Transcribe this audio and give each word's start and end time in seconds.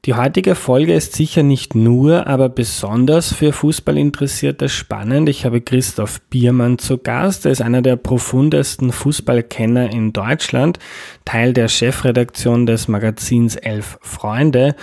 Die 0.05 0.15
heutige 0.15 0.55
Folge 0.55 0.95
ist 0.95 1.13
sicher 1.13 1.43
nicht 1.43 1.75
nur, 1.75 2.25
aber 2.25 2.49
besonders 2.49 3.35
für 3.35 3.53
Fußballinteressierte 3.53 4.67
spannend. 4.67 5.29
Ich 5.29 5.45
habe 5.45 5.61
Christoph 5.61 6.21
Biermann 6.21 6.79
zu 6.79 6.97
Gast. 6.97 7.45
Er 7.45 7.51
ist 7.51 7.61
einer 7.61 7.83
der 7.83 7.97
profundesten 7.97 8.93
Fußballkenner 8.93 9.91
in 9.91 10.11
Deutschland, 10.11 10.79
Teil 11.23 11.53
der 11.53 11.67
Chefredaktion 11.67 12.65
des 12.65 12.87
Magazins 12.87 13.55
Elf 13.55 13.99
Freunde, 14.01 14.75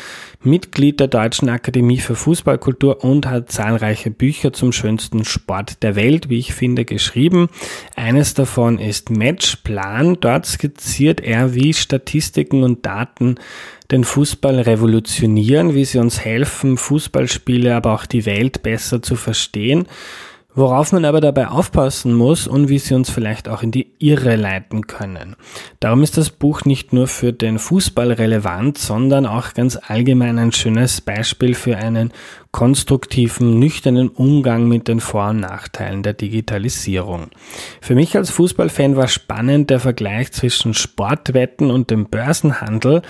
Mitglied 0.45 1.01
der 1.01 1.09
Deutschen 1.09 1.49
Akademie 1.49 1.99
für 1.99 2.15
Fußballkultur 2.15 3.03
und 3.03 3.27
hat 3.27 3.51
zahlreiche 3.51 4.13
Bücher 4.13 4.53
zum 4.53 4.71
schönsten 4.71 5.25
Sport 5.25 5.83
der 5.83 5.97
Welt, 5.97 6.29
wie 6.29 6.39
ich 6.39 6.55
finde, 6.55 6.85
geschrieben. 6.85 7.49
Eines 7.97 8.35
davon 8.35 8.79
ist 8.79 9.11
Matchplan. 9.11 10.19
Dort 10.21 10.47
skizziert 10.47 11.21
er, 11.21 11.57
wie 11.57 11.75
Statistiken 11.75 12.63
und 12.63 12.87
Daten 12.87 13.35
den 13.91 14.05
Fußball 14.05 14.61
revolutionieren, 14.61 15.75
wie 15.75 15.85
sie 15.85 15.99
uns 15.99 16.21
helfen, 16.21 16.77
Fußballspiele, 16.77 17.75
aber 17.75 17.95
auch 17.95 18.07
die 18.07 18.27
Welt 18.27 18.63
besser 18.63 19.01
zu 19.03 19.17
verstehen. 19.17 19.87
Worauf 20.55 20.91
man 20.91 21.05
aber 21.05 21.21
dabei 21.21 21.49
aufpassen 21.49 22.13
muss 22.15 22.49
und 22.49 22.69
wie 22.69 22.81
sie 22.81 22.95
uns 22.95 23.11
vielleicht 23.11 23.49
auch 23.49 23.63
in 23.63 23.71
die 23.71 23.93
Irre 24.01 24.35
leiten 24.35 24.89
können. 24.89 25.37
Darum 25.79 26.03
ist 26.03 26.17
das 26.17 26.31
Buch 26.31 26.65
nicht 26.65 26.93
nur 26.93 27.07
für 27.07 27.33
den 27.33 27.61
Fußball 27.61 28.11
relevant, 28.11 28.77
sondern 28.77 29.25
auch 29.25 29.55
ganz 29.55 29.79
allgemein 29.81 30.37
ein 30.37 30.51
schönes 30.51 31.01
Beispiel 31.01 31.55
für 31.55 31.77
einen 31.77 32.13
konstruktiven, 32.51 33.61
nüchternen 33.61 34.09
Umgang 34.09 34.67
mit 34.67 34.89
den 34.89 34.99
Vor- 34.99 35.31
und 35.31 35.41
Nachteilen 35.41 36.03
der 36.03 36.15
Digitalisierung. 36.15 37.29
Für 37.81 37.95
mich 37.95 38.17
als 38.17 38.31
Fußballfan 38.31 38.97
war 38.97 39.07
spannend 39.07 39.71
der 39.71 39.79
Vergleich 39.79 40.33
zwischen 40.33 40.75
Sportwetten 40.75 41.71
und 41.71 41.91
dem 41.91 42.07
Börsenhandel. 42.07 43.03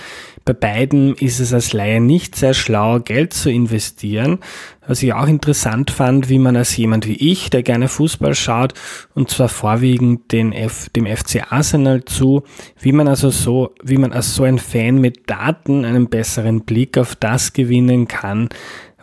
Bei 0.49 0.53
beiden 0.53 1.13
ist 1.13 1.39
es 1.39 1.53
als 1.53 1.73
Laie 1.73 2.01
nicht 2.01 2.35
sehr 2.35 2.55
schlau, 2.55 2.99
Geld 3.01 3.35
zu 3.35 3.51
investieren. 3.51 4.39
Was 4.87 5.03
ich 5.03 5.13
auch 5.13 5.27
interessant 5.27 5.91
fand, 5.91 6.27
wie 6.27 6.39
man 6.39 6.55
als 6.55 6.75
jemand 6.75 7.05
wie 7.05 7.31
ich, 7.31 7.51
der 7.51 7.61
gerne 7.61 7.87
Fußball 7.87 8.33
schaut, 8.33 8.73
und 9.13 9.29
zwar 9.29 9.47
vorwiegend 9.47 10.31
den 10.31 10.51
F, 10.51 10.89
dem 10.89 11.05
FC 11.05 11.51
Arsenal 11.51 12.03
zu, 12.03 12.41
wie 12.79 12.93
man 12.93 13.07
also 13.07 13.29
so, 13.29 13.75
wie 13.83 13.97
man 13.97 14.11
als 14.11 14.33
so 14.33 14.43
ein 14.43 14.57
Fan 14.57 14.99
mit 14.99 15.29
Daten 15.29 15.85
einen 15.85 16.09
besseren 16.09 16.61
Blick 16.61 16.97
auf 16.97 17.15
das 17.15 17.53
gewinnen 17.53 18.07
kann, 18.07 18.49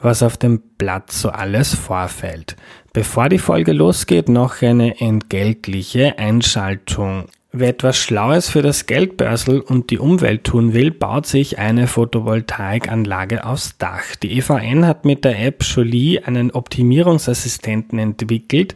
was 0.03 0.25
auf 0.25 0.37
dem 0.39 0.61
Blatt 0.79 1.13
so 1.13 1.29
alles 1.29 1.77
vorfällt. 1.77 2.57
Bevor 2.93 3.29
die 3.29 3.39
Folge 3.39 3.71
losgeht, 3.71 4.29
noch 4.29 4.63
eine 4.63 5.01
entgeltliche 5.01 6.19
Einschaltung. 6.19 7.27
Wer 7.59 7.71
etwas 7.71 7.97
Schlaues 7.97 8.51
für 8.51 8.61
das 8.61 8.85
Geldbörsel 8.85 9.61
und 9.61 9.89
die 9.89 9.99
Umwelt 9.99 10.45
tun 10.45 10.75
will, 10.75 10.91
baut 10.91 11.25
sich 11.25 11.59
eine 11.59 11.87
Photovoltaikanlage 11.87 13.47
aufs 13.47 13.79
Dach. 13.79 14.15
Die 14.23 14.37
EVN 14.37 14.87
hat 14.87 15.07
mit 15.07 15.25
der 15.25 15.43
App 15.43 15.63
Jolie 15.63 16.21
einen 16.23 16.51
Optimierungsassistenten 16.51 17.99
entwickelt, 17.99 18.75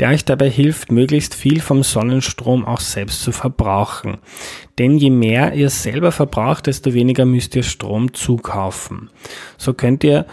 der 0.00 0.08
euch 0.08 0.24
dabei 0.24 0.48
hilft, 0.48 0.90
möglichst 0.90 1.34
viel 1.34 1.60
vom 1.60 1.82
Sonnenstrom 1.82 2.64
auch 2.64 2.80
selbst 2.80 3.20
zu 3.20 3.32
verbrauchen. 3.32 4.16
Denn 4.78 4.96
je 4.96 5.10
mehr 5.10 5.52
ihr 5.52 5.68
selber 5.68 6.10
verbraucht, 6.10 6.68
desto 6.68 6.94
weniger 6.94 7.26
müsst 7.26 7.54
ihr 7.54 7.64
Strom 7.64 8.14
zukaufen. 8.14 9.10
So 9.58 9.74
könnt 9.74 10.04
ihr 10.04 10.24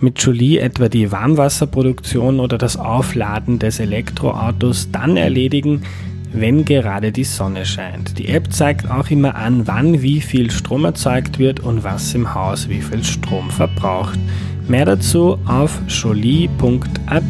mit 0.00 0.20
Jolie 0.20 0.58
etwa 0.58 0.88
die 0.88 1.12
Warmwasserproduktion 1.12 2.40
oder 2.40 2.58
das 2.58 2.76
Aufladen 2.76 3.60
des 3.60 3.78
Elektroautos 3.78 4.90
dann 4.90 5.16
erledigen, 5.16 5.84
wenn 6.34 6.64
gerade 6.64 7.12
die 7.12 7.24
Sonne 7.24 7.64
scheint. 7.64 8.18
Die 8.18 8.28
App 8.28 8.52
zeigt 8.52 8.90
auch 8.90 9.08
immer 9.08 9.36
an, 9.36 9.66
wann 9.66 10.02
wie 10.02 10.20
viel 10.20 10.50
Strom 10.50 10.84
erzeugt 10.84 11.38
wird 11.38 11.60
und 11.60 11.84
was 11.84 12.12
im 12.14 12.34
Haus 12.34 12.68
wie 12.68 12.82
viel 12.82 13.04
Strom 13.04 13.50
verbraucht. 13.50 14.18
Mehr 14.66 14.84
dazu 14.84 15.38
auf 15.46 15.80
jolie.at. 15.86 17.22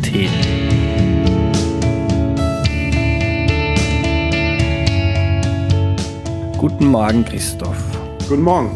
Guten 6.56 6.86
Morgen, 6.86 7.24
Christoph. 7.26 7.76
Guten 8.26 8.42
Morgen. 8.42 8.70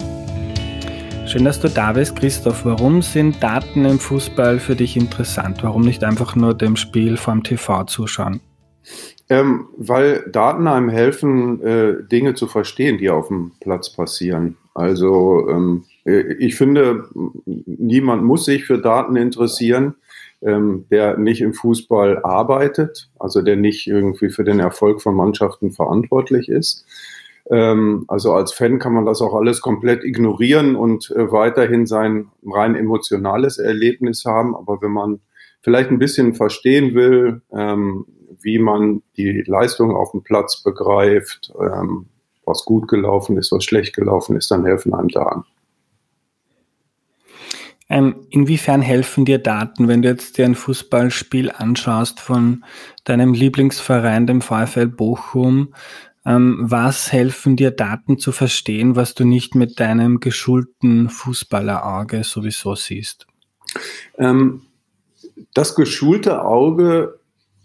Schön, 1.26 1.44
dass 1.44 1.58
du 1.60 1.68
da 1.68 1.92
bist, 1.92 2.16
Christoph. 2.16 2.66
Warum 2.66 3.00
sind 3.00 3.42
Daten 3.42 3.86
im 3.86 3.98
Fußball 3.98 4.58
für 4.58 4.76
dich 4.76 4.96
interessant? 4.96 5.62
Warum 5.62 5.82
nicht 5.82 6.04
einfach 6.04 6.36
nur 6.36 6.54
dem 6.54 6.76
Spiel 6.76 7.16
vom 7.16 7.42
TV 7.42 7.84
zuschauen? 7.84 8.40
Ähm, 9.30 9.66
weil 9.76 10.24
Daten 10.32 10.66
einem 10.66 10.88
helfen, 10.88 11.62
äh, 11.62 11.96
Dinge 12.10 12.34
zu 12.34 12.46
verstehen, 12.46 12.96
die 12.96 13.10
auf 13.10 13.28
dem 13.28 13.52
Platz 13.60 13.92
passieren. 13.92 14.56
Also 14.72 15.48
ähm, 15.50 15.84
äh, 16.06 16.34
ich 16.38 16.56
finde, 16.56 17.04
niemand 17.44 18.24
muss 18.24 18.46
sich 18.46 18.64
für 18.64 18.78
Daten 18.78 19.16
interessieren, 19.16 19.96
ähm, 20.40 20.86
der 20.90 21.18
nicht 21.18 21.42
im 21.42 21.52
Fußball 21.52 22.22
arbeitet, 22.22 23.10
also 23.18 23.42
der 23.42 23.56
nicht 23.56 23.86
irgendwie 23.86 24.30
für 24.30 24.44
den 24.44 24.60
Erfolg 24.60 25.02
von 25.02 25.14
Mannschaften 25.14 25.72
verantwortlich 25.72 26.48
ist. 26.48 26.86
Ähm, 27.50 28.04
also 28.08 28.32
als 28.32 28.52
Fan 28.52 28.78
kann 28.78 28.92
man 28.92 29.06
das 29.06 29.20
auch 29.20 29.34
alles 29.34 29.60
komplett 29.60 30.04
ignorieren 30.04 30.76
und 30.76 31.10
äh, 31.10 31.32
weiterhin 31.32 31.86
sein 31.86 32.28
rein 32.46 32.74
emotionales 32.74 33.58
Erlebnis 33.58 34.24
haben. 34.24 34.54
Aber 34.54 34.80
wenn 34.80 34.92
man 34.92 35.20
vielleicht 35.60 35.90
ein 35.90 35.98
bisschen 35.98 36.34
verstehen 36.34 36.94
will, 36.94 37.42
ähm, 37.52 38.06
wie 38.40 38.58
man 38.58 39.02
die 39.16 39.42
Leistung 39.46 39.94
auf 39.94 40.12
dem 40.12 40.22
Platz 40.22 40.62
begreift, 40.62 41.52
ähm, 41.60 42.06
was 42.44 42.64
gut 42.64 42.88
gelaufen 42.88 43.36
ist, 43.36 43.52
was 43.52 43.64
schlecht 43.64 43.94
gelaufen 43.94 44.36
ist, 44.36 44.50
dann 44.50 44.64
helfen 44.64 44.94
einem 44.94 45.08
Daten. 45.08 45.44
Ähm, 47.90 48.26
inwiefern 48.30 48.82
helfen 48.82 49.24
dir 49.24 49.38
Daten, 49.38 49.88
wenn 49.88 50.02
du 50.02 50.08
jetzt 50.08 50.36
dir 50.36 50.44
ein 50.44 50.54
Fußballspiel 50.54 51.50
anschaust 51.50 52.20
von 52.20 52.64
deinem 53.04 53.32
Lieblingsverein, 53.32 54.26
dem 54.26 54.42
VfL 54.42 54.88
Bochum? 54.88 55.74
Ähm, 56.26 56.58
was 56.60 57.12
helfen 57.12 57.56
dir 57.56 57.70
Daten 57.70 58.18
zu 58.18 58.32
verstehen, 58.32 58.96
was 58.96 59.14
du 59.14 59.24
nicht 59.24 59.54
mit 59.54 59.80
deinem 59.80 60.20
geschulten 60.20 61.08
Fußballerauge 61.08 62.24
sowieso 62.24 62.74
siehst? 62.74 63.26
Ähm, 64.18 64.62
das 65.54 65.74
geschulte 65.74 66.42
Auge 66.42 67.18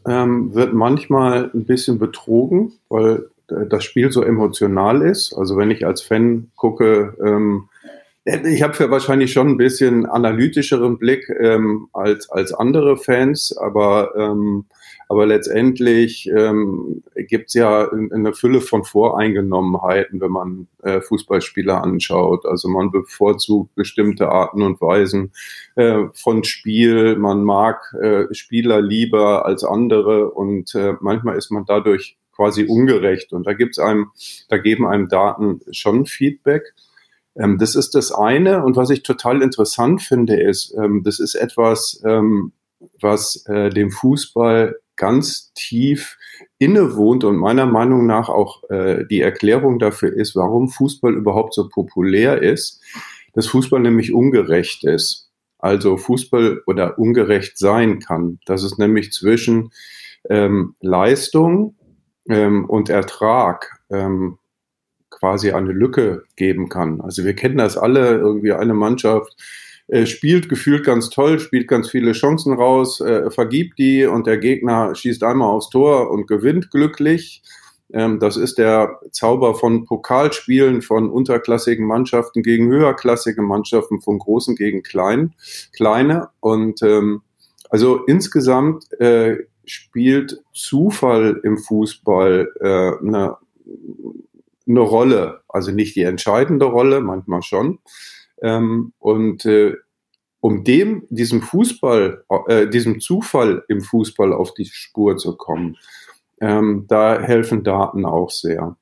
ähm, 0.08 0.54
wird 0.54 0.74
manchmal 0.74 1.52
ein 1.54 1.66
bisschen 1.66 2.00
betrogen, 2.00 2.74
weil 2.90 3.28
das 3.48 3.84
Spiel 3.84 4.12
so 4.12 4.24
emotional 4.24 5.02
ist. 5.02 5.34
Also 5.34 5.58
wenn 5.58 5.72
ich 5.72 5.86
als 5.86 6.02
Fan 6.02 6.52
gucke, 6.56 7.16
ähm, 7.24 7.70
ich 8.26 8.62
habe 8.62 8.78
ja 8.80 8.90
wahrscheinlich 8.90 9.34
schon 9.34 9.50
ein 9.50 9.58
bisschen 9.58 10.06
analytischeren 10.06 10.98
Blick 10.98 11.30
ähm, 11.42 11.90
als, 11.94 12.30
als 12.30 12.54
andere 12.54 12.98
Fans, 12.98 13.56
aber 13.58 14.14
ähm, 14.18 14.66
aber 15.14 15.28
letztendlich 15.28 16.28
ähm, 16.36 17.04
gibt 17.16 17.54
ja 17.54 17.88
eine 17.92 18.34
Fülle 18.34 18.62
von 18.62 18.84
Voreingenommenheiten, 18.84 20.20
wenn 20.22 20.32
man 20.32 20.68
äh, 20.82 21.02
Fußballspieler 21.02 21.84
anschaut. 21.84 22.48
Also 22.48 22.68
man 22.68 22.90
bevorzugt 22.90 23.76
bestimmte 23.76 24.30
Arten 24.30 24.64
und 24.64 24.82
Weisen 24.82 25.32
äh, 25.76 26.06
von 26.16 26.44
Spiel. 26.44 27.16
Man 27.16 27.44
mag 27.44 27.94
äh, 28.02 28.34
Spieler 28.34 28.82
lieber 28.82 29.46
als 29.46 29.64
andere 29.64 30.32
und 30.32 30.74
äh, 30.74 30.94
manchmal 31.00 31.38
ist 31.38 31.52
man 31.52 31.66
dadurch 31.68 32.18
quasi 32.36 32.66
ungerecht. 32.66 33.34
Und 33.34 33.46
da 33.46 33.54
gibt's 33.54 33.78
einem, 33.78 34.08
da 34.50 34.58
geben 34.58 34.88
einem 34.88 35.10
Daten 35.10 35.62
schon 35.72 36.08
Feedback. 36.08 36.74
Ähm, 37.36 37.58
das 37.58 37.76
ist 37.76 37.96
das 37.96 38.12
eine. 38.12 38.64
Und 38.64 38.76
was 38.76 38.90
ich 38.90 39.04
total 39.04 39.42
interessant 39.42 40.02
finde, 40.02 40.40
ist, 40.40 40.74
ähm, 40.78 41.04
das 41.04 41.20
ist 41.20 41.36
etwas, 41.36 42.02
ähm, 42.06 42.54
was 43.00 43.46
äh, 43.48 43.70
dem 43.70 43.92
Fußball 43.92 44.76
ganz 44.96 45.52
tief 45.54 46.18
innewohnt 46.60 47.24
und 47.24 47.38
meiner 47.38 47.66
Meinung 47.66 48.06
nach 48.06 48.30
auch 48.30 48.64
äh, 48.70 49.06
die 49.06 49.22
Erklärung 49.22 49.80
dafür 49.80 50.14
ist, 50.14 50.36
warum 50.36 50.70
Fußball 50.70 51.14
überhaupt 51.14 51.54
so 51.54 51.68
populär 51.68 52.42
ist, 52.42 52.82
dass 53.34 53.48
Fußball 53.48 53.80
nämlich 53.80 54.14
ungerecht 54.14 54.84
ist. 54.84 55.32
Also 55.58 55.98
Fußball 55.98 56.62
oder 56.68 57.00
ungerecht 57.00 57.58
sein 57.58 58.00
kann. 58.00 58.40
Dass 58.46 58.64
es 58.64 58.78
nämlich 58.78 59.12
zwischen 59.14 59.72
ähm, 60.30 60.76
Leistung 60.82 61.76
ähm, 62.30 62.66
und 62.66 62.90
Ertrag 62.90 63.80
ähm, 63.90 64.38
quasi 65.24 65.54
eine 65.54 65.72
Lücke 65.72 66.24
geben 66.36 66.68
kann. 66.68 67.00
Also 67.00 67.24
wir 67.24 67.34
kennen 67.34 67.58
das 67.58 67.78
alle, 67.78 68.18
irgendwie 68.18 68.52
eine 68.52 68.74
Mannschaft 68.74 69.42
äh, 69.88 70.06
spielt 70.06 70.50
gefühlt 70.50 70.86
ganz 70.86 71.10
toll, 71.10 71.40
spielt 71.40 71.70
ganz 71.70 71.90
viele 71.90 72.12
Chancen 72.12 72.52
raus, 72.52 73.00
äh, 73.00 73.32
vergibt 73.32 73.80
die 73.80 74.06
und 74.06 74.28
der 74.28 74.38
Gegner 74.38 74.94
schießt 74.94 75.24
einmal 75.24 75.48
aufs 75.48 75.70
Tor 75.70 76.12
und 76.12 76.28
gewinnt 76.28 76.72
glücklich. 76.72 77.42
Ähm, 77.94 78.20
das 78.20 78.36
ist 78.36 78.58
der 78.58 79.00
Zauber 79.12 79.56
von 79.56 79.86
Pokalspielen, 79.86 80.82
von 80.82 81.10
unterklassigen 81.10 81.88
Mannschaften 81.88 82.44
gegen 82.44 82.68
höherklassige 82.68 83.44
Mannschaften, 83.44 84.02
von 84.02 84.20
großen 84.20 84.58
gegen 84.58 84.84
klein, 84.84 85.36
kleine. 85.72 86.32
Und 86.42 86.82
ähm, 86.82 87.22
also 87.70 88.04
insgesamt 88.08 88.92
äh, 89.00 89.38
spielt 89.64 90.44
Zufall 90.54 91.40
im 91.46 91.58
Fußball 91.58 92.52
äh, 92.60 93.06
eine, 93.08 93.38
eine 94.68 94.80
Rolle. 94.80 95.42
Also 95.48 95.72
nicht 95.72 95.96
die 95.96 96.04
entscheidende 96.04 96.66
Rolle, 96.66 97.02
manchmal 97.02 97.42
schon. 97.42 97.80
Ähm, 98.42 98.94
und 99.00 99.46
äh, 99.46 99.76
um 100.40 100.64
dem, 100.64 101.08
diesem 101.10 101.42
Fußball, 101.42 102.26
äh, 102.48 102.68
diesem 102.68 103.00
Zufall 103.00 103.64
im 103.70 103.82
Fußball 103.82 104.34
auf 104.34 104.54
die 104.54 104.66
Spur 104.66 105.16
zu 105.18 105.38
kommen, 105.38 105.78
ähm, 106.42 106.86
da 106.90 107.20
helfen 107.22 107.64
Daten 107.64 108.06
auch 108.06 108.30
sehr. 108.30 108.76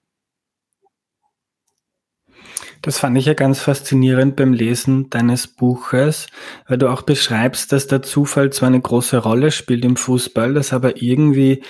Das 2.81 2.98
fand 2.98 3.16
ich 3.16 3.25
ja 3.25 3.36
ganz 3.36 3.60
faszinierend 3.60 4.36
beim 4.36 4.54
Lesen 4.54 5.12
deines 5.12 5.45
Buches, 5.45 6.25
weil 6.68 6.80
du 6.80 6.89
auch 6.89 7.04
beschreibst, 7.04 7.72
dass 7.72 7.86
der 7.86 8.01
Zufall 8.01 8.51
zwar 8.51 8.69
eine 8.69 8.81
große 8.81 9.19
Rolle 9.19 9.51
spielt 9.51 9.86
im 9.86 9.98
Fußball, 9.98 10.56
dass 10.56 10.74
aber 10.74 11.00
irgendwie 11.00 11.63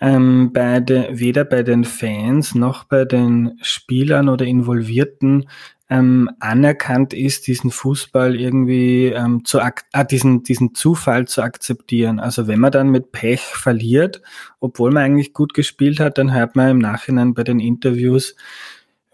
ähm, 0.00 0.52
bei 0.52 0.80
de, 0.80 1.18
weder 1.18 1.44
bei 1.44 1.62
den 1.62 1.84
Fans 1.84 2.54
noch 2.54 2.84
bei 2.84 3.04
den 3.04 3.58
Spielern 3.62 4.28
oder 4.28 4.44
Involvierten 4.44 5.46
ähm, 5.88 6.28
anerkannt 6.40 7.14
ist, 7.14 7.46
diesen 7.46 7.70
Fußball 7.70 8.34
irgendwie 8.34 9.06
ähm, 9.06 9.44
zu 9.44 9.60
ah, 9.60 10.04
diesen, 10.04 10.42
diesen 10.42 10.74
Zufall 10.74 11.28
zu 11.28 11.42
akzeptieren. 11.42 12.18
Also 12.18 12.48
wenn 12.48 12.58
man 12.58 12.72
dann 12.72 12.90
mit 12.90 13.12
Pech 13.12 13.40
verliert, 13.40 14.20
obwohl 14.58 14.90
man 14.90 15.04
eigentlich 15.04 15.32
gut 15.32 15.54
gespielt 15.54 16.00
hat, 16.00 16.18
dann 16.18 16.34
hört 16.34 16.56
man 16.56 16.70
im 16.70 16.78
Nachhinein 16.78 17.34
bei 17.34 17.44
den 17.44 17.60
Interviews, 17.60 18.34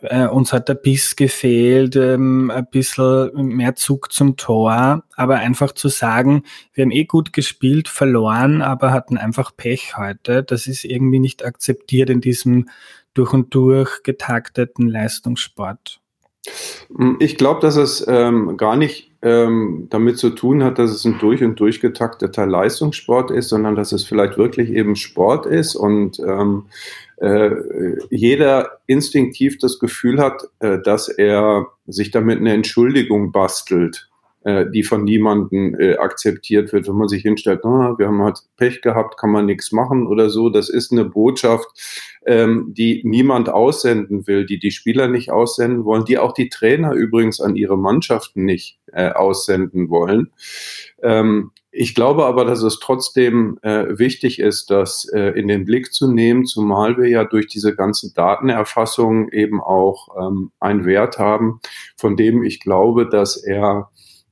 äh, 0.02 0.26
uns 0.26 0.52
hat 0.52 0.68
der 0.68 0.74
Biss 0.74 1.16
gefehlt, 1.16 1.96
ähm, 1.96 2.50
ein 2.50 2.66
bisschen 2.70 3.30
mehr 3.34 3.74
Zug 3.74 4.12
zum 4.12 4.36
Tor, 4.36 5.04
aber 5.16 5.36
einfach 5.36 5.72
zu 5.72 5.88
sagen, 5.88 6.44
wir 6.74 6.84
haben 6.84 6.90
eh 6.90 7.04
gut 7.04 7.32
gespielt, 7.32 7.88
verloren, 7.88 8.62
aber 8.62 8.92
hatten 8.92 9.16
einfach 9.16 9.56
Pech 9.56 9.96
heute, 9.96 10.42
das 10.42 10.66
ist 10.66 10.84
irgendwie 10.84 11.20
nicht 11.20 11.44
akzeptiert 11.44 12.10
in 12.10 12.20
diesem 12.20 12.68
durch 13.14 13.32
und 13.32 13.54
durch 13.54 14.02
getakteten 14.02 14.88
Leistungssport. 14.88 16.00
Hm, 16.96 17.16
ich 17.20 17.36
glaube, 17.36 17.60
dass 17.60 17.76
es 17.76 18.04
ähm, 18.08 18.56
gar 18.56 18.76
nicht 18.76 19.12
ähm, 19.22 19.86
damit 19.90 20.18
zu 20.18 20.30
tun 20.30 20.64
hat, 20.64 20.78
dass 20.78 20.90
es 20.90 21.04
ein 21.04 21.18
durch 21.20 21.42
und 21.44 21.58
durch 21.60 21.80
getakteter 21.80 22.46
Leistungssport 22.46 23.30
ist, 23.30 23.50
sondern 23.50 23.76
dass 23.76 23.92
es 23.92 24.04
vielleicht 24.04 24.36
wirklich 24.36 24.70
eben 24.70 24.96
Sport 24.96 25.46
ist 25.46 25.76
und 25.76 26.18
ähm, 26.18 26.64
äh, 27.11 27.11
jeder 28.10 28.78
instinktiv 28.86 29.58
das 29.58 29.78
Gefühl 29.78 30.20
hat, 30.20 30.42
äh, 30.60 30.78
dass 30.82 31.08
er 31.08 31.68
sich 31.86 32.10
damit 32.10 32.38
eine 32.38 32.52
Entschuldigung 32.52 33.30
bastelt 33.30 34.08
äh, 34.44 34.68
die 34.70 34.82
von 34.82 35.04
niemandem 35.04 35.78
äh, 35.78 35.96
akzeptiert 35.96 36.72
wird, 36.72 36.88
wenn 36.88 36.96
man 36.96 37.06
sich 37.06 37.22
hinstellt, 37.22 37.64
ah, 37.64 37.94
wir 37.96 38.08
haben 38.08 38.22
halt 38.22 38.40
Pech 38.56 38.82
gehabt, 38.82 39.16
kann 39.16 39.30
man 39.30 39.46
nichts 39.46 39.70
machen 39.70 40.06
oder 40.06 40.30
so. 40.30 40.50
Das 40.50 40.68
ist 40.68 40.90
eine 40.90 41.04
Botschaft, 41.04 41.68
ähm, 42.26 42.72
die 42.76 43.02
niemand 43.04 43.48
aussenden 43.48 44.26
will, 44.26 44.44
die 44.44 44.58
die 44.58 44.72
Spieler 44.72 45.06
nicht 45.06 45.30
aussenden 45.30 45.84
wollen, 45.84 46.04
die 46.04 46.18
auch 46.18 46.32
die 46.32 46.48
Trainer 46.48 46.92
übrigens 46.92 47.40
an 47.40 47.54
ihre 47.54 47.78
Mannschaften 47.78 48.44
nicht 48.44 48.80
äh, 48.92 49.10
aussenden 49.10 49.90
wollen. 49.90 50.32
Ich 51.74 51.94
glaube 51.94 52.26
aber, 52.26 52.44
dass 52.44 52.62
es 52.62 52.80
trotzdem 52.80 53.58
äh, 53.62 53.98
wichtig 53.98 54.38
ist, 54.38 54.70
das 54.70 55.08
äh, 55.14 55.30
in 55.38 55.48
den 55.48 55.64
Blick 55.64 55.94
zu 55.94 56.12
nehmen, 56.12 56.44
zumal 56.44 56.98
wir 56.98 57.08
ja 57.08 57.24
durch 57.24 57.46
diese 57.46 57.74
ganze 57.74 58.12
Datenerfassung 58.12 59.30
eben 59.30 59.58
auch 59.62 60.08
ähm, 60.20 60.52
einen 60.60 60.84
Wert 60.84 61.18
haben, 61.18 61.60
von 61.96 62.16
dem 62.16 62.42
ich 62.42 62.60
glaube, 62.60 63.08
dass 63.08 63.38
er 63.38 63.88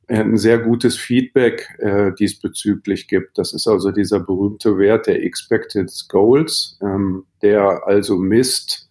ein 0.07 0.37
sehr 0.37 0.59
gutes 0.59 0.99
Feedback 0.99 1.69
äh, 1.79 2.13
diesbezüglich 2.13 3.07
gibt. 3.07 3.39
Das 3.39 3.55
ist 3.55 3.67
also 3.69 3.91
dieser 3.91 4.21
berühmte 4.21 4.77
Wert 4.77 5.07
der 5.07 5.23
Expected 5.23 5.91
Goals, 6.09 6.79
ähm, 6.83 7.25
der 7.43 7.87
also 7.87 8.17
misst, 8.17 8.91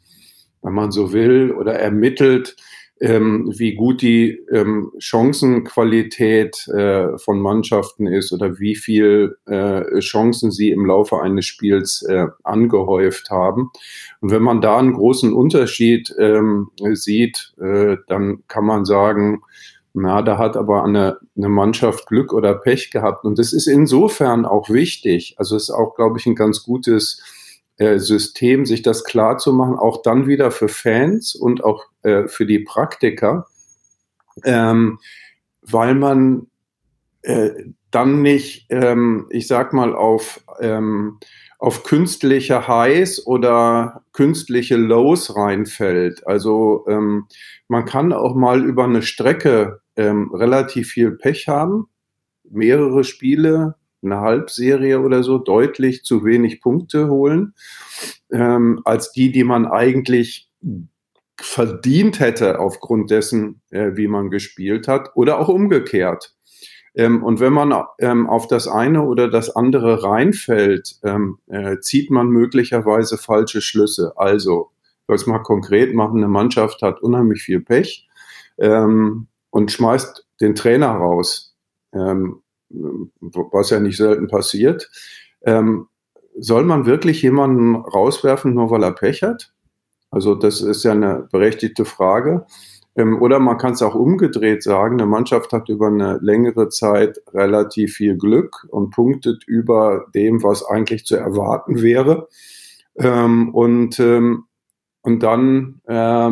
wenn 0.61 0.73
man 0.73 0.91
so 0.91 1.13
will, 1.13 1.51
oder 1.51 1.73
ermittelt, 1.73 2.55
ähm, 2.99 3.51
wie 3.57 3.75
gut 3.75 4.01
die 4.01 4.31
ähm, 4.51 4.91
Chancenqualität 4.99 6.67
äh, 6.67 7.17
von 7.17 7.39
Mannschaften 7.39 8.07
ist 8.07 8.33
oder 8.33 8.59
wie 8.59 8.75
viel 8.75 9.37
äh, 9.45 9.99
Chancen 9.99 10.51
sie 10.51 10.71
im 10.71 10.85
Laufe 10.85 11.21
eines 11.21 11.45
Spiels 11.45 12.01
äh, 12.03 12.27
angehäuft 12.43 13.29
haben. 13.29 13.71
Und 14.19 14.31
wenn 14.31 14.43
man 14.43 14.59
da 14.61 14.77
einen 14.77 14.93
großen 14.93 15.33
Unterschied 15.33 16.13
ähm, 16.19 16.69
sieht, 16.93 17.53
äh, 17.61 17.97
dann 18.07 18.43
kann 18.47 18.65
man 18.65 18.83
sagen, 18.83 19.43
na, 19.93 20.21
da 20.21 20.37
hat 20.37 20.55
aber 20.55 20.83
eine, 20.83 21.17
eine 21.35 21.49
Mannschaft 21.49 22.05
Glück 22.07 22.33
oder 22.33 22.53
Pech 22.53 22.91
gehabt. 22.91 23.25
Und 23.25 23.39
das 23.39 23.53
ist 23.53 23.67
insofern 23.67 24.45
auch 24.45 24.69
wichtig. 24.69 25.35
Also 25.37 25.55
es 25.55 25.63
ist 25.63 25.71
auch, 25.71 25.95
glaube 25.95 26.19
ich, 26.19 26.25
ein 26.25 26.35
ganz 26.35 26.63
gutes 26.63 27.23
äh, 27.77 27.97
System, 27.97 28.65
sich 28.65 28.81
das 28.81 29.03
klar 29.03 29.37
zu 29.37 29.53
machen, 29.53 29.77
auch 29.77 30.01
dann 30.01 30.27
wieder 30.27 30.51
für 30.51 30.67
Fans 30.67 31.33
und 31.33 31.63
auch 31.63 31.85
äh, 32.03 32.27
für 32.27 32.45
die 32.45 32.59
Praktiker, 32.59 33.47
ähm, 34.43 34.99
weil 35.61 35.95
man 35.95 36.47
äh, 37.21 37.49
dann 37.91 38.21
nicht, 38.21 38.67
ähm, 38.69 39.27
ich 39.29 39.47
sag 39.47 39.73
mal, 39.73 39.95
auf, 39.95 40.41
ähm, 40.59 41.19
auf 41.57 41.83
künstliche 41.83 42.67
Highs 42.67 43.25
oder 43.25 44.03
künstliche 44.13 44.77
Lows 44.77 45.35
reinfällt. 45.35 46.25
Also 46.25 46.85
ähm, 46.87 47.27
man 47.67 47.85
kann 47.85 48.13
auch 48.13 48.35
mal 48.35 48.63
über 48.63 48.85
eine 48.85 49.01
Strecke 49.01 49.81
ähm, 49.95 50.31
relativ 50.33 50.89
viel 50.89 51.11
Pech 51.11 51.47
haben, 51.47 51.87
mehrere 52.49 53.03
Spiele, 53.03 53.75
eine 54.01 54.19
Halbserie 54.21 55.01
oder 55.01 55.23
so, 55.23 55.37
deutlich 55.37 56.03
zu 56.03 56.23
wenig 56.23 56.61
Punkte 56.61 57.09
holen, 57.09 57.53
ähm, 58.31 58.81
als 58.85 59.11
die, 59.11 59.31
die 59.31 59.43
man 59.43 59.65
eigentlich 59.65 60.49
verdient 61.41 62.19
hätte 62.19 62.59
aufgrund 62.59 63.11
dessen, 63.11 63.61
äh, 63.69 63.91
wie 63.95 64.07
man 64.07 64.29
gespielt 64.29 64.87
hat, 64.87 65.11
oder 65.15 65.39
auch 65.39 65.49
umgekehrt. 65.49 66.35
Ähm, 66.95 67.23
und 67.23 67.39
wenn 67.39 67.53
man 67.53 67.73
ähm, 67.99 68.27
auf 68.27 68.47
das 68.47 68.67
eine 68.67 69.03
oder 69.03 69.29
das 69.29 69.55
andere 69.55 70.03
reinfällt, 70.03 70.99
ähm, 71.03 71.39
äh, 71.47 71.79
zieht 71.79 72.09
man 72.11 72.27
möglicherweise 72.27 73.17
falsche 73.17 73.61
Schlüsse. 73.61 74.13
Also, 74.15 74.71
es 75.07 75.25
mal 75.25 75.39
konkret 75.39 75.95
machen, 75.95 76.17
eine 76.17 76.27
Mannschaft 76.27 76.81
hat 76.81 77.01
unheimlich 77.01 77.41
viel 77.41 77.61
Pech 77.61 78.07
ähm, 78.57 79.27
und 79.49 79.71
schmeißt 79.71 80.27
den 80.41 80.55
Trainer 80.55 80.91
raus, 80.91 81.55
ähm, 81.93 82.41
was 82.69 83.71
ja 83.71 83.79
nicht 83.79 83.97
selten 83.97 84.27
passiert. 84.27 84.89
Ähm, 85.41 85.87
soll 86.37 86.63
man 86.63 86.85
wirklich 86.85 87.21
jemanden 87.21 87.75
rauswerfen, 87.75 88.53
nur 88.53 88.69
weil 88.69 88.83
er 88.83 88.91
Pech 88.91 89.23
hat? 89.23 89.51
Also 90.11 90.35
das 90.35 90.61
ist 90.61 90.83
ja 90.83 90.91
eine 90.91 91.27
berechtigte 91.31 91.85
Frage. 91.85 92.45
Ähm, 92.95 93.21
oder 93.21 93.39
man 93.39 93.57
kann 93.57 93.73
es 93.73 93.81
auch 93.81 93.95
umgedreht 93.95 94.63
sagen, 94.63 94.99
eine 94.99 95.09
Mannschaft 95.09 95.53
hat 95.53 95.69
über 95.69 95.87
eine 95.87 96.19
längere 96.21 96.69
Zeit 96.69 97.21
relativ 97.33 97.95
viel 97.95 98.17
Glück 98.17 98.67
und 98.69 98.91
punktet 98.91 99.43
über 99.47 100.05
dem, 100.13 100.43
was 100.43 100.65
eigentlich 100.65 101.05
zu 101.05 101.15
erwarten 101.15 101.81
wäre. 101.81 102.27
Ähm, 102.97 103.53
und 103.53 103.99
ähm, 103.99 104.45
und 105.01 105.23
dann 105.23 105.81
äh, 105.87 106.29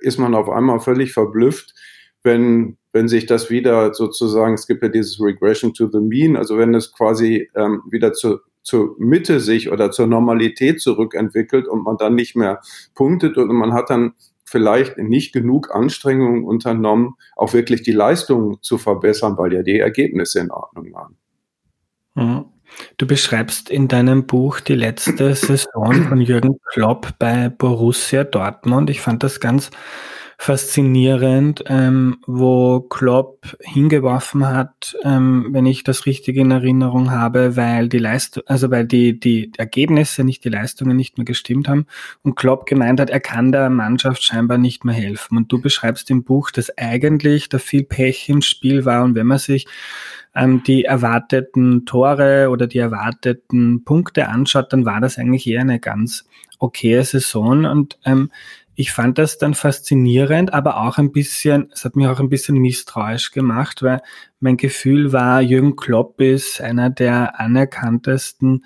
ist 0.00 0.18
man 0.18 0.34
auf 0.34 0.48
einmal 0.48 0.80
völlig 0.80 1.12
verblüfft, 1.12 1.74
wenn, 2.22 2.78
wenn 2.92 3.08
sich 3.08 3.26
das 3.26 3.50
wieder 3.50 3.92
sozusagen, 3.92 4.54
es 4.54 4.66
gibt 4.66 4.82
ja 4.82 4.88
dieses 4.88 5.20
Regression 5.20 5.74
to 5.74 5.86
the 5.86 6.00
Mean, 6.00 6.34
also 6.34 6.56
wenn 6.56 6.74
es 6.74 6.92
quasi 6.92 7.50
wieder 7.90 8.14
zu, 8.14 8.38
zur 8.62 8.94
Mitte 8.98 9.40
sich 9.40 9.70
oder 9.70 9.90
zur 9.90 10.06
Normalität 10.06 10.80
zurückentwickelt 10.80 11.66
und 11.66 11.84
man 11.84 11.96
dann 11.96 12.14
nicht 12.14 12.36
mehr 12.36 12.60
punktet 12.94 13.36
und 13.36 13.48
man 13.54 13.72
hat 13.72 13.90
dann 13.90 14.14
vielleicht 14.44 14.98
nicht 14.98 15.32
genug 15.32 15.74
Anstrengungen 15.74 16.44
unternommen, 16.44 17.14
auch 17.36 17.52
wirklich 17.52 17.82
die 17.82 17.92
Leistung 17.92 18.60
zu 18.62 18.78
verbessern, 18.78 19.38
weil 19.38 19.52
ja 19.52 19.62
die 19.62 19.78
Ergebnisse 19.78 20.40
in 20.40 20.50
Ordnung 20.50 20.92
waren. 20.92 21.16
Mhm. 22.14 22.44
Du 22.96 23.06
beschreibst 23.06 23.70
in 23.70 23.88
deinem 23.88 24.26
Buch 24.26 24.60
die 24.60 24.74
letzte 24.74 25.34
Saison 25.34 25.92
von 26.08 26.20
Jürgen 26.20 26.58
Klopp 26.72 27.18
bei 27.18 27.48
Borussia 27.48 28.24
Dortmund. 28.24 28.90
Ich 28.90 29.00
fand 29.00 29.22
das 29.22 29.40
ganz 29.40 29.70
faszinierend, 30.42 31.64
ähm, 31.66 32.16
wo 32.26 32.80
Klopp 32.80 33.58
hingeworfen 33.60 34.48
hat, 34.48 34.96
ähm, 35.04 35.48
wenn 35.50 35.66
ich 35.66 35.84
das 35.84 36.06
richtig 36.06 36.38
in 36.38 36.50
Erinnerung 36.50 37.10
habe, 37.10 37.58
weil 37.58 37.90
die 37.90 37.98
Leistung, 37.98 38.44
also 38.46 38.70
weil 38.70 38.86
die, 38.86 39.20
die 39.20 39.52
Ergebnisse, 39.58 40.24
nicht 40.24 40.42
die 40.42 40.48
Leistungen 40.48 40.96
nicht 40.96 41.18
mehr 41.18 41.26
gestimmt 41.26 41.68
haben 41.68 41.84
und 42.22 42.36
Klopp 42.36 42.64
gemeint 42.64 43.00
hat, 43.00 43.10
er 43.10 43.20
kann 43.20 43.52
der 43.52 43.68
Mannschaft 43.68 44.22
scheinbar 44.22 44.56
nicht 44.56 44.82
mehr 44.82 44.94
helfen. 44.94 45.36
Und 45.36 45.52
du 45.52 45.60
beschreibst 45.60 46.10
im 46.10 46.24
Buch, 46.24 46.50
dass 46.50 46.74
eigentlich 46.78 47.50
da 47.50 47.58
viel 47.58 47.84
Pech 47.84 48.30
im 48.30 48.40
Spiel 48.40 48.86
war 48.86 49.04
und 49.04 49.14
wenn 49.14 49.26
man 49.26 49.38
sich 49.38 49.66
ähm, 50.34 50.62
die 50.62 50.86
erwarteten 50.86 51.84
Tore 51.84 52.48
oder 52.48 52.66
die 52.66 52.78
erwarteten 52.78 53.84
Punkte 53.84 54.28
anschaut, 54.28 54.72
dann 54.72 54.86
war 54.86 55.02
das 55.02 55.18
eigentlich 55.18 55.46
eher 55.46 55.60
eine 55.60 55.80
ganz 55.80 56.24
okaye 56.60 57.02
Saison 57.02 57.64
und 57.64 57.98
ähm, 58.04 58.30
ich 58.80 58.92
fand 58.92 59.18
das 59.18 59.36
dann 59.36 59.52
faszinierend, 59.52 60.54
aber 60.54 60.78
auch 60.78 60.96
ein 60.96 61.12
bisschen, 61.12 61.70
es 61.70 61.84
hat 61.84 61.96
mich 61.96 62.06
auch 62.06 62.18
ein 62.18 62.30
bisschen 62.30 62.56
misstrauisch 62.56 63.30
gemacht, 63.30 63.82
weil 63.82 64.00
mein 64.38 64.56
Gefühl 64.56 65.12
war, 65.12 65.42
Jürgen 65.42 65.76
Klopp 65.76 66.18
ist 66.22 66.62
einer 66.62 66.88
der 66.88 67.38
anerkanntesten 67.38 68.64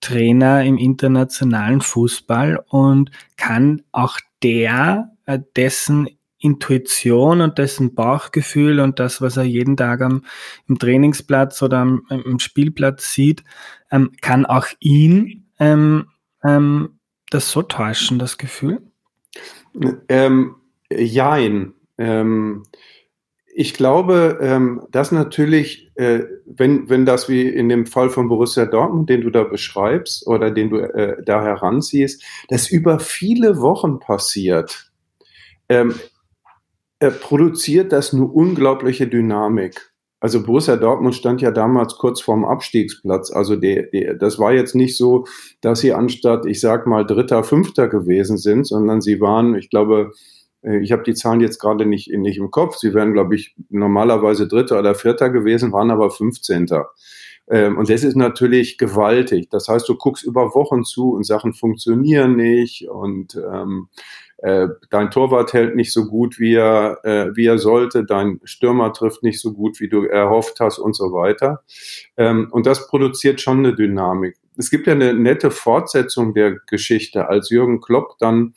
Trainer 0.00 0.62
im 0.62 0.78
internationalen 0.78 1.80
Fußball 1.80 2.62
und 2.68 3.10
kann 3.36 3.82
auch 3.90 4.20
der, 4.40 5.10
äh, 5.24 5.40
dessen 5.56 6.08
Intuition 6.38 7.40
und 7.40 7.58
dessen 7.58 7.96
Bauchgefühl 7.96 8.78
und 8.78 9.00
das, 9.00 9.20
was 9.20 9.36
er 9.36 9.42
jeden 9.42 9.76
Tag 9.76 10.00
am, 10.00 10.24
im 10.68 10.78
Trainingsplatz 10.78 11.60
oder 11.60 11.78
am, 11.78 12.06
am 12.08 12.38
Spielplatz 12.38 13.12
sieht, 13.12 13.42
ähm, 13.90 14.12
kann 14.20 14.46
auch 14.46 14.68
ihn 14.78 15.48
ähm, 15.58 16.06
ähm, 16.44 17.00
das 17.30 17.50
so 17.50 17.62
täuschen, 17.62 18.20
das 18.20 18.38
Gefühl? 18.38 18.85
Ähm, 20.08 20.56
jein. 20.90 21.74
Ähm, 21.98 22.64
ich 23.58 23.72
glaube, 23.72 24.38
ähm, 24.42 24.82
dass 24.90 25.12
natürlich, 25.12 25.90
äh, 25.94 26.24
wenn, 26.44 26.90
wenn 26.90 27.06
das 27.06 27.28
wie 27.30 27.48
in 27.48 27.70
dem 27.70 27.86
Fall 27.86 28.10
von 28.10 28.28
Borussia 28.28 28.66
Dortmund, 28.66 29.08
den 29.08 29.22
du 29.22 29.30
da 29.30 29.44
beschreibst 29.44 30.26
oder 30.26 30.50
den 30.50 30.68
du 30.68 30.76
äh, 30.76 31.22
da 31.24 31.42
heranziehst, 31.42 32.22
das 32.48 32.68
über 32.70 32.98
viele 32.98 33.60
Wochen 33.60 33.98
passiert, 33.98 34.92
ähm, 35.70 35.94
äh, 36.98 37.10
produziert 37.10 37.92
das 37.92 38.12
eine 38.12 38.24
unglaubliche 38.24 39.06
Dynamik. 39.06 39.90
Also 40.20 40.42
Borussia 40.42 40.76
Dortmund 40.76 41.14
stand 41.14 41.42
ja 41.42 41.50
damals 41.50 41.96
kurz 41.96 42.20
vorm 42.20 42.44
Abstiegsplatz. 42.44 43.30
Also 43.30 43.56
die, 43.56 43.86
die, 43.92 44.12
das 44.18 44.38
war 44.38 44.52
jetzt 44.52 44.74
nicht 44.74 44.96
so, 44.96 45.26
dass 45.60 45.80
sie 45.80 45.92
anstatt, 45.92 46.46
ich 46.46 46.60
sag 46.60 46.86
mal, 46.86 47.04
Dritter, 47.04 47.44
Fünfter 47.44 47.88
gewesen 47.88 48.38
sind, 48.38 48.66
sondern 48.66 49.00
sie 49.00 49.20
waren, 49.20 49.54
ich 49.54 49.68
glaube, 49.68 50.12
äh, 50.62 50.78
ich 50.78 50.92
habe 50.92 51.02
die 51.02 51.14
Zahlen 51.14 51.40
jetzt 51.40 51.58
gerade 51.58 51.86
nicht, 51.86 52.10
nicht 52.10 52.38
im 52.38 52.50
Kopf. 52.50 52.76
Sie 52.76 52.94
wären, 52.94 53.12
glaube 53.12 53.34
ich, 53.34 53.54
normalerweise 53.68 54.48
Dritter 54.48 54.78
oder 54.78 54.94
Vierter 54.94 55.30
gewesen, 55.30 55.72
waren 55.72 55.90
aber 55.90 56.10
15. 56.10 56.66
Ähm, 57.48 57.78
und 57.78 57.88
das 57.88 58.02
ist 58.02 58.16
natürlich 58.16 58.78
gewaltig. 58.78 59.48
Das 59.50 59.68
heißt, 59.68 59.88
du 59.88 59.96
guckst 59.96 60.24
über 60.24 60.54
Wochen 60.54 60.84
zu 60.84 61.12
und 61.12 61.24
Sachen 61.24 61.52
funktionieren 61.52 62.36
nicht 62.36 62.88
und 62.88 63.36
ähm, 63.36 63.88
äh, 64.38 64.68
dein 64.90 65.10
Torwart 65.10 65.52
hält 65.52 65.76
nicht 65.76 65.92
so 65.92 66.06
gut, 66.06 66.38
wie 66.38 66.54
er, 66.54 66.98
äh, 67.04 67.34
wie 67.34 67.46
er 67.46 67.58
sollte, 67.58 68.04
dein 68.04 68.40
Stürmer 68.44 68.92
trifft 68.92 69.22
nicht 69.22 69.40
so 69.40 69.52
gut, 69.52 69.80
wie 69.80 69.88
du 69.88 70.04
erhofft 70.04 70.60
hast 70.60 70.78
und 70.78 70.94
so 70.94 71.12
weiter. 71.12 71.62
Ähm, 72.16 72.48
und 72.50 72.66
das 72.66 72.88
produziert 72.88 73.40
schon 73.40 73.58
eine 73.58 73.74
Dynamik. 73.74 74.36
Es 74.56 74.70
gibt 74.70 74.86
ja 74.86 74.92
eine 74.92 75.14
nette 75.14 75.50
Fortsetzung 75.50 76.34
der 76.34 76.56
Geschichte, 76.66 77.28
als 77.28 77.50
Jürgen 77.50 77.80
Klopp 77.80 78.18
dann 78.18 78.54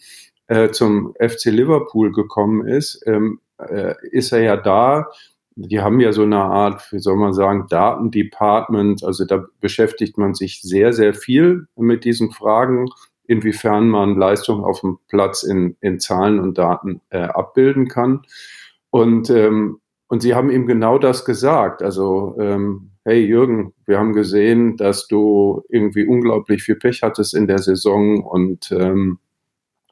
äh, 0.47 0.69
zum 0.69 1.13
FC 1.19 1.45
Liverpool 1.45 2.11
gekommen 2.11 2.67
ist, 2.67 3.01
ähm, 3.05 3.39
äh, 3.57 3.95
ist 4.11 4.31
er 4.31 4.41
ja 4.41 4.57
da 4.57 5.07
die 5.67 5.81
haben 5.81 5.99
ja 5.99 6.13
so 6.13 6.23
eine 6.23 6.37
Art, 6.37 6.91
wie 6.93 6.99
soll 6.99 7.17
man 7.17 7.33
sagen, 7.33 7.67
Datendepartment. 7.69 9.03
Also 9.03 9.25
da 9.25 9.45
beschäftigt 9.59 10.17
man 10.17 10.33
sich 10.33 10.61
sehr, 10.61 10.93
sehr 10.93 11.13
viel 11.13 11.67
mit 11.75 12.05
diesen 12.05 12.31
Fragen 12.31 12.89
inwiefern 13.29 13.87
man 13.87 14.17
Leistung 14.17 14.63
auf 14.63 14.81
dem 14.81 14.97
Platz 15.07 15.43
in, 15.43 15.77
in 15.81 15.99
Zahlen 15.99 16.39
und 16.39 16.57
Daten 16.57 16.99
äh, 17.11 17.19
abbilden 17.19 17.87
kann. 17.87 18.23
Und, 18.89 19.29
ähm, 19.29 19.79
und 20.07 20.21
sie 20.21 20.33
haben 20.33 20.49
ihm 20.49 20.65
genau 20.65 20.97
das 20.97 21.25
gesagt. 21.25 21.83
Also, 21.83 22.35
ähm, 22.39 22.89
hey 23.05 23.23
Jürgen, 23.23 23.73
wir 23.85 23.99
haben 23.99 24.13
gesehen, 24.13 24.77
dass 24.77 25.07
du 25.07 25.61
irgendwie 25.69 26.07
unglaublich 26.07 26.63
viel 26.63 26.75
Pech 26.75 27.03
hattest 27.03 27.35
in 27.35 27.45
der 27.45 27.59
Saison 27.59 28.23
und 28.23 28.71
ähm, 28.71 29.19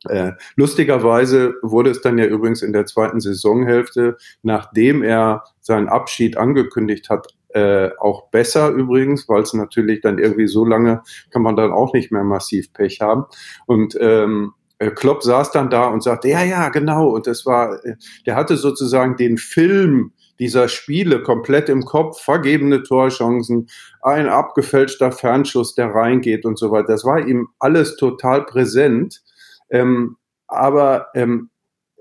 äh, 0.09 0.31
lustigerweise 0.55 1.53
wurde 1.61 1.91
es 1.91 2.01
dann 2.01 2.17
ja 2.17 2.25
übrigens 2.25 2.63
in 2.63 2.73
der 2.73 2.87
zweiten 2.87 3.19
Saisonhälfte, 3.19 4.17
nachdem 4.41 5.03
er 5.03 5.43
seinen 5.59 5.89
Abschied 5.89 6.37
angekündigt 6.37 7.09
hat, 7.11 7.36
äh, 7.49 7.89
auch 7.99 8.29
besser 8.29 8.69
übrigens, 8.69 9.27
weil 9.29 9.41
es 9.41 9.53
natürlich 9.53 10.01
dann 10.01 10.19
irgendwie 10.19 10.47
so 10.47 10.65
lange 10.65 11.01
kann 11.31 11.41
man 11.41 11.55
dann 11.55 11.71
auch 11.71 11.93
nicht 11.93 12.11
mehr 12.11 12.23
massiv 12.23 12.73
Pech 12.73 13.01
haben. 13.01 13.25
Und 13.65 13.97
ähm, 13.99 14.53
äh, 14.79 14.91
Klopp 14.91 15.23
saß 15.23 15.51
dann 15.51 15.69
da 15.69 15.87
und 15.87 16.03
sagte, 16.03 16.29
ja, 16.29 16.43
ja, 16.43 16.69
genau. 16.69 17.09
Und 17.09 17.27
das 17.27 17.45
war, 17.45 17.83
äh, 17.85 17.95
der 18.25 18.35
hatte 18.35 18.57
sozusagen 18.57 19.15
den 19.15 19.37
Film 19.37 20.11
dieser 20.39 20.67
Spiele 20.67 21.23
komplett 21.23 21.67
im 21.67 21.83
Kopf, 21.83 22.21
vergebene 22.21 22.83
Torchancen, 22.83 23.69
ein 24.01 24.29
abgefälschter 24.29 25.11
Fernschuss, 25.11 25.73
der 25.73 25.87
reingeht 25.87 26.45
und 26.45 26.59
so 26.59 26.69
weiter. 26.71 26.89
Das 26.89 27.05
war 27.05 27.27
ihm 27.27 27.47
alles 27.59 27.95
total 27.97 28.45
präsent. 28.45 29.23
Ähm, 29.69 30.17
aber 30.47 31.07
ähm, 31.15 31.49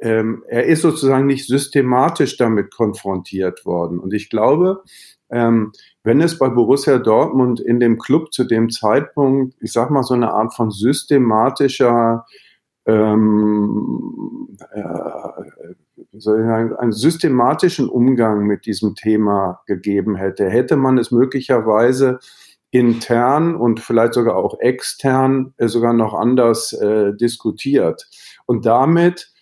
ähm, 0.00 0.45
er 0.49 0.67
ist 0.67 0.83
sozusagen 0.83 1.26
nicht 1.26 1.47
systematisch 1.47 2.37
damit 2.37 2.71
konfrontiert 2.71 3.65
worden. 3.65 3.99
Und 3.99 4.12
ich 4.12 4.29
glaube, 4.29 4.83
ähm, 5.30 5.73
wenn 6.04 6.21
es 6.21 6.38
bei 6.38 6.49
Borussia 6.49 6.99
Dortmund 6.99 7.61
in 7.61 7.80
dem 7.80 7.99
Club 7.99 8.33
zu 8.33 8.45
dem 8.45 8.71
Zeitpunkt, 8.71 9.56
ich 9.61 9.73
sag 9.73 9.90
mal, 9.90 10.02
so 10.02 10.14
eine 10.14 10.33
Art 10.33 10.54
von 10.54 10.71
systematischer, 10.71 12.26
ähm, 12.87 14.56
äh, 14.71 14.83
soll 16.12 16.40
ich 16.40 16.47
sagen, 16.47 16.76
einen 16.76 16.92
systematischen 16.92 17.88
Umgang 17.88 18.47
mit 18.47 18.66
diesem 18.66 18.95
Thema 18.95 19.61
gegeben 19.66 20.16
hätte, 20.16 20.49
hätte 20.49 20.76
man 20.76 20.99
es 20.99 21.11
möglicherweise 21.11 22.21
intern 22.71 23.56
und 23.56 23.80
vielleicht 23.80 24.14
sogar 24.14 24.37
auch 24.37 24.61
extern 24.61 25.54
äh, 25.56 25.68
sogar 25.68 25.92
noch 25.92 26.14
anders 26.14 26.73
äh, 26.73 27.14
diskutiert. 27.14 28.09
Und 28.47 28.66
damit 28.66 29.33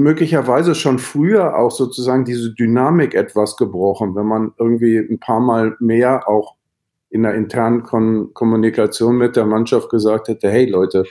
möglicherweise 0.00 0.74
schon 0.74 0.98
früher 0.98 1.56
auch 1.56 1.70
sozusagen 1.70 2.24
diese 2.24 2.52
Dynamik 2.54 3.14
etwas 3.14 3.56
gebrochen, 3.56 4.14
wenn 4.14 4.26
man 4.26 4.52
irgendwie 4.58 4.98
ein 4.98 5.18
paar 5.18 5.40
Mal 5.40 5.76
mehr 5.80 6.28
auch 6.28 6.56
in 7.10 7.22
der 7.22 7.34
internen 7.34 7.82
Kon 7.82 8.32
Kommunikation 8.34 9.16
mit 9.16 9.36
der 9.36 9.46
Mannschaft 9.46 9.90
gesagt 9.90 10.28
hätte, 10.28 10.50
hey 10.50 10.66
Leute, 10.66 11.04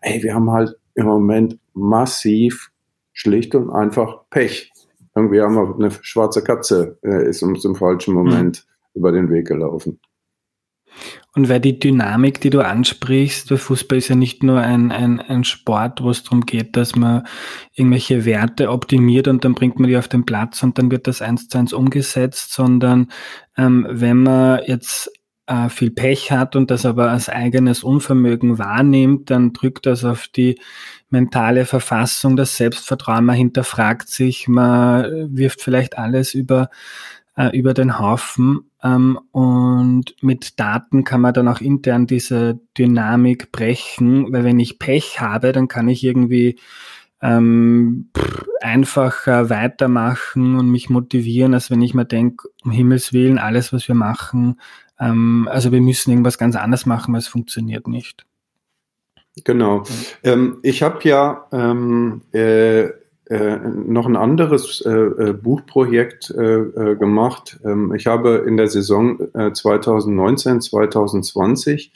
hey, 0.00 0.22
wir 0.22 0.34
haben 0.34 0.50
halt 0.50 0.76
im 0.94 1.06
Moment 1.06 1.58
massiv 1.72 2.70
schlicht 3.12 3.54
und 3.54 3.70
einfach 3.70 4.28
Pech. 4.30 4.72
Irgendwie 5.14 5.40
haben 5.40 5.54
wir 5.54 5.74
eine 5.74 5.90
schwarze 6.02 6.42
Katze, 6.42 6.98
äh, 7.02 7.28
ist 7.28 7.42
uns 7.42 7.64
im 7.64 7.76
falschen 7.76 8.14
Moment 8.14 8.66
mhm. 8.66 8.98
über 8.98 9.12
den 9.12 9.30
Weg 9.30 9.46
gelaufen. 9.46 10.00
Und 11.34 11.48
weil 11.48 11.60
die 11.60 11.78
Dynamik, 11.78 12.40
die 12.40 12.50
du 12.50 12.60
ansprichst, 12.60 13.50
der 13.50 13.58
Fußball 13.58 13.98
ist 13.98 14.08
ja 14.08 14.14
nicht 14.14 14.42
nur 14.44 14.60
ein, 14.60 14.92
ein, 14.92 15.20
ein 15.20 15.42
Sport, 15.42 16.02
wo 16.02 16.10
es 16.10 16.22
darum 16.22 16.42
geht, 16.42 16.76
dass 16.76 16.94
man 16.94 17.26
irgendwelche 17.72 18.24
Werte 18.24 18.70
optimiert 18.70 19.26
und 19.26 19.44
dann 19.44 19.54
bringt 19.54 19.80
man 19.80 19.88
die 19.88 19.96
auf 19.96 20.06
den 20.06 20.24
Platz 20.24 20.62
und 20.62 20.78
dann 20.78 20.90
wird 20.92 21.08
das 21.08 21.22
eins 21.22 21.48
zu 21.48 21.58
eins 21.58 21.72
umgesetzt, 21.72 22.52
sondern 22.52 23.08
ähm, 23.56 23.86
wenn 23.90 24.22
man 24.22 24.60
jetzt 24.66 25.10
äh, 25.46 25.68
viel 25.68 25.90
Pech 25.90 26.30
hat 26.30 26.56
und 26.56 26.70
das 26.70 26.86
aber 26.86 27.10
als 27.10 27.28
eigenes 27.28 27.82
Unvermögen 27.82 28.58
wahrnimmt, 28.58 29.30
dann 29.30 29.52
drückt 29.52 29.86
das 29.86 30.04
auf 30.04 30.28
die 30.28 30.58
mentale 31.10 31.66
Verfassung, 31.66 32.36
das 32.36 32.56
Selbstvertrauen, 32.56 33.24
man 33.24 33.36
hinterfragt 33.36 34.08
sich, 34.08 34.48
man 34.48 35.36
wirft 35.36 35.60
vielleicht 35.60 35.98
alles 35.98 36.34
über 36.34 36.70
äh, 37.36 37.56
über 37.56 37.74
den 37.74 37.98
Haufen. 37.98 38.70
Ähm, 38.82 39.18
und 39.32 40.14
mit 40.22 40.58
Daten 40.60 41.04
kann 41.04 41.20
man 41.20 41.34
dann 41.34 41.48
auch 41.48 41.60
intern 41.60 42.06
diese 42.06 42.60
Dynamik 42.76 43.52
brechen, 43.52 44.32
weil 44.32 44.44
wenn 44.44 44.60
ich 44.60 44.78
Pech 44.78 45.20
habe, 45.20 45.52
dann 45.52 45.68
kann 45.68 45.88
ich 45.88 46.04
irgendwie 46.04 46.58
ähm, 47.22 48.10
einfacher 48.60 49.48
weitermachen 49.48 50.56
und 50.56 50.70
mich 50.70 50.90
motivieren, 50.90 51.54
als 51.54 51.70
wenn 51.70 51.80
ich 51.80 51.94
mir 51.94 52.04
denke, 52.04 52.48
um 52.64 52.70
Himmels 52.70 53.12
Willen, 53.12 53.38
alles, 53.38 53.72
was 53.72 53.88
wir 53.88 53.94
machen, 53.94 54.60
ähm, 54.98 55.48
also 55.50 55.72
wir 55.72 55.80
müssen 55.80 56.10
irgendwas 56.10 56.38
ganz 56.38 56.56
anderes 56.56 56.86
machen, 56.86 57.12
weil 57.12 57.20
es 57.20 57.28
funktioniert 57.28 57.88
nicht. 57.88 58.26
Genau. 59.42 59.82
Ähm, 60.22 60.58
ich 60.62 60.82
habe 60.82 61.08
ja 61.08 61.46
ähm, 61.50 62.22
äh, 62.32 62.90
äh, 63.26 63.56
noch 63.56 64.06
ein 64.06 64.16
anderes 64.16 64.82
äh, 64.84 64.90
äh 64.90 65.32
Buchprojekt 65.32 66.30
äh, 66.30 66.42
äh, 66.42 66.96
gemacht. 66.96 67.58
Ähm, 67.64 67.94
ich 67.94 68.06
habe 68.06 68.44
in 68.46 68.56
der 68.56 68.68
Saison 68.68 69.18
2019, 69.32 70.60
2020 70.60 71.92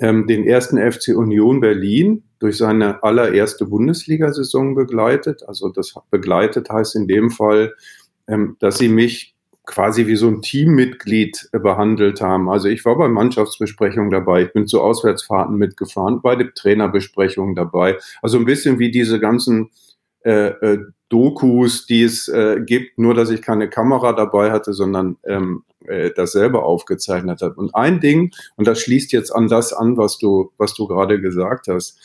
ähm, 0.00 0.26
den 0.26 0.44
ersten 0.44 0.78
FC 0.78 1.16
Union 1.16 1.60
Berlin 1.60 2.24
durch 2.38 2.56
seine 2.56 3.02
allererste 3.02 3.66
Bundesliga-Saison 3.66 4.74
begleitet. 4.74 5.42
Also 5.46 5.68
das 5.68 5.94
begleitet 6.10 6.70
heißt 6.70 6.96
in 6.96 7.06
dem 7.06 7.30
Fall, 7.30 7.74
ähm, 8.26 8.56
dass 8.60 8.78
sie 8.78 8.88
mich 8.88 9.34
quasi 9.66 10.06
wie 10.06 10.16
so 10.16 10.26
ein 10.26 10.42
Teammitglied 10.42 11.50
behandelt 11.52 12.20
haben. 12.20 12.50
Also 12.50 12.68
ich 12.68 12.84
war 12.84 12.96
bei 12.96 13.08
Mannschaftsbesprechungen 13.08 14.10
dabei, 14.10 14.44
ich 14.44 14.52
bin 14.52 14.66
zu 14.66 14.80
Auswärtsfahrten 14.80 15.56
mitgefahren, 15.56 16.22
bei 16.22 16.34
den 16.34 16.52
Trainerbesprechungen 16.54 17.54
dabei. 17.54 17.98
Also 18.20 18.38
ein 18.38 18.46
bisschen 18.46 18.78
wie 18.78 18.90
diese 18.90 19.20
ganzen 19.20 19.70
äh, 20.24 20.48
äh, 20.48 20.78
Dokus, 21.08 21.86
die 21.86 22.04
es 22.04 22.28
äh, 22.28 22.60
gibt, 22.64 22.98
nur 22.98 23.14
dass 23.14 23.30
ich 23.30 23.42
keine 23.42 23.68
Kamera 23.68 24.12
dabei 24.12 24.52
hatte, 24.52 24.72
sondern 24.72 25.16
ähm, 25.24 25.64
äh, 25.86 26.10
das 26.14 26.32
selber 26.32 26.64
aufgezeichnet 26.64 27.42
hat. 27.42 27.56
Und 27.56 27.74
ein 27.74 28.00
Ding, 28.00 28.30
und 28.56 28.68
das 28.68 28.80
schließt 28.80 29.12
jetzt 29.12 29.30
an 29.30 29.48
das 29.48 29.72
an, 29.72 29.96
was 29.96 30.18
du, 30.18 30.52
was 30.56 30.74
du 30.74 30.86
gerade 30.86 31.20
gesagt 31.20 31.66
hast, 31.68 31.98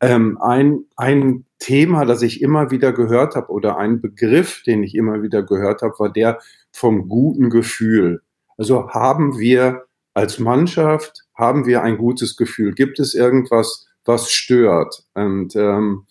ähm, 0.00 0.38
ein, 0.40 0.84
ein 0.96 1.44
Thema, 1.58 2.04
das 2.04 2.22
ich 2.22 2.40
immer 2.42 2.70
wieder 2.70 2.92
gehört 2.92 3.36
habe, 3.36 3.50
oder 3.50 3.78
ein 3.78 4.00
Begriff, 4.00 4.62
den 4.64 4.82
ich 4.82 4.94
immer 4.94 5.22
wieder 5.22 5.42
gehört 5.42 5.82
habe, 5.82 5.98
war 5.98 6.12
der 6.12 6.38
vom 6.72 7.08
guten 7.08 7.50
Gefühl. 7.50 8.22
Also 8.56 8.90
haben 8.90 9.38
wir 9.38 9.84
als 10.14 10.38
Mannschaft, 10.38 11.24
haben 11.34 11.66
wir 11.66 11.82
ein 11.82 11.96
gutes 11.96 12.36
Gefühl? 12.36 12.74
Gibt 12.74 12.98
es 12.98 13.14
irgendwas, 13.14 13.86
was 14.04 14.30
stört? 14.30 15.04
Und 15.14 15.54
ähm, 15.54 16.06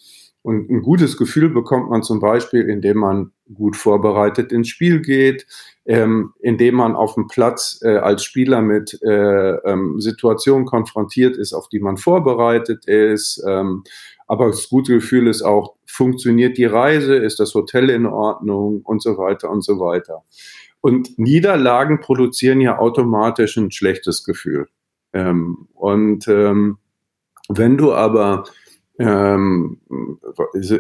und 0.48 0.70
ein 0.70 0.82
gutes 0.82 1.18
Gefühl 1.18 1.50
bekommt 1.50 1.90
man 1.90 2.04
zum 2.04 2.22
Beispiel, 2.22 2.70
indem 2.70 3.00
man 3.00 3.32
gut 3.54 3.76
vorbereitet 3.76 4.54
ins 4.54 4.70
Spiel 4.70 5.02
geht, 5.02 5.46
ähm, 5.86 6.32
indem 6.40 6.76
man 6.76 6.96
auf 6.96 7.16
dem 7.16 7.28
Platz 7.28 7.82
äh, 7.84 7.98
als 7.98 8.24
Spieler 8.24 8.62
mit 8.62 8.98
äh, 9.04 9.56
ähm, 9.56 10.00
Situationen 10.00 10.66
konfrontiert 10.66 11.36
ist, 11.36 11.52
auf 11.52 11.68
die 11.68 11.82
man 11.82 11.98
vorbereitet 11.98 12.88
ist. 12.88 13.44
Ähm, 13.46 13.84
aber 14.26 14.48
das 14.48 14.70
gute 14.70 14.94
Gefühl 14.94 15.28
ist 15.28 15.42
auch, 15.42 15.76
funktioniert 15.86 16.58
die 16.58 16.64
Reise, 16.64 17.18
ist 17.18 17.42
das 17.42 17.54
Hotel 17.54 17.90
in 17.90 18.06
Ordnung 18.06 18.84
und 18.84 19.02
so 19.04 19.18
weiter 19.18 19.50
und 19.50 19.66
so 19.66 19.82
weiter. 19.82 20.24
Und 20.80 21.20
Niederlagen 21.20 22.00
produzieren 22.00 22.62
ja 22.62 22.80
automatisch 22.80 23.58
ein 23.58 23.72
schlechtes 23.72 24.24
Gefühl. 24.24 24.70
Ähm, 25.12 25.68
und 25.74 26.26
ähm, 26.30 26.78
wenn 27.50 27.76
du 27.76 27.92
aber 27.92 28.46
ähm, 29.00 29.80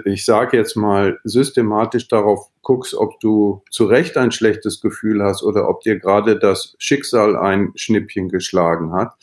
ich 0.05 0.25
sage 0.25 0.57
jetzt 0.57 0.75
mal, 0.75 1.19
systematisch 1.23 2.07
darauf 2.07 2.49
guckst, 2.61 2.95
ob 2.95 3.19
du 3.19 3.63
zu 3.69 3.85
Recht 3.85 4.17
ein 4.17 4.31
schlechtes 4.31 4.81
Gefühl 4.81 5.23
hast 5.23 5.43
oder 5.43 5.69
ob 5.69 5.81
dir 5.81 5.99
gerade 5.99 6.37
das 6.39 6.75
Schicksal 6.79 7.35
ein 7.35 7.71
Schnippchen 7.75 8.29
geschlagen 8.29 8.93
hat, 8.93 9.13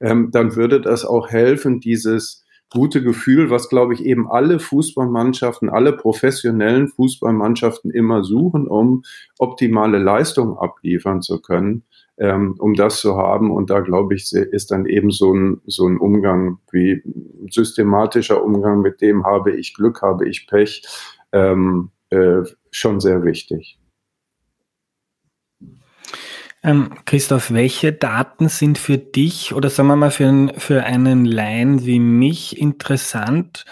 ähm, 0.00 0.30
dann 0.30 0.56
würde 0.56 0.80
das 0.80 1.04
auch 1.04 1.28
helfen, 1.30 1.80
dieses 1.80 2.44
gute 2.70 3.02
Gefühl, 3.02 3.50
was 3.50 3.68
glaube 3.68 3.94
ich 3.94 4.04
eben 4.04 4.30
alle 4.30 4.58
Fußballmannschaften, 4.58 5.68
alle 5.68 5.92
professionellen 5.92 6.88
Fußballmannschaften 6.88 7.90
immer 7.90 8.24
suchen, 8.24 8.66
um 8.66 9.02
optimale 9.38 9.98
Leistung 9.98 10.58
abliefern 10.58 11.22
zu 11.22 11.40
können, 11.40 11.84
ähm, 12.18 12.54
um 12.58 12.74
das 12.74 13.00
zu 13.00 13.16
haben. 13.16 13.50
Und 13.50 13.70
da 13.70 13.80
glaube 13.80 14.14
ich, 14.14 14.32
ist 14.32 14.70
dann 14.70 14.86
eben 14.86 15.10
so 15.10 15.32
ein, 15.34 15.60
so 15.66 15.86
ein 15.86 15.98
Umgang 15.98 16.58
wie 16.70 17.02
systematischer 17.50 18.42
Umgang, 18.42 18.80
mit 18.80 19.00
dem 19.00 19.24
habe 19.24 19.52
ich 19.52 19.74
Glück, 19.74 20.02
habe 20.02 20.28
ich 20.28 20.46
Pech, 20.46 20.82
ähm, 21.32 21.90
äh, 22.10 22.42
schon 22.70 23.00
sehr 23.00 23.24
wichtig. 23.24 23.78
Ähm, 26.66 26.90
Christoph, 27.04 27.52
welche 27.52 27.92
Daten 27.92 28.48
sind 28.48 28.76
für 28.76 28.98
dich 28.98 29.54
oder 29.54 29.70
sagen 29.70 29.86
wir 29.86 29.94
mal 29.94 30.10
für, 30.10 30.26
einen, 30.26 30.52
für 30.58 30.82
einen 30.82 31.24
Laien 31.24 31.86
wie 31.86 32.00
mich 32.00 32.58
interessant, 32.58 33.64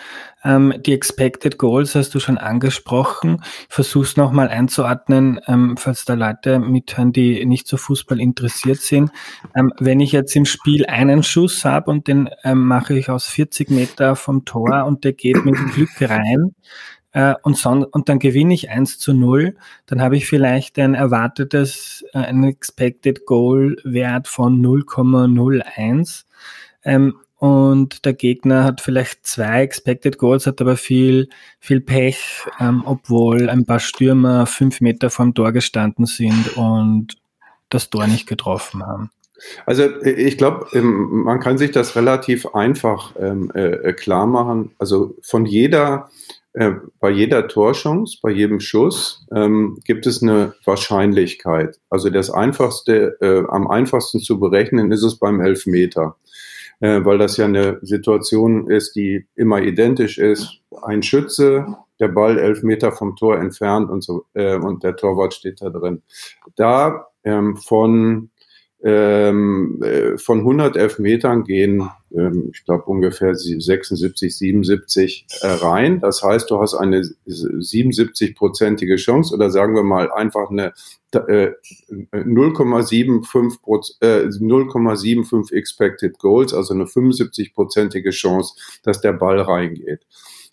ähm, 0.45 0.75
die 0.79 0.93
Expected 0.93 1.59
Goals 1.59 1.97
hast 1.97 2.15
du 2.15 2.21
schon 2.21 2.39
angesprochen. 2.39 3.43
Versuch's 3.69 4.17
nochmal 4.17 4.49
einzuordnen, 4.49 5.41
ähm, 5.49 5.77
falls 5.77 6.05
da 6.05 6.15
Leute 6.15 6.61
mithören, 6.61 7.13
die 7.13 7.45
nicht 7.47 7.67
so 7.67 7.79
Fußball 7.79 8.21
interessiert 8.21 8.79
sind. 8.79 9.11
Ähm, 9.57 9.73
wenn 9.81 10.01
ich 10.01 10.13
jetzt 10.13 10.37
im 10.37 10.45
Spiel 10.45 10.87
einen 10.87 11.23
Schuss 11.23 11.65
habe 11.65 11.91
und 11.91 12.07
den 12.07 12.29
ähm, 12.45 12.67
mache 12.67 12.97
ich 12.97 13.09
aus 13.09 13.27
40 13.27 13.71
Meter 13.71 14.15
vom 14.15 14.45
Tor 14.45 14.85
und 14.85 15.03
der 15.03 15.15
geht 15.15 15.45
mit 15.45 15.57
Glück 15.75 15.91
rein, 16.01 16.55
äh, 17.15 17.35
und, 17.43 17.57
son 17.57 17.85
und 17.85 18.09
dann 18.09 18.19
gewinne 18.19 18.53
ich 18.53 18.71
1 18.71 18.99
zu 18.99 19.15
0, 19.15 19.57
dann 19.87 20.03
habe 20.03 20.17
ich 20.17 20.27
vielleicht 20.27 20.79
ein 20.79 20.95
erwartetes, 20.95 22.05
äh, 22.13 22.19
ein 22.19 22.45
Expected 22.45 23.25
Goal 23.25 23.77
Wert 23.85 24.29
von 24.29 24.61
0,01. 24.61 26.25
Ähm, 26.85 27.15
und 27.37 28.05
der 28.05 28.15
Gegner 28.15 28.65
hat 28.65 28.81
vielleicht 28.81 29.27
zwei 29.27 29.63
Expected 29.63 30.19
Goals, 30.19 30.47
hat 30.47 30.61
aber 30.61 30.77
viel, 30.77 31.29
viel 31.61 31.81
Pech, 31.81 32.19
ähm, 32.59 32.83
obwohl 32.85 33.49
ein 33.49 33.65
paar 33.65 33.81
Stürmer 33.81 34.47
fünf 34.47 34.81
Meter 34.81 35.09
vorm 35.09 35.35
Tor 35.35 35.53
gestanden 35.53 36.07
sind 36.07 36.57
und 36.57 37.17
das 37.71 37.91
Tor 37.91 38.07
nicht 38.07 38.27
getroffen 38.27 38.85
haben. 38.85 39.11
Also 39.67 39.85
ich 40.03 40.39
glaube, 40.39 40.67
ähm, 40.73 41.25
man 41.25 41.41
kann 41.41 41.59
sich 41.59 41.71
das 41.71 41.97
relativ 41.97 42.47
einfach 42.55 43.13
ähm, 43.19 43.51
äh, 43.55 43.93
klar 43.93 44.27
machen. 44.27 44.71
Also 44.79 45.15
von 45.23 45.45
jeder, 45.45 46.09
äh, 46.55 46.73
bei 47.01 47.11
jeder 47.11 47.47
Torchance, 47.47 48.19
bei 48.23 48.31
jedem 48.31 48.61
Schuss 48.61 49.27
ähm, 49.35 49.79
gibt 49.85 50.07
es 50.07 50.23
eine 50.23 50.55
Wahrscheinlichkeit. 50.65 51.79
Also 51.91 52.11
das 52.11 52.31
einfachste, 52.31 53.17
äh, 53.21 53.45
am 53.49 53.69
einfachsten 53.69 54.21
zu 54.21 54.41
berechnen 54.41 54.91
ist 54.91 55.03
es 55.03 55.19
beim 55.19 55.41
Elfmeter 55.41 56.17
äh, 56.81 57.05
weil 57.05 57.19
das 57.19 57.37
ja 57.37 57.47
eine 57.47 57.79
Situation 57.83 58.69
ist, 58.69 58.95
die 58.97 59.27
immer 59.35 59.63
identisch 59.63 60.19
ist. 60.19 60.61
Ein 60.83 61.03
Schütze, 61.03 61.67
der 62.01 62.09
Ball 62.09 62.39
elf 62.39 62.63
Meter 62.63 62.93
vom 62.93 63.17
Tor 63.17 63.39
entfernt 63.39 63.91
und 63.91 64.03
so 64.03 64.25
äh, 64.35 64.57
und 64.57 64.83
der 64.83 64.97
Torwart 64.97 65.35
steht 65.35 65.63
da 65.63 65.71
drin. 65.71 66.03
Da 66.57 67.07
ähm, 67.23 67.57
von 67.57 68.31
ähm, 68.87 69.83
äh, 69.83 70.19
von 70.19 70.41
111 70.41 70.99
Metern 70.99 71.45
gehen, 71.45 71.89
ähm, 72.15 72.51
ich 72.53 72.67
glaube 72.67 72.85
ungefähr 72.85 73.35
76, 73.35 74.37
77 74.37 75.27
äh, 75.41 75.47
rein. 75.47 76.01
Das 76.01 76.23
heißt, 76.23 76.51
du 76.51 76.61
hast 76.61 76.75
eine 76.75 77.01
77-prozentige 77.27 78.97
Chance 78.97 79.35
oder 79.35 79.49
sagen 79.51 79.75
wir 79.75 79.85
mal 79.85 80.13
einfach 80.13 80.51
eine 80.51 80.75
äh, 81.13 81.53
0,75 82.13 83.95
äh, 84.03 84.27
0,75 84.27 85.55
Expected 85.55 86.19
Goals, 86.19 86.53
also 86.53 86.75
eine 86.75 86.85
75-prozentige 86.85 88.11
Chance, 88.11 88.55
dass 88.83 89.01
der 89.01 89.15
Ball 89.15 89.41
reingeht. 89.41 90.07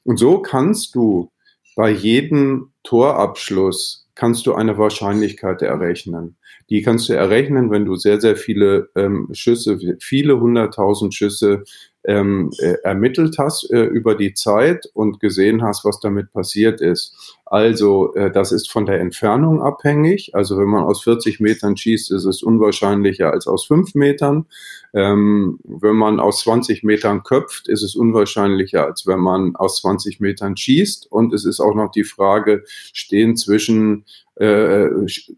Und 0.06 0.18
so 0.18 0.42
kannst 0.42 0.96
du 0.96 1.30
bei 1.76 1.90
jedem 1.90 2.72
Torabschluss 2.84 4.08
kannst 4.16 4.46
du 4.46 4.54
eine 4.54 4.78
Wahrscheinlichkeit 4.78 5.62
errechnen. 5.62 6.38
Die 6.70 6.82
kannst 6.82 7.10
du 7.10 7.14
errechnen, 7.14 7.72
wenn 7.72 7.86
du 7.86 7.96
sehr, 7.96 8.22
sehr 8.22 8.36
viele 8.36 8.90
ähm, 8.96 9.30
Schüsse, 9.34 9.80
viele 10.00 10.40
hunderttausend 10.40 11.14
Schüsse 11.14 11.64
ähm, 12.04 12.52
äh, 12.60 12.76
ermittelt 12.84 13.38
hast 13.38 13.70
äh, 13.72 13.84
über 13.84 14.16
die 14.16 14.34
Zeit 14.34 14.90
und 14.94 15.20
gesehen 15.20 15.62
hast, 15.62 15.86
was 15.86 16.00
damit 16.00 16.32
passiert 16.32 16.82
ist. 16.82 17.38
Also 17.52 18.14
äh, 18.14 18.32
das 18.32 18.54
ist 18.54 18.72
von 18.72 18.86
der 18.86 19.02
Entfernung 19.02 19.62
abhängig. 19.62 20.34
Also 20.34 20.58
wenn 20.58 20.70
man 20.70 20.84
aus 20.84 21.04
40 21.04 21.42
Metern 21.42 21.76
schießt, 21.76 22.10
ist 22.14 22.24
es 22.24 22.44
unwahrscheinlicher 22.44 23.30
als 23.30 23.46
aus 23.46 23.66
5 23.66 23.94
Metern. 23.94 24.46
Ähm, 24.94 25.60
wenn 25.66 25.98
man 25.98 26.22
aus 26.22 26.40
20 26.44 26.84
Metern 26.84 27.24
köpft, 27.24 27.68
ist 27.68 27.84
es 27.84 27.94
unwahrscheinlicher, 27.94 28.86
als 28.86 29.06
wenn 29.06 29.20
man 29.20 29.58
aus 29.58 29.82
20 29.82 30.22
Metern 30.22 30.56
schießt. 30.56 31.12
Und 31.12 31.34
es 31.34 31.44
ist 31.44 31.60
auch 31.60 31.76
noch 31.76 31.92
die 31.92 32.06
Frage, 32.06 32.64
stehen 32.94 33.36
zwischen 33.36 34.06
äh, 34.36 34.88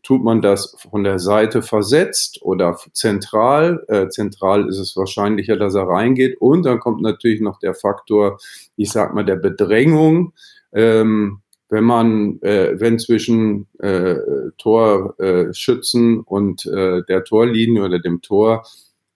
tut 0.03 0.23
man 0.23 0.43
das 0.43 0.77
von 0.91 1.03
der 1.03 1.17
Seite 1.17 1.63
versetzt 1.63 2.43
oder 2.43 2.77
zentral? 2.91 3.83
Äh, 3.87 4.09
zentral 4.09 4.69
ist 4.69 4.77
es 4.77 4.95
wahrscheinlicher, 4.95 5.57
dass 5.57 5.73
er 5.73 5.87
reingeht. 5.87 6.39
Und 6.39 6.61
dann 6.67 6.79
kommt 6.79 7.01
natürlich 7.01 7.41
noch 7.41 7.57
der 7.57 7.73
Faktor, 7.73 8.37
ich 8.75 8.91
sag 8.91 9.15
mal, 9.15 9.25
der 9.25 9.37
Bedrängung. 9.37 10.33
Ähm, 10.73 11.39
wenn 11.73 11.83
man, 11.83 12.39
äh, 12.43 12.79
wenn 12.79 12.99
zwischen 12.99 13.67
äh, 13.79 14.15
Torschützen 14.59 16.19
und 16.21 16.67
äh, 16.67 17.01
der 17.09 17.23
Torlinie 17.23 17.83
oder 17.83 17.99
dem 17.99 18.21
Tor 18.21 18.63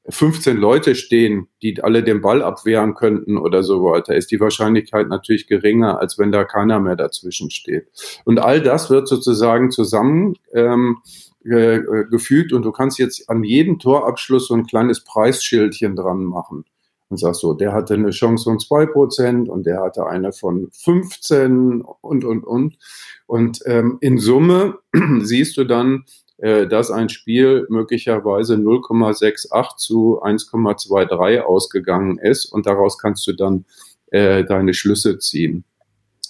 15 0.09 0.57
Leute 0.57 0.95
stehen, 0.95 1.49
die 1.61 1.83
alle 1.83 2.01
den 2.01 2.21
Ball 2.21 2.41
abwehren 2.41 2.95
könnten 2.95 3.37
oder 3.37 3.61
so 3.61 3.83
weiter, 3.83 4.15
ist 4.15 4.31
die 4.31 4.39
Wahrscheinlichkeit 4.39 5.07
natürlich 5.07 5.45
geringer, 5.45 5.99
als 5.99 6.17
wenn 6.17 6.31
da 6.31 6.45
keiner 6.45 6.79
mehr 6.79 6.95
dazwischen 6.95 7.51
steht. 7.51 7.89
Und 8.25 8.39
all 8.39 8.61
das 8.61 8.89
wird 8.89 9.07
sozusagen 9.07 9.69
zusammen 9.69 10.35
ähm, 10.53 10.97
äh, 11.43 11.79
gefügt 12.09 12.53
und 12.53 12.63
du 12.63 12.71
kannst 12.71 12.97
jetzt 12.97 13.29
an 13.29 13.43
jedem 13.43 13.77
Torabschluss 13.77 14.47
so 14.47 14.55
ein 14.55 14.65
kleines 14.65 15.03
Preisschildchen 15.03 15.95
dran 15.95 16.23
machen. 16.23 16.65
Und 17.09 17.17
sagst 17.17 17.41
so, 17.41 17.53
der 17.53 17.73
hatte 17.73 17.93
eine 17.93 18.09
Chance 18.09 18.45
von 18.45 18.57
2% 18.57 19.47
und 19.47 19.65
der 19.65 19.81
hatte 19.81 20.07
eine 20.07 20.33
von 20.33 20.69
15 20.71 21.81
und, 21.81 22.25
und, 22.25 22.43
und. 22.43 22.77
Und 23.25 23.59
ähm, 23.65 23.97
in 24.01 24.17
Summe 24.17 24.79
siehst 25.21 25.57
du 25.57 25.63
dann, 25.63 26.05
äh, 26.37 26.67
dass 26.67 26.91
ein 26.91 27.09
Spiel 27.09 27.65
möglicherweise 27.69 28.55
0,68 28.55 29.77
zu 29.77 30.21
1,23 30.21 31.39
ausgegangen 31.39 32.19
ist 32.19 32.45
und 32.45 32.65
daraus 32.65 32.97
kannst 32.97 33.25
du 33.27 33.33
dann 33.33 33.65
äh, 34.11 34.43
deine 34.43 34.73
Schlüsse 34.73 35.17
ziehen. 35.19 35.63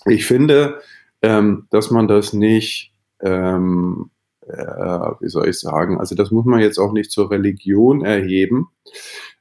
Ich 0.05 0.25
finde, 0.25 0.79
ähm, 1.21 1.67
dass 1.71 1.91
man 1.91 2.07
das 2.07 2.33
nicht, 2.33 2.93
ähm, 3.19 4.11
äh, 4.47 4.55
wie 4.55 5.29
soll 5.29 5.49
ich 5.49 5.59
sagen, 5.59 5.99
also 5.99 6.15
das 6.15 6.31
muss 6.31 6.45
man 6.45 6.59
jetzt 6.59 6.77
auch 6.77 6.93
nicht 6.93 7.11
zur 7.11 7.29
Religion 7.29 8.05
erheben. 8.05 8.69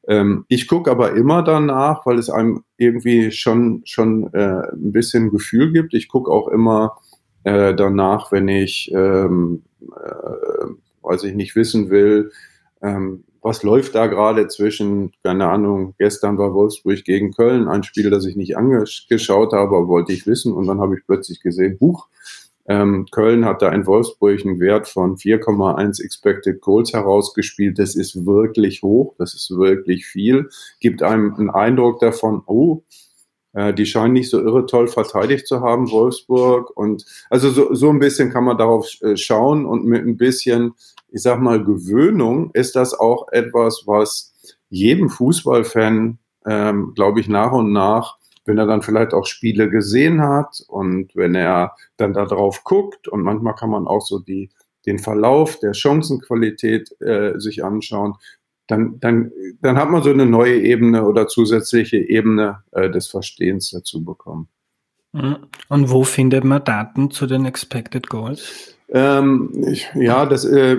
Ähm, 0.08 0.44
ich 0.48 0.68
gucke 0.68 0.90
aber 0.90 1.14
immer 1.14 1.42
danach, 1.42 2.06
weil 2.06 2.18
es 2.18 2.30
einem 2.30 2.64
irgendwie 2.76 3.32
schon, 3.32 3.82
schon 3.84 4.32
äh, 4.32 4.62
ein 4.72 4.92
bisschen 4.92 5.30
Gefühl 5.30 5.72
gibt. 5.72 5.94
Ich 5.94 6.08
gucke 6.08 6.30
auch 6.30 6.48
immer 6.48 6.96
äh, 7.44 7.74
danach, 7.74 8.32
wenn 8.32 8.48
ich, 8.48 8.90
ähm, 8.94 9.62
äh, 9.80 10.66
weiß 11.02 11.24
ich 11.24 11.34
nicht, 11.34 11.56
wissen 11.56 11.90
will, 11.90 12.30
ähm, 12.82 13.24
was 13.46 13.62
läuft 13.62 13.94
da 13.94 14.08
gerade 14.08 14.48
zwischen, 14.48 15.12
keine 15.22 15.48
Ahnung, 15.48 15.94
gestern 15.98 16.36
war 16.36 16.52
Wolfsburg 16.52 17.04
gegen 17.04 17.32
Köln, 17.32 17.68
ein 17.68 17.84
Spiel, 17.84 18.10
das 18.10 18.26
ich 18.26 18.34
nicht 18.34 18.56
angeschaut 18.56 19.52
habe, 19.52 19.86
wollte 19.86 20.12
ich 20.12 20.26
wissen 20.26 20.52
und 20.52 20.66
dann 20.66 20.80
habe 20.80 20.96
ich 20.96 21.06
plötzlich 21.06 21.40
gesehen, 21.40 21.78
Buch, 21.78 22.08
ähm, 22.68 23.06
Köln 23.10 23.44
hat 23.44 23.62
da 23.62 23.70
in 23.70 23.86
Wolfsburg 23.86 24.44
einen 24.44 24.58
Wert 24.58 24.88
von 24.88 25.16
4,1 25.16 26.02
Expected 26.02 26.60
Goals 26.60 26.92
herausgespielt. 26.92 27.78
Das 27.78 27.94
ist 27.94 28.26
wirklich 28.26 28.82
hoch, 28.82 29.14
das 29.18 29.34
ist 29.34 29.50
wirklich 29.50 30.06
viel. 30.06 30.48
Gibt 30.80 31.02
einem 31.02 31.34
einen 31.34 31.50
Eindruck 31.50 32.00
davon, 32.00 32.42
oh, 32.46 32.82
äh, 33.52 33.72
die 33.72 33.86
scheinen 33.86 34.14
nicht 34.14 34.30
so 34.30 34.40
irre 34.40 34.66
toll 34.66 34.88
verteidigt 34.88 35.46
zu 35.46 35.60
haben, 35.60 35.90
Wolfsburg. 35.90 36.76
Und 36.76 37.04
also 37.30 37.50
so, 37.50 37.72
so 37.74 37.90
ein 37.90 38.00
bisschen 38.00 38.30
kann 38.30 38.44
man 38.44 38.58
darauf 38.58 38.88
äh, 39.00 39.16
schauen 39.16 39.64
und 39.64 39.84
mit 39.84 40.04
ein 40.04 40.16
bisschen, 40.16 40.74
ich 41.08 41.22
sag 41.22 41.40
mal, 41.40 41.62
Gewöhnung 41.64 42.50
ist 42.52 42.74
das 42.74 42.94
auch 42.94 43.28
etwas, 43.30 43.84
was 43.86 44.34
jedem 44.68 45.08
Fußballfan, 45.08 46.18
ähm, 46.46 46.92
glaube 46.94 47.20
ich, 47.20 47.28
nach 47.28 47.52
und 47.52 47.72
nach 47.72 48.18
wenn 48.46 48.58
er 48.58 48.66
dann 48.66 48.82
vielleicht 48.82 49.12
auch 49.12 49.26
Spiele 49.26 49.68
gesehen 49.68 50.22
hat 50.22 50.62
und 50.68 51.14
wenn 51.14 51.34
er 51.34 51.74
dann 51.96 52.14
darauf 52.14 52.64
guckt 52.64 53.08
und 53.08 53.22
manchmal 53.22 53.54
kann 53.54 53.70
man 53.70 53.86
auch 53.86 54.00
so 54.00 54.18
die, 54.20 54.50
den 54.86 54.98
Verlauf 54.98 55.58
der 55.58 55.74
Chancenqualität 55.74 56.90
äh, 57.00 57.38
sich 57.38 57.64
anschauen, 57.64 58.14
dann, 58.68 58.98
dann, 59.00 59.32
dann 59.60 59.76
hat 59.76 59.90
man 59.90 60.02
so 60.02 60.10
eine 60.10 60.26
neue 60.26 60.60
Ebene 60.60 61.06
oder 61.06 61.28
zusätzliche 61.28 61.98
Ebene 61.98 62.62
äh, 62.72 62.90
des 62.90 63.08
Verstehens 63.08 63.70
dazu 63.70 64.04
bekommen. 64.04 64.48
Mhm. 65.12 65.36
Und 65.68 65.90
wo 65.90 66.04
findet 66.04 66.44
man 66.44 66.64
Daten 66.64 67.10
zu 67.10 67.26
den 67.26 67.44
Expected 67.44 68.08
Goals? 68.08 68.76
Ähm, 68.88 69.50
ich, 69.66 69.88
ja, 69.94 70.26
das, 70.26 70.44
äh, 70.44 70.78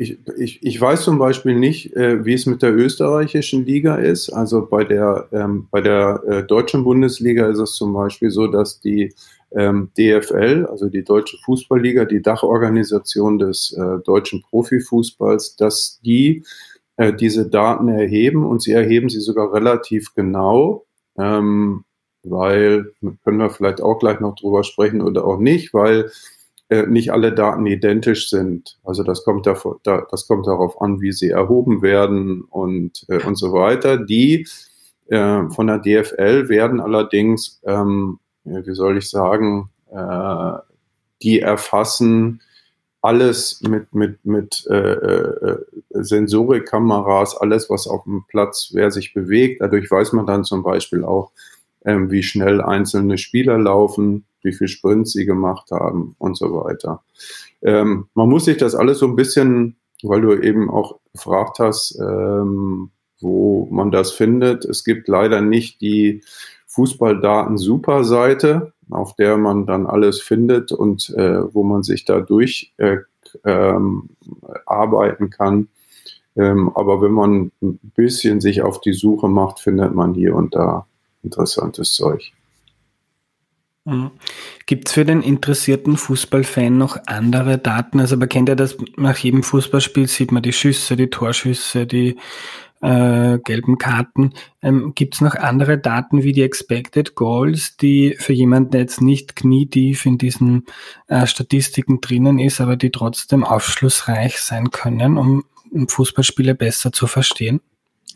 ich, 0.00 0.16
ich, 0.38 0.62
ich 0.62 0.80
weiß 0.80 1.02
zum 1.02 1.18
Beispiel 1.18 1.56
nicht, 1.56 1.96
äh, 1.96 2.24
wie 2.24 2.34
es 2.34 2.46
mit 2.46 2.62
der 2.62 2.72
österreichischen 2.72 3.66
Liga 3.66 3.96
ist. 3.96 4.30
Also 4.30 4.64
bei 4.64 4.84
der, 4.84 5.26
ähm, 5.32 5.66
bei 5.72 5.80
der 5.80 6.22
äh, 6.24 6.42
deutschen 6.44 6.84
Bundesliga 6.84 7.48
ist 7.48 7.58
es 7.58 7.72
zum 7.72 7.92
Beispiel 7.94 8.30
so, 8.30 8.46
dass 8.46 8.78
die 8.78 9.12
ähm, 9.50 9.90
DFL, 9.98 10.66
also 10.70 10.88
die 10.88 11.02
Deutsche 11.02 11.36
Fußballliga, 11.44 12.04
die 12.04 12.22
Dachorganisation 12.22 13.40
des 13.40 13.72
äh, 13.72 13.98
deutschen 14.04 14.42
Profifußballs, 14.42 15.56
dass 15.56 15.98
die 16.04 16.44
äh, 16.96 17.12
diese 17.12 17.48
Daten 17.48 17.88
erheben 17.88 18.46
und 18.46 18.62
sie 18.62 18.72
erheben 18.72 19.08
sie 19.08 19.20
sogar 19.20 19.52
relativ 19.52 20.14
genau, 20.14 20.86
ähm, 21.18 21.82
weil, 22.22 22.92
können 23.24 23.38
wir 23.38 23.50
vielleicht 23.50 23.80
auch 23.80 23.98
gleich 23.98 24.20
noch 24.20 24.36
drüber 24.36 24.62
sprechen 24.62 25.00
oder 25.00 25.24
auch 25.24 25.38
nicht, 25.38 25.74
weil 25.74 26.12
äh, 26.70 26.86
nicht 26.86 27.12
alle 27.12 27.32
Daten 27.32 27.66
identisch 27.66 28.28
sind. 28.28 28.78
Also 28.84 29.02
das 29.02 29.24
kommt, 29.24 29.46
davor, 29.46 29.80
da, 29.84 30.06
das 30.10 30.26
kommt 30.26 30.46
darauf 30.46 30.80
an, 30.82 31.00
wie 31.00 31.12
sie 31.12 31.30
erhoben 31.30 31.80
werden 31.80 32.42
und, 32.42 33.06
äh, 33.08 33.22
und 33.24 33.36
so 33.36 33.52
weiter. 33.52 33.96
Die 33.96 34.46
äh, 35.06 35.48
von 35.48 35.66
der 35.66 35.78
DFL 35.78 36.48
werden 36.48 36.80
allerdings, 36.80 37.60
ähm, 37.64 38.18
wie 38.44 38.74
soll 38.74 38.98
ich 38.98 39.08
sagen, 39.08 39.70
äh, 39.90 40.52
die 41.22 41.40
erfassen 41.40 42.42
alles 43.00 43.62
mit, 43.62 43.94
mit, 43.94 44.24
mit 44.24 44.66
äh, 44.68 44.76
äh, 44.76 45.64
Sensorikkameras, 45.90 47.36
alles, 47.36 47.70
was 47.70 47.86
auf 47.86 48.04
dem 48.04 48.24
Platz, 48.28 48.70
wer 48.72 48.90
sich 48.90 49.14
bewegt. 49.14 49.62
Dadurch 49.62 49.90
weiß 49.90 50.12
man 50.12 50.26
dann 50.26 50.44
zum 50.44 50.62
Beispiel 50.62 51.04
auch, 51.04 51.30
ähm, 51.84 52.10
wie 52.10 52.22
schnell 52.22 52.60
einzelne 52.60 53.16
Spieler 53.16 53.56
laufen 53.56 54.24
wie 54.42 54.52
viel 54.52 54.68
Sprints 54.68 55.12
sie 55.12 55.26
gemacht 55.26 55.70
haben 55.70 56.14
und 56.18 56.36
so 56.36 56.52
weiter. 56.54 57.02
Ähm, 57.62 58.08
man 58.14 58.28
muss 58.28 58.44
sich 58.44 58.56
das 58.56 58.74
alles 58.74 58.98
so 58.98 59.06
ein 59.06 59.16
bisschen, 59.16 59.76
weil 60.02 60.20
du 60.20 60.34
eben 60.34 60.70
auch 60.70 60.98
gefragt 61.12 61.58
hast, 61.58 61.98
ähm, 62.00 62.90
wo 63.20 63.66
man 63.70 63.90
das 63.90 64.12
findet. 64.12 64.64
Es 64.64 64.84
gibt 64.84 65.08
leider 65.08 65.40
nicht 65.40 65.80
die 65.80 66.22
Fußballdaten-Super-Seite, 66.66 68.72
auf 68.90 69.16
der 69.16 69.36
man 69.36 69.66
dann 69.66 69.86
alles 69.86 70.20
findet 70.20 70.70
und 70.72 71.10
äh, 71.10 71.52
wo 71.52 71.64
man 71.64 71.82
sich 71.82 72.04
da 72.04 72.20
durch 72.20 72.72
äh, 72.76 72.98
ähm, 73.44 74.10
kann. 75.30 75.68
Ähm, 76.36 76.70
aber 76.74 77.02
wenn 77.02 77.12
man 77.12 77.50
ein 77.60 77.80
bisschen 77.96 78.40
sich 78.40 78.62
auf 78.62 78.80
die 78.80 78.92
Suche 78.92 79.28
macht, 79.28 79.58
findet 79.58 79.92
man 79.94 80.14
hier 80.14 80.36
und 80.36 80.54
da 80.54 80.86
interessantes 81.24 81.94
Zeug. 81.94 82.32
Mhm. 83.88 84.10
Gibt 84.66 84.88
es 84.88 84.94
für 84.94 85.06
den 85.06 85.22
interessierten 85.22 85.96
Fußballfan 85.96 86.76
noch 86.76 86.98
andere 87.06 87.56
Daten? 87.56 88.00
Also 88.00 88.18
man 88.18 88.28
kennt 88.28 88.50
ja 88.50 88.54
das, 88.54 88.76
nach 88.96 89.16
jedem 89.16 89.42
Fußballspiel 89.42 90.06
sieht 90.08 90.30
man 90.30 90.42
die 90.42 90.52
Schüsse, 90.52 90.94
die 90.94 91.08
Torschüsse, 91.08 91.86
die 91.86 92.18
äh, 92.82 93.38
gelben 93.38 93.78
Karten. 93.78 94.34
Ähm, 94.60 94.92
Gibt 94.94 95.14
es 95.14 95.20
noch 95.22 95.34
andere 95.36 95.78
Daten 95.78 96.22
wie 96.22 96.32
die 96.32 96.42
Expected 96.42 97.14
Goals, 97.14 97.78
die 97.78 98.14
für 98.18 98.34
jemanden, 98.34 98.72
der 98.72 98.82
jetzt 98.82 99.00
nicht 99.00 99.36
knietief 99.36 100.04
in 100.04 100.18
diesen 100.18 100.66
äh, 101.06 101.26
Statistiken 101.26 102.02
drinnen 102.02 102.38
ist, 102.38 102.60
aber 102.60 102.76
die 102.76 102.90
trotzdem 102.90 103.42
aufschlussreich 103.42 104.38
sein 104.38 104.70
können, 104.70 105.16
um 105.16 105.44
Fußballspiele 105.88 106.54
besser 106.54 106.92
zu 106.92 107.06
verstehen? 107.06 107.62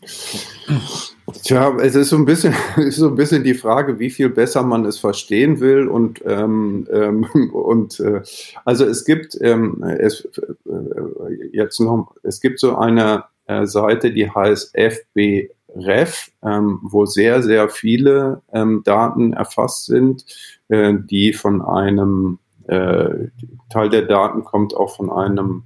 Tja, 1.31 1.77
es 1.77 1.95
ist 1.95 2.09
so 2.09 2.17
ein 2.17 2.25
bisschen, 2.25 2.53
ist 2.77 2.97
so 2.97 3.07
ein 3.07 3.15
bisschen 3.15 3.43
die 3.43 3.53
Frage, 3.53 3.97
wie 3.99 4.09
viel 4.09 4.29
besser 4.29 4.63
man 4.63 4.85
es 4.85 4.97
verstehen 4.97 5.59
will 5.59 5.87
und 5.87 6.21
ähm, 6.25 6.87
ähm, 6.91 7.25
und 7.53 7.99
äh, 7.99 8.21
also 8.65 8.85
es 8.85 9.05
gibt 9.05 9.37
ähm, 9.39 9.83
es 9.83 10.27
äh, 10.65 11.49
jetzt 11.53 11.79
noch 11.79 12.13
es 12.23 12.41
gibt 12.41 12.59
so 12.59 12.75
eine 12.75 13.25
äh, 13.45 13.65
Seite, 13.65 14.11
die 14.11 14.29
heißt 14.29 14.75
FBREF, 14.77 16.31
ähm, 16.43 16.79
wo 16.83 17.05
sehr 17.05 17.41
sehr 17.41 17.69
viele 17.69 18.41
ähm, 18.51 18.81
Daten 18.83 19.31
erfasst 19.31 19.85
sind, 19.85 20.25
äh, 20.67 20.93
die 20.93 21.31
von 21.31 21.61
einem 21.61 22.39
äh, 22.67 23.27
Teil 23.69 23.89
der 23.89 24.03
Daten 24.03 24.43
kommt 24.43 24.75
auch 24.75 24.95
von 24.95 25.09
einem 25.09 25.63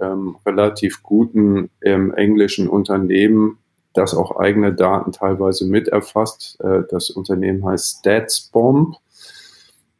ähm, 0.00 0.36
relativ 0.44 1.02
guten 1.02 1.70
ähm, 1.82 2.12
englischen 2.14 2.68
Unternehmen, 2.68 3.58
das 3.94 4.14
auch 4.14 4.36
eigene 4.36 4.74
Daten 4.74 5.12
teilweise 5.12 5.66
mit 5.66 5.88
erfasst. 5.88 6.58
Äh, 6.60 6.82
das 6.90 7.10
Unternehmen 7.10 7.64
heißt 7.64 8.00
StatsBomb. 8.00 8.96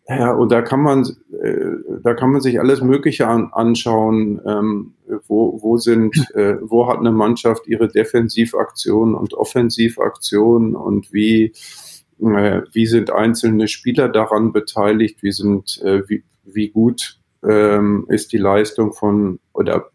Ja, 0.09 0.33
und 0.33 0.51
da 0.51 0.62
kann 0.62 0.81
man, 0.81 1.05
äh, 1.42 2.01
da 2.03 2.14
kann 2.14 2.31
man 2.31 2.40
sich 2.40 2.59
alles 2.61 2.81
Mögliche 2.81 3.27
an, 3.27 3.51
anschauen. 3.53 4.40
Ähm, 4.46 4.94
wo, 5.27 5.61
wo 5.62 5.77
sind, 5.77 6.16
äh, 6.35 6.57
wo 6.62 6.88
hat 6.88 6.98
eine 6.98 7.12
Mannschaft 7.12 7.66
ihre 7.66 7.88
Defensivaktionen 7.88 9.14
und 9.14 9.35
Offensivaktionen 9.35 10.74
und 10.74 11.12
wie, 11.12 11.53
wie 12.20 12.87
sind 12.87 13.12
einzelne 13.12 13.68
Spieler 13.68 14.09
daran 14.09 14.53
beteiligt? 14.53 15.22
Wie 15.22 15.31
sind, 15.31 15.81
wie, 16.09 16.24
wie 16.42 16.68
gut 16.70 17.20
ähm, 17.46 18.07
ist 18.09 18.33
die 18.33 18.38
Leistung 18.38 18.92
von 18.92 19.38
oder 19.53 19.90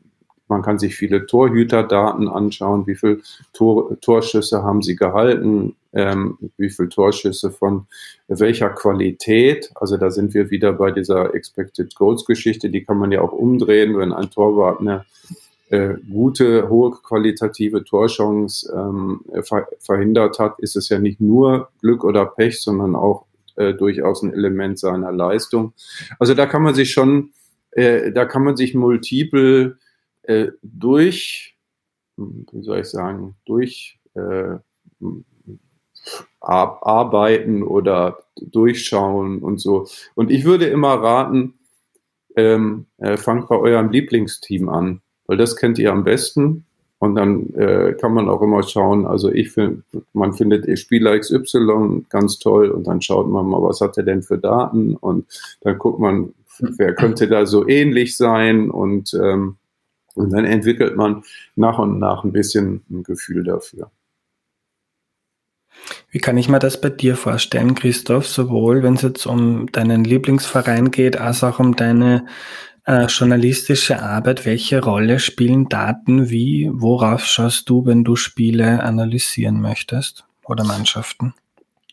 man 0.47 0.62
kann 0.62 0.79
sich 0.79 0.95
viele 0.95 1.25
Torhüterdaten 1.25 2.27
anschauen, 2.27 2.86
wie 2.86 2.95
viele 2.95 3.21
Tor, 3.53 3.99
Torschüsse 4.01 4.63
haben 4.63 4.82
sie 4.82 4.95
gehalten, 4.95 5.75
ähm, 5.93 6.38
wie 6.58 6.69
viele 6.69 6.89
Torschüsse 6.89 7.51
von 7.51 7.88
welcher 8.27 8.69
Qualität. 8.69 9.71
Also 9.75 9.97
da 9.97 10.12
sind 10.12 10.34
wir 10.34 10.49
wieder 10.49 10.73
bei 10.73 10.91
dieser 10.91 11.34
Expected 11.34 11.95
Goals 11.95 12.25
Geschichte, 12.25 12.69
die 12.69 12.84
kann 12.84 12.97
man 12.97 13.12
ja 13.12 13.21
auch 13.21 13.32
umdrehen, 13.32 13.97
wenn 13.97 14.12
ein 14.12 14.29
Torwart 14.29 14.82
eine 14.82 15.06
äh, 15.69 15.95
gute, 16.12 16.69
hohe 16.69 16.91
qualitative 16.91 17.84
Torchance 17.84 18.71
ähm, 18.75 19.21
ver 19.43 19.67
verhindert 19.79 20.39
hat, 20.39 20.60
ist 20.60 20.75
es 20.75 20.89
ja 20.89 20.99
nicht 20.99 21.21
nur 21.21 21.69
Glück 21.82 22.03
oder 22.03 22.25
Pech, 22.25 22.62
sondern 22.62 22.95
auch 22.95 23.25
äh, 23.56 23.73
durchaus 23.73 24.21
ein 24.23 24.34
Element 24.34 24.77
seiner 24.77 25.12
Leistung. 25.12 25.73
Also 26.19 26.34
da 26.34 26.45
kann 26.45 26.63
man 26.63 26.75
sich 26.75 26.91
schon, 26.91 27.32
äh, 27.71 28.12
da 28.12 28.25
kann 28.25 28.43
man 28.43 28.56
sich 28.56 28.75
multiple 28.75 29.77
äh, 30.23 30.47
durch, 30.62 31.55
wie 32.17 32.62
soll 32.62 32.79
ich 32.79 32.88
sagen, 32.88 33.36
durch 33.45 33.99
äh, 34.15 34.57
arbeiten 36.39 37.63
oder 37.63 38.19
durchschauen 38.36 39.39
und 39.39 39.59
so. 39.59 39.88
Und 40.15 40.31
ich 40.31 40.43
würde 40.43 40.65
immer 40.65 40.95
raten, 40.95 41.53
ähm, 42.36 42.86
äh, 42.97 43.17
fangt 43.17 43.47
bei 43.47 43.57
eurem 43.57 43.89
Lieblingsteam 43.89 44.69
an, 44.69 45.01
weil 45.27 45.38
das 45.38 45.55
kennt 45.55 45.79
ihr 45.79 45.91
am 45.91 46.03
besten. 46.03 46.65
Und 46.99 47.15
dann 47.15 47.53
äh, 47.55 47.97
kann 47.99 48.13
man 48.13 48.29
auch 48.29 48.41
immer 48.41 48.63
schauen, 48.63 49.05
also 49.05 49.29
ich 49.29 49.51
finde, 49.51 49.83
man 50.13 50.31
findet 50.31 50.79
Spieler 50.79 51.19
XY 51.19 52.05
ganz 52.07 52.39
toll 52.39 52.69
und 52.69 52.88
dann 52.88 53.01
schaut 53.01 53.27
man 53.27 53.45
mal, 53.45 53.62
was 53.62 53.81
hat 53.81 53.97
er 53.97 54.03
denn 54.03 54.23
für 54.23 54.38
Daten 54.38 54.95
und 54.95 55.25
dann 55.62 55.77
guckt 55.77 55.99
man, 55.99 56.33
wer 56.59 56.95
könnte 56.95 57.27
da 57.27 57.45
so 57.45 57.67
ähnlich 57.67 58.15
sein 58.15 58.71
und, 58.71 59.13
ähm, 59.21 59.57
und 60.15 60.32
dann 60.32 60.45
entwickelt 60.45 60.95
man 60.95 61.23
nach 61.56 61.80
und 61.80 61.99
nach 61.99 62.23
ein 62.23 62.32
bisschen 62.32 62.84
ein 62.89 63.04
Gefühl 63.04 63.43
dafür. 63.43 63.91
Wie 66.10 66.19
kann 66.19 66.38
ich 66.38 66.49
mir 66.49 66.60
das 66.60 66.80
bei 66.80 66.89
dir 66.89 67.15
vorstellen, 67.15 67.76
Christoph, 67.76 68.28
sowohl 68.28 68.84
wenn 68.84 68.93
es 68.93 69.02
jetzt 69.02 69.26
um 69.26 69.67
deinen 69.71 70.04
Lieblingsverein 70.04 70.91
geht, 70.91 71.17
als 71.17 71.43
auch 71.43 71.60
um 71.60 71.76
deine 71.76 72.28
äh, 72.86 73.06
journalistische 73.06 74.02
Arbeit? 74.02 74.45
Welche 74.45 74.84
Rolle 74.84 75.19
spielen 75.19 75.69
Daten? 75.69 76.30
Wie, 76.30 76.69
worauf 76.71 77.26
schaust 77.26 77.69
du, 77.69 77.86
wenn 77.86 78.04
du 78.04 78.15
Spiele 78.15 78.84
analysieren 78.84 79.62
möchtest 79.62 80.26
oder 80.45 80.63
Mannschaften? 80.63 81.34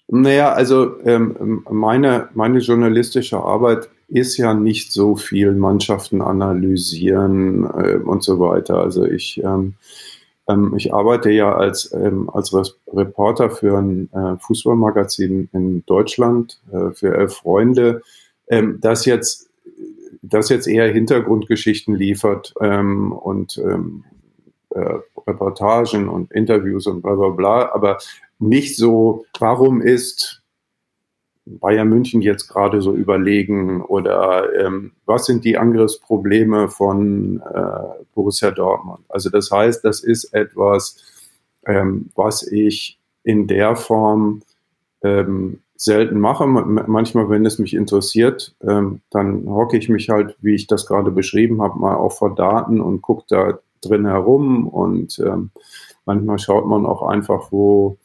Naja, 0.09 0.53
also 0.53 1.01
ähm, 1.05 1.65
meine, 1.71 2.29
meine 2.35 2.59
journalistische 2.59 3.39
Arbeit 3.39 3.89
ist 4.11 4.37
ja 4.37 4.55
nicht 4.55 4.93
so 4.93 5.17
viel 5.17 5.53
Mannschaften 5.53 6.21
analysieren 6.21 7.65
äh, 7.65 7.97
und 7.97 8.23
so 8.23 8.41
weiter. 8.41 8.79
Also 8.79 9.05
ich 9.05 9.43
ähm, 9.43 9.75
ähm, 10.51 10.75
ich 10.77 10.93
arbeite 10.93 11.31
ja 11.31 11.55
als, 11.55 11.93
ähm, 11.93 12.29
als 12.31 12.53
Reporter 12.93 13.51
für 13.51 13.79
ein 13.79 14.11
äh, 14.13 14.37
Fußballmagazin 14.39 15.49
in 15.53 15.85
Deutschland, 15.87 16.61
äh, 16.73 16.91
für 16.93 17.15
elf 17.15 17.35
Freunde, 17.35 18.03
ähm, 18.49 18.79
das 18.81 19.05
jetzt 19.05 19.49
das 20.23 20.51
jetzt 20.51 20.69
eher 20.69 20.93
Hintergrundgeschichten 20.93 21.95
liefert 21.95 22.53
ähm, 22.61 23.13
und 23.13 23.59
ähm, 23.59 24.05
äh, 24.71 24.99
Reportagen 25.27 26.09
und 26.09 26.31
Interviews 26.33 26.87
und 26.87 27.01
bla 27.01 27.15
bla 27.15 27.31
bla, 27.31 27.73
aber 27.73 27.99
nicht 28.39 28.77
so, 28.77 29.25
warum 29.39 29.81
ist 29.81 30.40
Bayern 31.59 31.89
München 31.89 32.23
jetzt 32.23 32.49
gerade 32.49 32.81
so 32.81 32.95
überlegen 32.95 33.83
oder 33.83 34.49
ähm, 34.59 34.93
was 35.07 35.27
sind 35.27 35.45
die 35.45 35.59
Angriffsprobleme 35.59 36.69
von 36.69 37.41
äh, 37.41 38.05
Borussia 38.15 38.51
Dortmund. 38.51 39.01
Also 39.09 39.31
das 39.31 39.51
heißt, 39.51 39.85
das 39.85 40.01
ist 40.01 40.33
etwas, 40.35 40.97
ähm, 41.67 42.11
was 42.15 42.47
ich 42.47 42.99
in 43.23 43.47
der 43.47 43.77
Form 43.77 44.43
ähm, 45.03 45.61
selten 45.77 46.21
mache. 46.21 46.47
Manchmal, 46.47 47.31
wenn 47.31 47.47
es 47.47 47.59
mich 47.59 47.75
interessiert, 47.75 48.55
ähm, 48.63 49.01
dann 49.11 49.49
hocke 49.49 49.79
ich 49.79 49.89
mich 49.89 50.11
halt, 50.11 50.37
wie 50.41 50.55
ich 50.55 50.67
das 50.67 50.87
gerade 50.87 51.11
beschrieben 51.11 51.63
habe, 51.63 51.79
mal 51.79 51.97
auch 51.97 52.13
vor 52.13 52.35
Daten 52.35 52.81
und 52.81 53.01
gucke 53.01 53.25
da 53.29 53.59
drin 53.83 54.07
herum 54.07 54.69
und 54.69 55.19
ähm, 55.21 55.51
manchmal 56.05 56.39
schaut 56.39 56.67
man 56.67 56.85
auch 56.85 57.03
einfach, 57.03 57.51
wo 57.51 57.97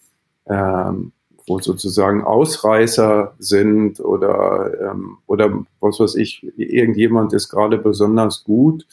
ähm, 0.48 1.12
wo 1.48 1.60
sozusagen 1.60 2.24
Ausreißer 2.24 3.36
sind 3.40 4.00
oder, 4.00 4.92
ähm, 4.92 5.18
oder 5.28 5.64
was 5.80 6.00
weiß 6.00 6.16
ich, 6.16 6.44
irgendjemand 6.58 7.34
ist 7.34 7.50
gerade 7.50 7.78
besonders 7.78 8.44
gut 8.44 8.88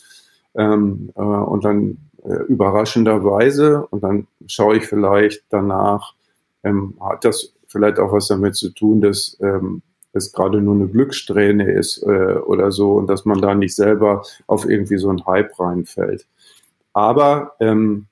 ähm, 0.54 1.10
äh, 1.14 1.20
und 1.20 1.64
dann 1.64 1.98
äh, 2.24 2.44
überraschenderweise 2.44 3.86
und 3.86 4.02
dann 4.02 4.26
schaue 4.46 4.76
ich 4.76 4.84
vielleicht 4.84 5.44
danach, 5.48 6.14
ähm, 6.62 6.94
hat 7.00 7.24
das 7.24 7.54
vielleicht 7.66 7.98
auch 7.98 8.12
was 8.12 8.28
damit 8.28 8.54
zu 8.54 8.70
tun, 8.70 9.00
dass 9.00 9.38
ähm, 9.40 9.82
es 10.12 10.32
gerade 10.32 10.60
nur 10.60 10.74
eine 10.74 10.88
Glückssträhne 10.88 11.72
ist 11.72 12.02
äh, 12.02 12.36
oder 12.44 12.70
so 12.70 12.92
und 12.92 13.06
dass 13.06 13.24
man 13.24 13.40
da 13.40 13.54
nicht 13.54 13.74
selber 13.74 14.22
auf 14.46 14.68
irgendwie 14.68 14.98
so 14.98 15.08
einen 15.08 15.26
Hype 15.26 15.58
reinfällt. 15.58 16.26
Aber 16.92 17.54
ähm, 17.60 18.06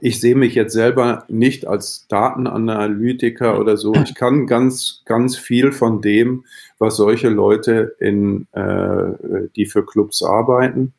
ich 0.00 0.20
sehe 0.20 0.36
mich 0.36 0.54
jetzt 0.54 0.72
selber 0.72 1.24
nicht 1.28 1.66
als 1.66 2.06
Datenanalytiker 2.08 3.58
oder 3.58 3.76
so. 3.76 3.92
Ich 3.94 4.14
kann 4.14 4.46
ganz, 4.46 5.02
ganz 5.04 5.36
viel 5.36 5.72
von 5.72 6.00
dem, 6.00 6.44
was 6.78 6.96
solche 6.96 7.28
Leute 7.28 7.96
in, 7.98 8.46
äh, 8.52 9.48
die 9.56 9.66
für 9.66 9.84
Clubs 9.84 10.22
arbeiten, 10.22 10.92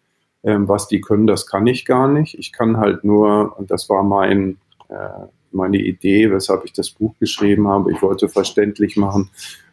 ähm, 0.44 0.68
was 0.68 0.88
die 0.90 1.00
können, 1.00 1.26
das 1.26 1.48
kann 1.48 1.68
ich 1.68 1.86
gar 1.86 2.10
nicht. 2.10 2.38
Ich 2.38 2.52
kann 2.52 2.78
halt 2.78 3.04
nur, 3.04 3.58
und 3.58 3.72
das 3.72 3.90
war 3.90 4.04
mein, 4.04 4.58
äh, 4.90 5.28
meine 5.52 5.78
Idee, 5.78 6.30
weshalb 6.32 6.66
ich 6.66 6.74
das 6.74 6.90
Buch 6.90 7.16
geschrieben 7.20 7.68
habe. 7.68 7.92
Ich 7.92 8.02
wollte 8.02 8.28
verständlich 8.28 8.98
machen, 8.98 9.30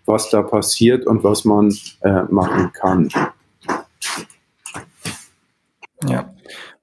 was 0.06 0.30
da 0.30 0.42
passiert 0.42 1.06
und 1.06 1.24
was 1.24 1.44
man 1.44 1.74
äh, 2.02 2.22
machen 2.30 2.72
kann. 2.72 3.08
Ja. 6.08 6.32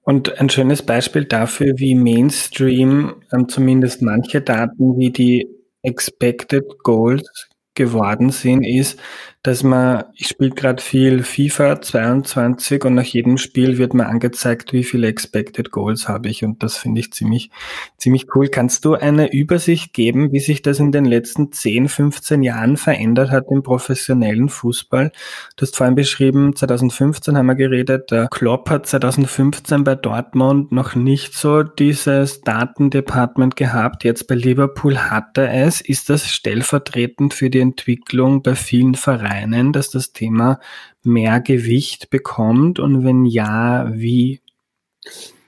Und 0.05 0.39
ein 0.39 0.49
schönes 0.49 0.83
Beispiel 0.83 1.25
dafür, 1.25 1.73
wie 1.77 1.95
Mainstream 1.95 3.23
ähm, 3.33 3.49
zumindest 3.49 4.03
manche 4.03 4.39
Daten 4.39 4.99
wie 4.99 5.09
die 5.09 5.49
Expected 5.81 6.63
Goals 6.83 7.49
geworden 7.73 8.29
sind, 8.29 8.63
ist, 8.63 8.99
dass 9.45 9.61
man, 9.61 10.05
ich 10.15 10.29
spiele 10.29 10.49
gerade 10.49 10.81
viel 10.81 11.21
FIFA 11.21 11.79
22 11.79 12.83
und 12.83 12.95
nach 12.95 13.03
jedem 13.03 13.37
Spiel 13.37 13.77
wird 13.77 13.93
mir 13.93 14.07
angezeigt, 14.07 14.73
wie 14.73 14.83
viele 14.83 15.05
Expected 15.05 15.69
Goals 15.69 16.07
habe 16.07 16.29
ich 16.29 16.43
und 16.43 16.63
das 16.63 16.77
finde 16.77 17.01
ich 17.01 17.13
ziemlich, 17.13 17.51
ziemlich 17.95 18.25
cool. 18.33 18.47
Kannst 18.47 18.85
du 18.85 18.95
eine 18.95 19.31
Übersicht 19.31 19.93
geben, 19.93 20.31
wie 20.31 20.39
sich 20.39 20.63
das 20.63 20.79
in 20.79 20.91
den 20.91 21.05
letzten 21.05 21.51
10, 21.51 21.89
15 21.89 22.41
Jahren 22.41 22.75
verändert 22.75 23.29
hat 23.29 23.45
im 23.51 23.61
professionellen 23.61 24.49
Fußball? 24.49 25.11
Du 25.57 25.61
hast 25.61 25.77
vorhin 25.77 25.93
beschrieben, 25.93 26.55
2015 26.55 27.37
haben 27.37 27.45
wir 27.45 27.53
geredet, 27.53 28.09
der 28.09 28.29
Klopp 28.29 28.71
hat 28.71 28.87
2015 28.87 29.83
bei 29.83 29.93
Dortmund 29.93 30.71
noch 30.71 30.95
nicht 30.95 31.35
so 31.35 31.61
dieses 31.61 32.41
Datendepartment 32.41 33.55
gehabt, 33.55 34.05
jetzt 34.05 34.27
bei 34.27 34.33
Liverpool 34.33 34.97
hat 34.97 35.37
er 35.37 35.53
es. 35.53 35.81
Ist 35.81 36.09
das 36.09 36.27
stellvertretend 36.27 37.35
für 37.35 37.51
die 37.51 37.59
Entwicklung 37.59 38.41
bei 38.41 38.55
vielen 38.55 38.95
Vereinen? 38.95 39.34
Vereinen, 39.35 39.73
dass 39.73 39.89
das 39.89 40.13
Thema 40.13 40.59
mehr 41.03 41.39
Gewicht 41.41 42.09
bekommt 42.09 42.79
und 42.79 43.03
wenn 43.03 43.25
ja, 43.25 43.91
wie? 43.93 44.39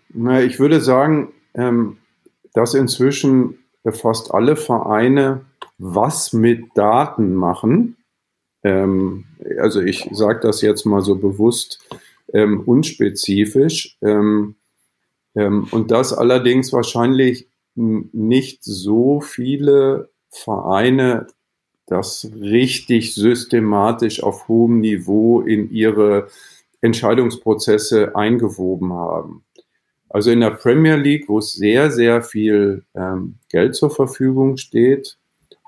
Na, 0.10 0.42
ich 0.42 0.60
würde 0.60 0.82
sagen, 0.82 1.34
ähm, 1.54 1.98
dass 2.54 2.74
inzwischen 2.74 3.60
fast 3.90 4.34
alle 4.34 4.56
Vereine 4.56 5.46
was 5.78 6.34
mit 6.34 6.66
Daten 6.76 7.34
machen. 7.36 7.96
Ähm, 8.64 9.26
also 9.60 9.82
ich 9.82 10.10
sage 10.12 10.40
das 10.42 10.62
jetzt 10.62 10.86
mal 10.86 11.02
so 11.02 11.16
bewusst 11.16 11.80
ähm, 12.34 12.62
unspezifisch. 12.66 13.98
Ähm, 14.02 14.56
ähm, 15.36 15.68
und 15.72 15.92
das 15.92 16.14
allerdings 16.14 16.74
wahrscheinlich 16.74 17.48
nicht 17.76 18.64
so 18.64 19.22
viele 19.22 20.10
Vereine 20.30 21.28
das 21.88 22.30
richtig 22.40 23.16
systematisch 23.16 24.22
auf 24.22 24.48
hohem 24.48 24.82
Niveau 24.82 25.42
in 25.42 25.72
ihre 25.72 26.28
Entscheidungsprozesse 26.82 28.16
eingewoben 28.16 28.94
haben. 28.94 29.44
Also 30.10 30.32
in 30.32 30.42
der 30.42 30.52
Premier 30.52 30.96
League, 30.96 31.28
wo 31.28 31.42
sehr, 31.42 31.92
sehr 31.92 32.22
viel 32.22 32.84
ähm, 32.94 33.36
Geld 33.50 33.76
zur 33.76 33.90
Verfügung 33.90 34.58
steht, 34.58 35.18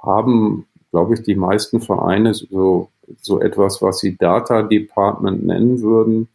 haben, 0.01 0.65
glaube 0.91 1.15
ich, 1.15 1.23
die 1.23 1.35
meisten 1.35 1.81
Vereine 1.81 2.33
so, 2.33 2.89
so 3.21 3.41
etwas, 3.41 3.81
was 3.81 3.99
sie 3.99 4.17
Data 4.17 4.61
Department 4.61 5.45
nennen 5.45 5.81
würden. 5.81 6.27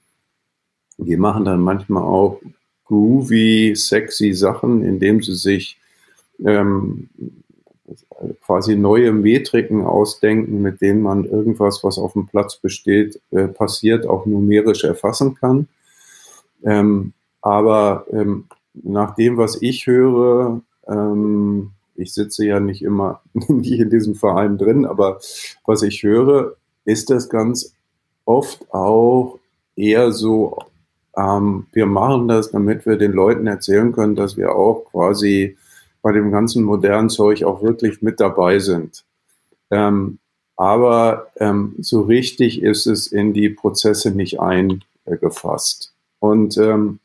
Die 0.98 1.16
machen 1.16 1.44
dann 1.44 1.60
manchmal 1.60 2.02
auch 2.02 2.40
groovy, 2.84 3.74
sexy 3.74 4.32
Sachen, 4.32 4.82
indem 4.84 5.22
sie 5.22 5.34
sich 5.34 5.78
ähm, 6.44 7.08
quasi 8.40 8.76
neue 8.76 9.12
Metriken 9.12 9.84
ausdenken, 9.84 10.62
mit 10.62 10.80
denen 10.80 11.02
man 11.02 11.24
irgendwas, 11.24 11.84
was 11.84 11.98
auf 11.98 12.14
dem 12.14 12.26
Platz 12.26 12.56
besteht, 12.56 13.20
äh, 13.30 13.48
passiert, 13.48 14.06
auch 14.06 14.26
numerisch 14.26 14.84
erfassen 14.84 15.34
kann. 15.34 15.68
Ähm, 16.64 17.12
aber 17.42 18.06
ähm, 18.10 18.46
nach 18.72 19.14
dem, 19.14 19.36
was 19.36 19.60
ich 19.60 19.86
höre, 19.86 20.62
ähm, 20.88 21.72
ich 21.94 22.12
sitze 22.14 22.46
ja 22.46 22.58
nicht 22.60 22.82
immer 22.82 23.20
nicht 23.34 23.80
in 23.80 23.90
diesem 23.90 24.14
Verein 24.14 24.58
drin, 24.58 24.86
aber 24.86 25.20
was 25.66 25.82
ich 25.82 26.02
höre, 26.02 26.56
ist 26.84 27.10
das 27.10 27.28
ganz 27.28 27.74
oft 28.24 28.72
auch 28.72 29.38
eher 29.76 30.12
so, 30.12 30.58
ähm, 31.16 31.66
wir 31.72 31.86
machen 31.86 32.28
das, 32.28 32.50
damit 32.50 32.86
wir 32.86 32.96
den 32.96 33.12
Leuten 33.12 33.46
erzählen 33.46 33.92
können, 33.92 34.16
dass 34.16 34.36
wir 34.36 34.54
auch 34.54 34.86
quasi 34.90 35.56
bei 36.04 36.12
dem 36.12 36.30
ganzen 36.30 36.64
modernen 36.64 37.08
Zeug 37.08 37.44
auch 37.44 37.62
wirklich 37.62 38.02
mit 38.02 38.20
dabei 38.20 38.58
sind. 38.58 39.06
Ähm, 39.70 40.18
aber 40.54 41.28
ähm, 41.36 41.76
so 41.78 42.02
richtig 42.02 42.62
ist 42.62 42.86
es 42.86 43.06
in 43.06 43.32
die 43.32 43.48
Prozesse 43.48 44.10
nicht 44.10 44.38
eingefasst. 44.38 45.94
Und 46.20 46.58
ähm, 46.58 46.98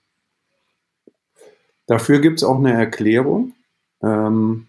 dafür 1.88 2.20
gibt 2.20 2.40
es 2.40 2.44
auch 2.44 2.58
eine 2.58 2.74
Erklärung. 2.74 3.54
Ähm, 4.04 4.68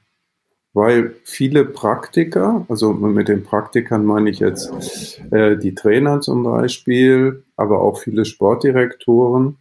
weil 0.75 1.17
viele 1.25 1.65
Praktiker, 1.65 2.65
also 2.69 2.93
mit 2.93 3.27
den 3.27 3.43
Praktikern 3.43 4.05
meine 4.05 4.31
ich 4.31 4.39
jetzt 4.39 5.21
äh, 5.33 5.57
die 5.57 5.75
Trainer 5.75 6.21
zum 6.21 6.45
Beispiel, 6.45 7.43
aber 7.57 7.83
auch 7.83 7.99
viele 7.99 8.25
Sportdirektoren, 8.25 9.57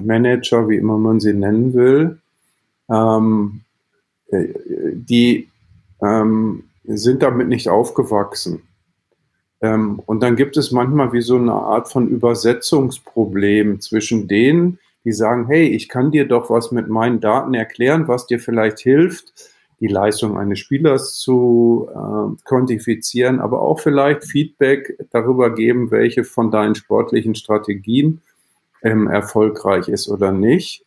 Manager, 0.00 0.68
wie 0.68 0.76
immer 0.76 0.96
man 0.96 1.18
sie 1.18 1.32
nennen 1.32 1.74
will, 1.74 2.20
ähm, 2.88 3.62
äh, 3.62 3.69
die 4.32 5.48
ähm, 6.02 6.64
sind 6.84 7.22
damit 7.22 7.48
nicht 7.48 7.68
aufgewachsen. 7.68 8.62
Ähm, 9.60 10.00
und 10.06 10.22
dann 10.22 10.36
gibt 10.36 10.56
es 10.56 10.70
manchmal 10.70 11.12
wie 11.12 11.20
so 11.20 11.36
eine 11.36 11.52
Art 11.52 11.90
von 11.90 12.08
Übersetzungsproblem 12.08 13.80
zwischen 13.80 14.28
denen, 14.28 14.78
die 15.04 15.12
sagen, 15.12 15.46
hey, 15.46 15.66
ich 15.68 15.88
kann 15.88 16.10
dir 16.10 16.26
doch 16.26 16.50
was 16.50 16.72
mit 16.72 16.88
meinen 16.88 17.20
Daten 17.20 17.54
erklären, 17.54 18.08
was 18.08 18.26
dir 18.26 18.38
vielleicht 18.38 18.80
hilft, 18.80 19.50
die 19.80 19.86
Leistung 19.86 20.36
eines 20.36 20.58
Spielers 20.58 21.14
zu 21.14 21.88
äh, 21.90 22.42
quantifizieren, 22.44 23.40
aber 23.40 23.62
auch 23.62 23.80
vielleicht 23.80 24.24
Feedback 24.24 24.98
darüber 25.10 25.54
geben, 25.54 25.90
welche 25.90 26.24
von 26.24 26.50
deinen 26.50 26.74
sportlichen 26.74 27.34
Strategien 27.34 28.20
ähm, 28.82 29.08
erfolgreich 29.08 29.88
ist 29.88 30.08
oder 30.08 30.32
nicht. 30.32 30.84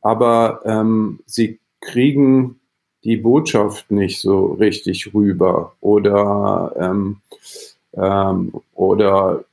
Aber 0.00 0.62
ähm, 0.64 1.20
sie 1.26 1.60
kriegen 1.80 2.60
die 3.04 3.16
Botschaft 3.16 3.90
nicht 3.90 4.20
so 4.20 4.46
richtig 4.46 5.14
rüber 5.14 5.74
oder 5.80 6.74
ähm, 6.78 7.16
ähm, 7.96 8.52
oder 8.74 9.44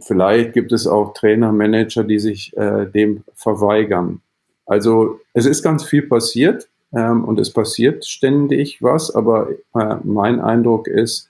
vielleicht 0.00 0.52
gibt 0.52 0.72
es 0.72 0.86
auch 0.86 1.14
Trainer, 1.14 1.52
Manager, 1.52 2.04
die 2.04 2.18
sich 2.18 2.56
äh, 2.56 2.86
dem 2.86 3.22
verweigern. 3.34 4.20
Also 4.66 5.20
es 5.32 5.46
ist 5.46 5.62
ganz 5.62 5.84
viel 5.84 6.02
passiert 6.02 6.68
ähm, 6.92 7.24
und 7.24 7.38
es 7.38 7.50
passiert 7.50 8.04
ständig 8.04 8.82
was, 8.82 9.14
aber 9.14 9.50
äh, 9.74 9.96
mein 10.02 10.40
Eindruck 10.40 10.88
ist 10.88 11.28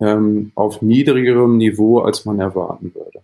ähm, 0.00 0.52
auf 0.54 0.82
niedrigerem 0.82 1.58
Niveau, 1.58 2.00
als 2.00 2.24
man 2.24 2.40
erwarten 2.40 2.92
würde. 2.94 3.20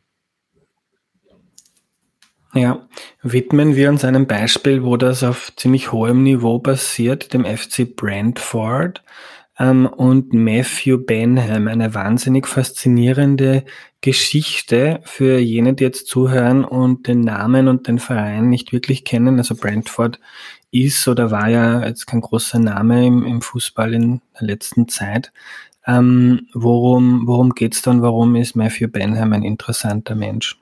Ja, 2.52 2.88
widmen 3.22 3.76
wir 3.76 3.88
uns 3.90 4.04
einem 4.04 4.26
Beispiel, 4.26 4.82
wo 4.82 4.96
das 4.96 5.22
auf 5.22 5.52
ziemlich 5.54 5.92
hohem 5.92 6.24
Niveau 6.24 6.58
passiert, 6.58 7.32
dem 7.32 7.44
FC 7.44 7.94
Brentford 7.94 9.04
ähm, 9.56 9.86
und 9.86 10.32
Matthew 10.32 10.98
Benham. 10.98 11.68
Eine 11.68 11.94
wahnsinnig 11.94 12.48
faszinierende 12.48 13.64
Geschichte 14.00 15.00
für 15.04 15.38
jene, 15.38 15.74
die 15.74 15.84
jetzt 15.84 16.08
zuhören 16.08 16.64
und 16.64 17.06
den 17.06 17.20
Namen 17.20 17.68
und 17.68 17.86
den 17.86 18.00
Verein 18.00 18.48
nicht 18.48 18.72
wirklich 18.72 19.04
kennen. 19.04 19.38
Also 19.38 19.54
Brentford 19.54 20.18
ist 20.72 21.06
oder 21.06 21.30
war 21.30 21.48
ja 21.48 21.86
jetzt 21.86 22.06
kein 22.06 22.20
großer 22.20 22.58
Name 22.58 23.06
im, 23.06 23.24
im 23.26 23.42
Fußball 23.42 23.94
in 23.94 24.22
der 24.40 24.48
letzten 24.48 24.88
Zeit. 24.88 25.32
Ähm, 25.86 26.48
worum 26.52 27.28
worum 27.28 27.54
geht 27.54 27.74
es 27.74 27.82
dann? 27.82 28.02
Warum 28.02 28.34
ist 28.36 28.56
Matthew 28.56 28.88
Benham 28.88 29.32
ein 29.32 29.44
interessanter 29.44 30.16
Mensch? 30.16 30.59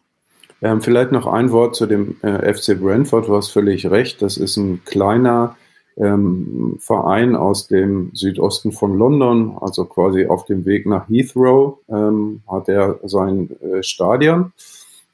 Ähm, 0.60 0.80
vielleicht 0.80 1.12
noch 1.12 1.26
ein 1.26 1.52
Wort 1.52 1.76
zu 1.76 1.86
dem 1.86 2.16
äh, 2.22 2.52
FC 2.52 2.78
Brentford. 2.78 3.28
Du 3.28 3.36
hast 3.36 3.50
völlig 3.50 3.90
recht. 3.90 4.22
Das 4.22 4.36
ist 4.36 4.56
ein 4.56 4.82
kleiner 4.84 5.56
ähm, 5.98 6.76
Verein 6.80 7.36
aus 7.36 7.66
dem 7.66 8.10
Südosten 8.14 8.72
von 8.72 8.96
London, 8.96 9.56
also 9.60 9.84
quasi 9.84 10.26
auf 10.26 10.46
dem 10.46 10.64
Weg 10.64 10.86
nach 10.86 11.08
Heathrow, 11.08 11.78
ähm, 11.88 12.42
hat 12.48 12.68
er 12.68 13.00
sein 13.04 13.50
äh, 13.60 13.82
Stadion. 13.82 14.52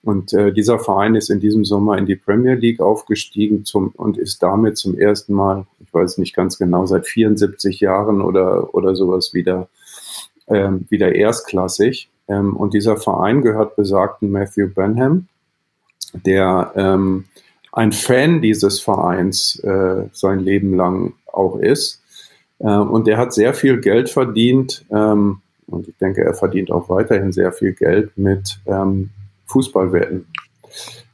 Und 0.02 0.34
äh, 0.34 0.52
dieser 0.52 0.78
Verein 0.78 1.14
ist 1.14 1.30
in 1.30 1.40
diesem 1.40 1.64
Sommer 1.64 1.96
in 1.96 2.04
die 2.04 2.16
Premier 2.16 2.54
League 2.54 2.80
aufgestiegen 2.80 3.64
zum, 3.64 3.88
und 3.96 4.18
ist 4.18 4.42
damit 4.42 4.76
zum 4.76 4.98
ersten 4.98 5.32
Mal, 5.32 5.66
ich 5.80 5.92
weiß 5.94 6.18
nicht 6.18 6.36
ganz 6.36 6.58
genau, 6.58 6.84
seit 6.84 7.06
74 7.06 7.80
Jahren 7.80 8.20
oder, 8.20 8.74
oder 8.74 8.94
sowas 8.94 9.32
wieder, 9.32 9.68
ähm, 10.48 10.84
wieder 10.90 11.14
erstklassig. 11.14 12.10
Ähm, 12.28 12.54
und 12.54 12.74
dieser 12.74 12.98
Verein 12.98 13.40
gehört 13.40 13.76
besagten 13.76 14.30
Matthew 14.30 14.68
Benham, 14.68 15.26
der 16.14 16.72
ähm, 16.76 17.24
ein 17.72 17.92
Fan 17.92 18.40
dieses 18.40 18.80
Vereins 18.80 19.58
äh, 19.60 20.04
sein 20.12 20.40
Leben 20.40 20.76
lang 20.76 21.14
auch 21.26 21.56
ist. 21.56 22.02
Äh, 22.60 22.68
und 22.68 23.06
der 23.06 23.18
hat 23.18 23.34
sehr 23.34 23.54
viel 23.54 23.80
Geld 23.80 24.10
verdient. 24.10 24.84
Ähm, 24.90 25.40
und 25.66 25.88
ich 25.88 25.96
denke, 25.98 26.22
er 26.22 26.34
verdient 26.34 26.70
auch 26.70 26.88
weiterhin 26.88 27.32
sehr 27.32 27.52
viel 27.52 27.72
Geld 27.72 28.16
mit 28.16 28.58
ähm, 28.66 29.10
Fußballwetten. 29.46 30.26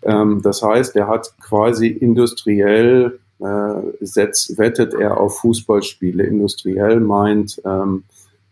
Ähm, 0.03 0.41
das 0.43 0.63
heißt, 0.63 0.97
er 0.97 1.09
hat 1.09 1.33
quasi 1.41 1.89
industriell 1.89 3.21
äh, 3.39 3.81
setzt, 4.01 4.59
wettet 4.59 4.93
er 4.95 5.19
auf 5.19 5.39
Fußballspiele. 5.39 6.25
Industriell 6.25 7.01
meint 7.01 7.61
ähm, 7.65 8.05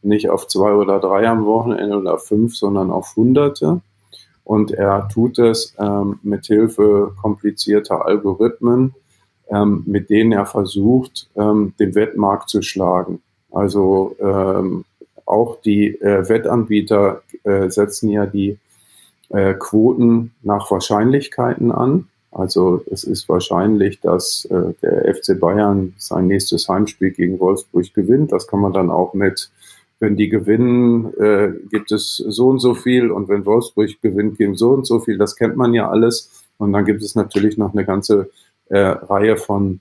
nicht 0.02 0.30
auf 0.30 0.46
zwei 0.46 0.72
oder 0.72 1.00
drei 1.00 1.28
am 1.28 1.44
Wochenende 1.44 1.98
oder 1.98 2.18
fünf, 2.18 2.56
sondern 2.56 2.90
auf 2.90 3.16
Hunderte 3.16 3.82
und 4.48 4.70
er 4.70 5.06
tut 5.12 5.38
es 5.38 5.74
ähm, 5.78 6.20
mit 6.22 6.46
Hilfe 6.46 7.12
komplizierter 7.20 8.06
Algorithmen, 8.06 8.94
ähm, 9.50 9.82
mit 9.84 10.08
denen 10.08 10.32
er 10.32 10.46
versucht, 10.46 11.28
ähm, 11.36 11.74
den 11.78 11.94
Wettmarkt 11.94 12.48
zu 12.48 12.62
schlagen. 12.62 13.20
Also 13.52 14.16
ähm, 14.18 14.86
auch 15.26 15.60
die 15.60 15.88
äh, 16.00 16.26
Wettanbieter 16.30 17.20
äh, 17.44 17.68
setzen 17.68 18.08
ja 18.08 18.24
die 18.24 18.56
äh, 19.28 19.52
Quoten 19.52 20.32
nach 20.42 20.70
Wahrscheinlichkeiten 20.70 21.70
an. 21.70 22.08
Also 22.30 22.82
es 22.90 23.04
ist 23.04 23.28
wahrscheinlich, 23.28 24.00
dass 24.00 24.46
äh, 24.46 24.72
der 24.80 25.14
FC 25.14 25.38
Bayern 25.38 25.92
sein 25.98 26.26
nächstes 26.26 26.70
Heimspiel 26.70 27.10
gegen 27.10 27.38
Wolfsburg 27.38 27.92
gewinnt. 27.92 28.32
Das 28.32 28.46
kann 28.46 28.60
man 28.60 28.72
dann 28.72 28.88
auch 28.88 29.12
mit 29.12 29.50
wenn 30.00 30.16
die 30.16 30.28
gewinnen, 30.28 31.12
äh, 31.18 31.52
gibt 31.70 31.92
es 31.92 32.16
so 32.16 32.48
und 32.48 32.60
so 32.60 32.74
viel 32.74 33.10
und 33.10 33.28
wenn 33.28 33.44
Wolfsburg 33.44 33.90
gewinnt, 34.00 34.38
gibt 34.38 34.54
es 34.54 34.60
so 34.60 34.70
und 34.70 34.86
so 34.86 35.00
viel. 35.00 35.18
Das 35.18 35.36
kennt 35.36 35.56
man 35.56 35.74
ja 35.74 35.88
alles. 35.90 36.44
Und 36.58 36.72
dann 36.72 36.84
gibt 36.84 37.02
es 37.02 37.14
natürlich 37.14 37.56
noch 37.56 37.72
eine 37.72 37.84
ganze 37.84 38.30
äh, 38.68 38.78
Reihe 38.78 39.36
von 39.36 39.80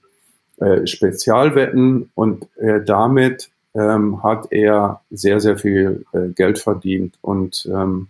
äh, 0.58 0.88
Spezialwetten 0.88 2.10
und 2.16 2.48
äh, 2.58 2.84
damit 2.84 3.50
ähm, 3.76 4.24
hat 4.24 4.52
er 4.52 5.02
sehr, 5.12 5.40
sehr 5.40 5.58
viel 5.58 6.06
äh, 6.14 6.30
Geld 6.30 6.60
verdient. 6.60 7.16
Und 7.22 7.70
ähm, 7.72 8.08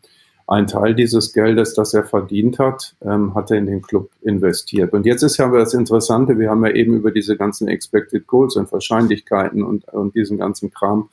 ein 0.47 0.65
Teil 0.65 0.95
dieses 0.95 1.33
Geldes, 1.33 1.73
das 1.73 1.93
er 1.93 2.05
verdient 2.05 2.57
hat, 2.57 2.95
ähm, 3.01 3.36
hat 3.36 3.51
er 3.51 3.57
in 3.57 3.65
den 3.65 3.81
Club 3.81 4.10
investiert. 4.21 4.93
Und 4.93 5.05
jetzt 5.05 5.21
ist 5.21 5.38
ja 5.38 5.49
das 5.49 5.73
Interessante, 5.73 6.39
wir 6.39 6.49
haben 6.49 6.65
ja 6.65 6.71
eben 6.71 6.95
über 6.95 7.12
diese 7.12 7.36
ganzen 7.36 7.67
Expected 7.67 8.25
Goals 8.27 8.55
und 8.55 8.71
Wahrscheinlichkeiten 8.71 9.62
und, 9.62 9.88
und 9.89 10.15
diesen 10.15 10.38
ganzen 10.38 10.71
Kram 10.71 11.10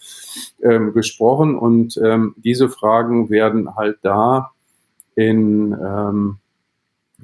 ähm, 0.62 0.92
gesprochen. 0.92 1.57
Und 1.59 2.01
ähm, 2.03 2.35
diese 2.37 2.68
Fragen 2.68 3.29
werden 3.29 3.75
halt 3.75 3.99
da 4.03 4.53
in, 5.16 5.73
ähm, 5.73 6.37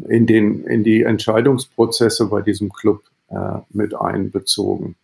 in, 0.08 0.26
den, 0.26 0.64
in 0.64 0.82
die 0.82 1.04
Entscheidungsprozesse 1.04 2.26
bei 2.26 2.42
diesem 2.42 2.70
Club 2.70 3.02
äh, 3.28 3.58
mit 3.70 3.94
einbezogen. 3.94 4.96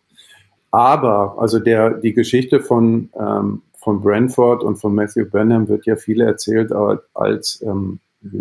Aber, 0.71 1.37
also 1.39 1.59
der, 1.59 1.91
die 1.91 2.13
Geschichte 2.13 2.59
von, 2.59 3.09
ähm, 3.17 3.61
von 3.87 4.01
Brentford 4.01 4.63
und 4.63 4.75
von 4.75 4.93
Matthew 4.93 5.29
Benham 5.29 5.69
wird 5.69 5.85
ja 5.85 5.95
viel 5.95 6.19
erzählt 6.19 6.73
als, 7.13 7.63
ähm, 7.65 7.99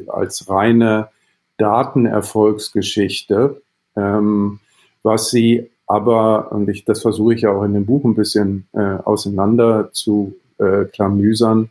als 0.08 0.50
reine 0.50 1.06
Datenerfolgsgeschichte, 1.56 3.62
ähm, 3.94 4.58
was 5.04 5.30
sie 5.30 5.70
aber, 5.86 6.50
und 6.50 6.68
ich, 6.68 6.84
das 6.84 7.00
versuche 7.00 7.34
ich 7.34 7.42
ja 7.42 7.52
auch 7.52 7.62
in 7.62 7.74
dem 7.74 7.86
Buch 7.86 8.04
ein 8.04 8.16
bisschen 8.16 8.66
äh, 8.72 8.96
auseinander 9.04 9.92
zu 9.92 10.34
äh, 10.58 10.86
klamüsern, 10.86 11.70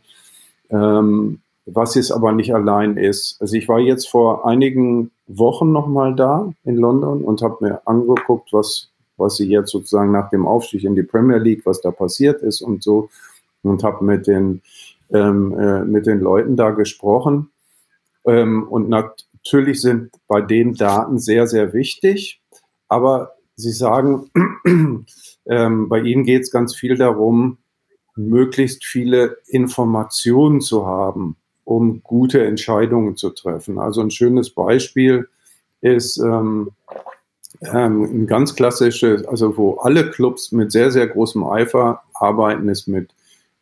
ähm, 0.70 1.40
was 1.66 1.96
es 1.96 2.10
aber 2.10 2.32
nicht 2.32 2.54
allein 2.54 2.96
ist. 2.96 3.36
Also 3.42 3.56
ich 3.56 3.68
war 3.68 3.78
jetzt 3.78 4.08
vor 4.08 4.46
einigen 4.46 5.10
Wochen 5.26 5.70
nochmal 5.70 6.14
da 6.14 6.50
in 6.64 6.76
London 6.76 7.22
und 7.22 7.42
habe 7.42 7.58
mir 7.60 7.86
angeguckt, 7.86 8.54
was, 8.54 8.88
was 9.18 9.36
sie 9.36 9.50
jetzt 9.50 9.70
sozusagen 9.70 10.12
nach 10.12 10.30
dem 10.30 10.46
Aufstieg 10.46 10.84
in 10.84 10.94
die 10.94 11.02
Premier 11.02 11.36
League, 11.36 11.66
was 11.66 11.82
da 11.82 11.90
passiert 11.90 12.40
ist 12.40 12.62
und 12.62 12.82
so 12.82 13.10
und 13.68 13.82
habe 13.82 14.04
mit 14.04 14.26
den, 14.26 14.62
ähm, 15.10 15.58
äh, 15.58 15.84
mit 15.84 16.06
den 16.06 16.20
Leuten 16.20 16.56
da 16.56 16.70
gesprochen. 16.70 17.50
Ähm, 18.26 18.66
und 18.68 18.88
natürlich 18.88 19.80
sind 19.80 20.10
bei 20.26 20.40
den 20.40 20.74
Daten 20.74 21.18
sehr, 21.18 21.46
sehr 21.46 21.72
wichtig, 21.72 22.40
aber 22.88 23.32
sie 23.54 23.72
sagen, 23.72 24.30
ähm, 25.46 25.88
bei 25.88 26.00
ihnen 26.00 26.24
geht 26.24 26.42
es 26.42 26.50
ganz 26.50 26.74
viel 26.74 26.96
darum, 26.96 27.58
möglichst 28.16 28.84
viele 28.84 29.38
Informationen 29.46 30.60
zu 30.60 30.86
haben, 30.86 31.36
um 31.64 32.02
gute 32.02 32.44
Entscheidungen 32.44 33.16
zu 33.16 33.30
treffen. 33.30 33.78
Also 33.78 34.00
ein 34.00 34.10
schönes 34.10 34.50
Beispiel 34.50 35.28
ist 35.82 36.18
ähm, 36.18 36.70
ähm, 37.62 38.02
ein 38.02 38.26
ganz 38.26 38.54
klassisches, 38.54 39.24
also 39.26 39.56
wo 39.56 39.74
alle 39.74 40.10
Clubs 40.10 40.52
mit 40.52 40.72
sehr, 40.72 40.90
sehr 40.90 41.06
großem 41.06 41.44
Eifer 41.44 42.02
arbeiten, 42.14 42.68
ist 42.68 42.88
mit 42.88 43.10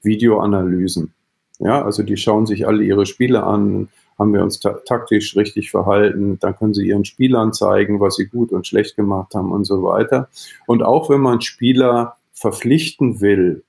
Videoanalysen. 0.05 1.13
Ja, 1.59 1.85
also 1.85 2.03
die 2.03 2.17
schauen 2.17 2.47
sich 2.47 2.67
alle 2.67 2.83
ihre 2.83 3.07
Spiele 3.07 3.45
an, 3.45 3.89
haben 4.19 4.33
wir 4.33 4.43
uns 4.43 4.61
ta 4.61 4.73
taktisch 4.85 5.37
richtig 5.37 5.71
verhalten, 5.71 6.39
dann 6.41 6.57
können 6.57 6.75
sie 6.75 6.87
ihren 6.87 7.05
Spielern 7.05 7.53
zeigen, 7.53 8.01
was 8.01 8.17
sie 8.17 8.27
gut 8.27 8.53
und 8.53 8.67
schlecht 8.67 8.97
gemacht 8.97 9.35
haben 9.35 9.53
und 9.53 9.65
so 9.65 9.83
weiter. 9.83 10.29
Und 10.67 10.83
auch 10.83 11.11
wenn 11.11 11.21
man 11.21 11.41
Spieler 11.41 12.17
verpflichten 12.33 13.21
will, 13.21 13.63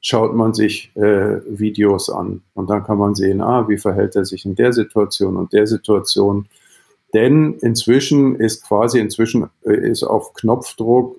schaut 0.00 0.34
man 0.34 0.52
sich 0.52 0.94
äh, 0.96 1.40
Videos 1.48 2.10
an 2.10 2.42
und 2.54 2.68
dann 2.70 2.84
kann 2.84 2.98
man 2.98 3.14
sehen, 3.14 3.40
ah, 3.40 3.68
wie 3.68 3.78
verhält 3.78 4.16
er 4.16 4.24
sich 4.24 4.44
in 4.44 4.54
der 4.54 4.72
Situation 4.72 5.36
und 5.36 5.52
der 5.52 5.66
Situation. 5.66 6.46
Denn 7.14 7.54
inzwischen 7.60 8.36
ist 8.36 8.66
quasi 8.66 8.98
inzwischen 8.98 9.48
äh, 9.64 9.90
ist 9.90 10.02
auf 10.02 10.34
Knopfdruck 10.34 11.16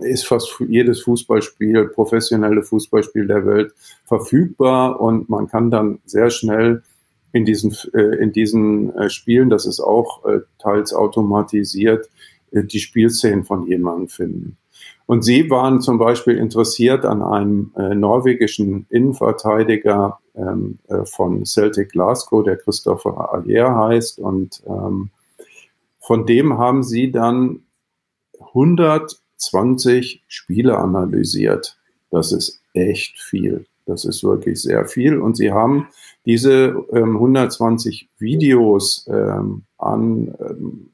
ist 0.00 0.26
fast 0.26 0.60
jedes 0.68 1.02
Fußballspiel, 1.02 1.88
professionelle 1.88 2.62
Fußballspiel 2.62 3.26
der 3.26 3.46
Welt 3.46 3.72
verfügbar 4.04 5.00
und 5.00 5.28
man 5.28 5.48
kann 5.48 5.70
dann 5.70 6.00
sehr 6.04 6.30
schnell 6.30 6.82
in 7.32 7.44
diesen, 7.44 7.74
äh, 7.94 8.22
in 8.22 8.32
diesen 8.32 8.94
äh, 8.94 9.10
Spielen, 9.10 9.50
das 9.50 9.66
ist 9.66 9.80
auch 9.80 10.24
äh, 10.24 10.40
teils 10.58 10.92
automatisiert, 10.92 12.08
die 12.54 12.80
Spielszenen 12.80 13.44
von 13.44 13.66
jemandem 13.66 14.08
finden. 14.08 14.58
Und 15.06 15.22
sie 15.22 15.48
waren 15.48 15.80
zum 15.80 15.96
Beispiel 15.96 16.36
interessiert 16.36 17.06
an 17.06 17.22
einem 17.22 17.72
norwegischen 17.74 18.84
Innenverteidiger 18.90 20.18
ähm, 20.34 20.78
äh, 20.88 21.04
von 21.04 21.44
Celtic 21.44 21.92
Glasgow, 21.92 22.44
der 22.44 22.56
Christopher 22.56 23.32
Allier 23.32 23.74
heißt. 23.74 24.18
Und 24.18 24.62
ähm, 24.66 25.10
von 26.00 26.26
dem 26.26 26.58
haben 26.58 26.82
sie 26.82 27.10
dann 27.10 27.62
120 29.52 30.22
Spiele 30.28 30.78
analysiert. 30.78 31.78
Das 32.10 32.32
ist 32.32 32.60
echt 32.74 33.18
viel. 33.20 33.66
Das 33.86 34.04
ist 34.04 34.22
wirklich 34.22 34.62
sehr 34.62 34.86
viel. 34.86 35.18
Und 35.18 35.36
sie 35.36 35.52
haben 35.52 35.88
diese 36.24 36.76
ähm, 36.92 37.16
120 37.16 38.08
Videos 38.18 39.06
ähm, 39.08 39.62
an, 39.78 40.34
ähm, 40.40 40.90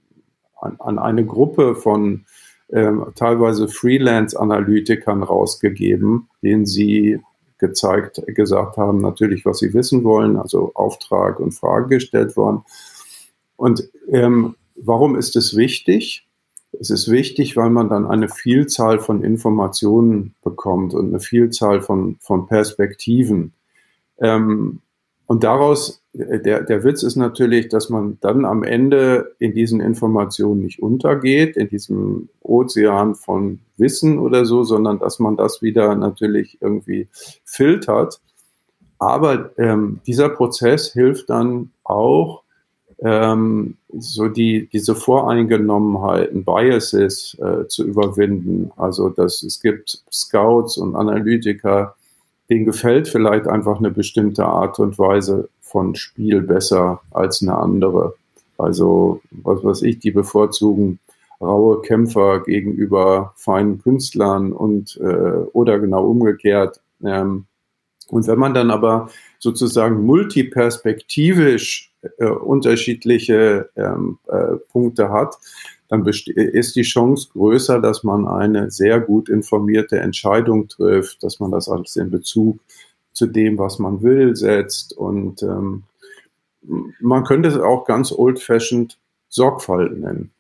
an, 0.61 0.76
an, 0.78 0.99
eine 0.99 1.26
Gruppe 1.26 1.74
von 1.74 2.24
ähm, 2.70 3.07
teilweise 3.14 3.68
Freelance-Analytikern 3.68 5.22
rausgegeben, 5.22 6.28
denen 6.42 6.66
sie 6.66 7.20
gezeigt, 7.59 8.22
gesagt 8.26 8.76
haben, 8.76 9.01
natürlich, 9.01 9.44
was 9.44 9.59
sie 9.59 9.74
wissen 9.74 10.05
wollen, 10.05 10.36
also 10.36 10.72
Auftrag 10.74 11.40
und 11.40 11.53
Frage 11.53 11.96
gestellt 11.96 12.36
worden. 12.36 12.62
Und 13.57 13.88
ähm, 14.09 14.55
warum 14.76 15.16
ist 15.16 15.34
es 15.34 15.57
wichtig? 15.57 16.28
Es 16.81 16.91
ist 16.91 17.11
wichtig, 17.11 17.57
weil 17.57 17.70
man 17.70 17.89
dann 17.89 18.07
eine 18.07 18.29
Vielzahl 18.29 19.01
von 19.01 19.24
Informationen 19.24 20.35
bekommt 20.43 20.95
und 20.95 21.09
eine 21.09 21.20
Vielzahl 21.20 21.81
von, 21.81 22.16
von 22.20 22.47
Perspektiven. 22.47 23.53
Ähm, 24.18 24.81
und 25.26 25.45
daraus, 25.45 26.03
der, 26.14 26.62
der 26.62 26.85
Witz 26.85 27.03
ist 27.03 27.16
natürlich, 27.16 27.68
dass 27.68 27.91
man 27.91 28.16
dann 28.22 28.47
am 28.47 28.62
Ende 28.62 29.35
in 29.39 29.53
diesen 29.53 29.81
Informationen 29.81 30.62
nicht 30.62 30.83
untergeht, 30.83 31.57
in 31.57 31.68
diesem 31.68 32.31
Ozean 32.41 33.14
von 33.14 33.61
Wissen 33.76 34.18
oder 34.18 34.47
so, 34.47 34.64
sondern 34.64 34.99
dass 34.99 35.18
man 35.18 35.37
das 35.37 35.61
wieder 35.61 35.95
natürlich 35.97 36.59
irgendwie 36.62 37.09
filtert. 37.45 38.20
Aber 38.99 39.51
ähm, 39.59 40.01
dieser 40.07 40.31
Prozess 40.31 40.93
hilft 40.93 41.29
dann 41.29 41.72
auch, 41.85 42.43
ähm, 43.01 43.76
so 43.92 44.28
die, 44.28 44.68
diese 44.72 44.94
Voreingenommenheiten, 44.94 46.44
Biases 46.44 47.36
äh, 47.40 47.66
zu 47.68 47.84
überwinden. 47.84 48.70
Also 48.76 49.09
dass 49.09 49.42
es 49.42 49.61
gibt 49.61 50.03
Scouts 50.12 50.76
und 50.76 50.96
Analytiker, 50.96 51.94
denen 52.51 52.64
gefällt 52.64 53.09
vielleicht 53.09 53.46
einfach 53.46 53.78
eine 53.78 53.90
bestimmte 53.90 54.44
Art 54.44 54.78
und 54.78 54.99
Weise 54.99 55.49
von 55.61 55.94
Spiel 55.94 56.40
besser 56.40 57.01
als 57.11 57.42
eine 57.42 57.57
andere. 57.57 58.14
Also, 58.57 59.20
was 59.30 59.62
weiß 59.62 59.82
ich, 59.82 60.01
die 60.01 60.11
bevorzugen 60.11 60.99
raue 61.40 61.82
Kämpfer 61.82 62.40
gegenüber 62.40 63.32
feinen 63.36 63.80
Künstlern 63.80 64.53
und 64.53 64.99
äh, 65.01 65.44
oder 65.53 65.78
genau 65.78 66.07
umgekehrt. 66.07 66.80
Ähm, 67.05 67.46
und 68.09 68.26
wenn 68.26 68.38
man 68.38 68.55
dann 68.55 68.70
aber 68.70 69.11
sozusagen 69.38 70.05
multiperspektivisch 70.05 71.88
äh, 72.18 72.26
unterschiedliche 72.26 73.70
ähm, 73.76 74.18
äh, 74.28 74.56
Punkte 74.70 75.11
hat, 75.11 75.36
dann 75.88 76.06
ist 76.06 76.76
die 76.76 76.82
Chance 76.82 77.28
größer, 77.32 77.80
dass 77.80 78.04
man 78.04 78.28
eine 78.28 78.70
sehr 78.70 79.00
gut 79.00 79.28
informierte 79.28 79.98
Entscheidung 79.98 80.68
trifft, 80.68 81.22
dass 81.22 81.40
man 81.40 81.50
das 81.50 81.68
alles 81.68 81.96
in 81.96 82.11
Bezug 82.11 82.61
zu 83.12 83.26
dem, 83.26 83.59
was 83.59 83.78
man 83.78 84.02
will, 84.02 84.36
setzt. 84.36 84.96
Und 84.96 85.42
ähm, 85.42 85.84
man 87.00 87.24
könnte 87.24 87.48
es 87.48 87.56
auch 87.56 87.86
ganz 87.86 88.12
old-fashioned 88.12 88.98
Sorgfalt 89.30 89.98
nennen. 89.98 90.30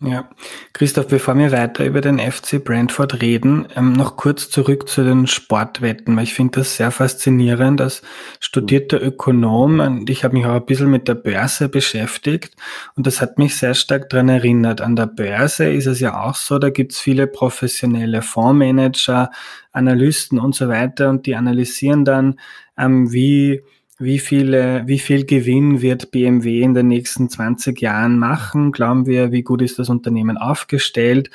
Ja, 0.00 0.28
Christoph, 0.74 1.08
bevor 1.08 1.36
wir 1.36 1.50
weiter 1.50 1.84
über 1.84 2.00
den 2.00 2.20
FC 2.20 2.62
Brentford 2.62 3.20
reden, 3.20 3.66
ähm, 3.74 3.94
noch 3.94 4.16
kurz 4.16 4.48
zurück 4.48 4.88
zu 4.88 5.02
den 5.02 5.26
Sportwetten, 5.26 6.16
weil 6.16 6.22
ich 6.22 6.34
finde 6.34 6.60
das 6.60 6.76
sehr 6.76 6.92
faszinierend 6.92 7.80
als 7.80 8.02
studierter 8.38 9.02
Ökonom 9.02 9.80
und 9.80 10.08
ich 10.08 10.22
habe 10.22 10.36
mich 10.36 10.46
auch 10.46 10.54
ein 10.54 10.66
bisschen 10.66 10.92
mit 10.92 11.08
der 11.08 11.16
Börse 11.16 11.68
beschäftigt 11.68 12.54
und 12.94 13.08
das 13.08 13.20
hat 13.20 13.38
mich 13.38 13.56
sehr 13.56 13.74
stark 13.74 14.08
daran 14.08 14.28
erinnert. 14.28 14.80
An 14.80 14.94
der 14.94 15.06
Börse 15.06 15.68
ist 15.68 15.86
es 15.86 15.98
ja 15.98 16.22
auch 16.22 16.36
so, 16.36 16.60
da 16.60 16.70
gibt's 16.70 17.00
viele 17.00 17.26
professionelle 17.26 18.22
Fondsmanager, 18.22 19.32
Analysten 19.72 20.38
und 20.38 20.54
so 20.54 20.68
weiter 20.68 21.10
und 21.10 21.26
die 21.26 21.34
analysieren 21.34 22.04
dann, 22.04 22.38
ähm, 22.76 23.12
wie 23.12 23.62
wie 23.98 24.20
viele, 24.20 24.86
wie 24.86 25.00
viel 25.00 25.24
Gewinn 25.26 25.82
wird 25.82 26.12
BMW 26.12 26.62
in 26.62 26.74
den 26.74 26.86
nächsten 26.86 27.28
20 27.28 27.80
Jahren 27.80 28.18
machen? 28.18 28.70
Glauben 28.70 29.06
wir, 29.06 29.32
wie 29.32 29.42
gut 29.42 29.60
ist 29.60 29.78
das 29.78 29.88
Unternehmen 29.88 30.38
aufgestellt? 30.38 31.30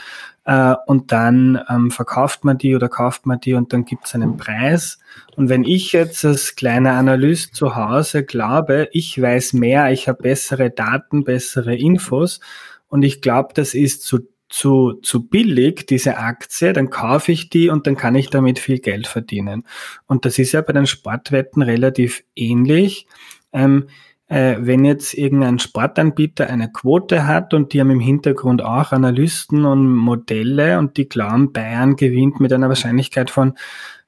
Äh, 0.45 0.75
und 0.87 1.11
dann 1.11 1.61
ähm, 1.69 1.91
verkauft 1.91 2.45
man 2.45 2.57
die 2.57 2.75
oder 2.75 2.87
kauft 2.87 3.25
man 3.25 3.39
die 3.39 3.53
und 3.53 3.73
dann 3.73 3.83
gibt 3.83 4.05
es 4.05 4.15
einen 4.15 4.37
Preis. 4.37 4.99
Und 5.35 5.49
wenn 5.49 5.65
ich 5.65 5.91
jetzt 5.91 6.23
als 6.23 6.55
kleiner 6.55 6.93
Analyst 6.93 7.55
zu 7.55 7.75
Hause 7.75 8.23
glaube, 8.23 8.87
ich 8.93 9.21
weiß 9.21 9.53
mehr, 9.53 9.91
ich 9.91 10.07
habe 10.07 10.23
bessere 10.23 10.69
Daten, 10.69 11.25
bessere 11.25 11.75
Infos 11.75 12.39
und 12.87 13.03
ich 13.03 13.21
glaube, 13.21 13.53
das 13.53 13.73
ist 13.73 14.03
zu 14.03 14.19
zu, 14.53 14.93
zu 15.01 15.27
billig, 15.27 15.87
diese 15.87 16.17
Aktie, 16.17 16.73
dann 16.73 16.91
kaufe 16.91 17.31
ich 17.31 17.49
die 17.49 17.69
und 17.69 17.87
dann 17.87 17.97
kann 17.97 18.13
ich 18.13 18.29
damit 18.29 18.59
viel 18.59 18.77
Geld 18.77 19.07
verdienen. 19.07 19.63
Und 20.05 20.25
das 20.25 20.37
ist 20.37 20.51
ja 20.51 20.61
bei 20.61 20.73
den 20.73 20.85
Sportwetten 20.85 21.63
relativ 21.63 22.23
ähnlich. 22.35 23.07
Ähm, 23.51 23.87
äh, 24.27 24.57
wenn 24.59 24.85
jetzt 24.85 25.15
irgendein 25.15 25.57
Sportanbieter 25.57 26.51
eine 26.51 26.71
Quote 26.71 27.25
hat 27.25 27.55
und 27.55 27.73
die 27.73 27.79
haben 27.79 27.89
im 27.89 27.99
Hintergrund 27.99 28.61
auch 28.61 28.91
Analysten 28.91 29.65
und 29.65 29.87
Modelle 29.87 30.77
und 30.77 30.97
die 30.97 31.09
glauben, 31.09 31.51
Bayern 31.51 31.95
gewinnt 31.95 32.39
mit 32.39 32.53
einer 32.53 32.69
Wahrscheinlichkeit 32.69 33.31
von, 33.31 33.55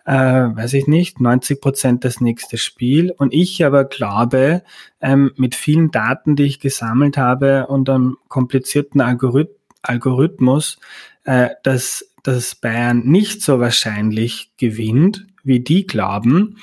äh, 0.05 0.13
weiß 0.13 0.73
ich 0.73 0.85
nicht, 0.85 1.19
90 1.19 1.59
Prozent 1.59 2.05
das 2.05 2.21
nächste 2.21 2.59
Spiel. 2.59 3.11
Und 3.17 3.33
ich 3.33 3.65
aber 3.65 3.83
glaube, 3.83 4.61
ähm, 5.01 5.31
mit 5.37 5.55
vielen 5.55 5.89
Daten, 5.89 6.35
die 6.35 6.43
ich 6.43 6.59
gesammelt 6.59 7.17
habe 7.17 7.65
und 7.65 7.89
einem 7.89 8.17
komplizierten 8.27 9.01
Algorithmus, 9.01 9.55
Algorithmus, 9.89 10.79
äh, 11.23 11.49
dass, 11.63 12.09
dass 12.23 12.55
Bayern 12.55 13.03
nicht 13.05 13.41
so 13.41 13.59
wahrscheinlich 13.59 14.51
gewinnt, 14.57 15.25
wie 15.43 15.59
die 15.59 15.86
glauben. 15.88 16.57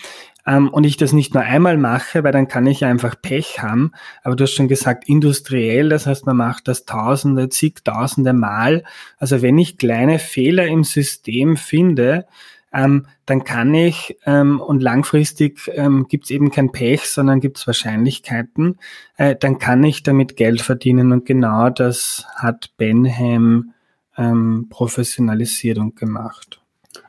Ähm, 0.47 0.69
und 0.69 0.85
ich 0.85 0.97
das 0.97 1.13
nicht 1.13 1.35
nur 1.35 1.45
einmal 1.45 1.79
mache, 1.79 2.25
weil 2.25 2.33
dann 2.33 2.49
kann 2.49 2.67
ich 2.67 2.85
einfach 2.85 3.15
Pech 3.21 3.63
haben. 3.63 3.93
Aber 4.23 4.35
du 4.35 4.45
hast 4.45 4.55
schon 4.55 4.69
gesagt, 4.69 5.09
industriell, 5.09 5.89
das 5.89 6.07
heißt, 6.07 6.27
man 6.27 6.37
macht 6.37 6.67
das 6.69 6.85
tausende, 6.85 7.49
zigtausende 7.49 8.33
Mal. 8.33 8.83
Also 9.19 9.43
wenn 9.43 9.59
ich 9.59 9.79
kleine 9.79 10.19
Fehler 10.19 10.67
im 10.67 10.85
System 10.85 11.57
finde, 11.57 12.27
ähm, 12.73 13.07
dann 13.27 13.45
kann 13.45 13.75
ich, 13.75 14.17
ähm, 14.25 14.61
und 14.61 14.83
langfristig 14.83 15.71
ähm, 15.75 16.07
gibt 16.09 16.25
es 16.25 16.31
eben 16.31 16.51
kein 16.51 16.73
Pech, 16.73 17.09
sondern 17.09 17.41
gibt 17.41 17.59
es 17.59 17.67
Wahrscheinlichkeiten, 17.67 18.79
äh, 19.17 19.37
dann 19.39 19.59
kann 19.59 19.85
ich 19.85 20.03
damit 20.03 20.37
Geld 20.37 20.63
verdienen. 20.63 21.13
Und 21.13 21.27
genau 21.27 21.71
das 21.71 22.27
hat 22.37 22.71
Benham 22.77 23.75
ähm, 24.17 24.67
professionalisiert 24.71 25.79
und 25.79 25.97
gemacht. 25.97 26.61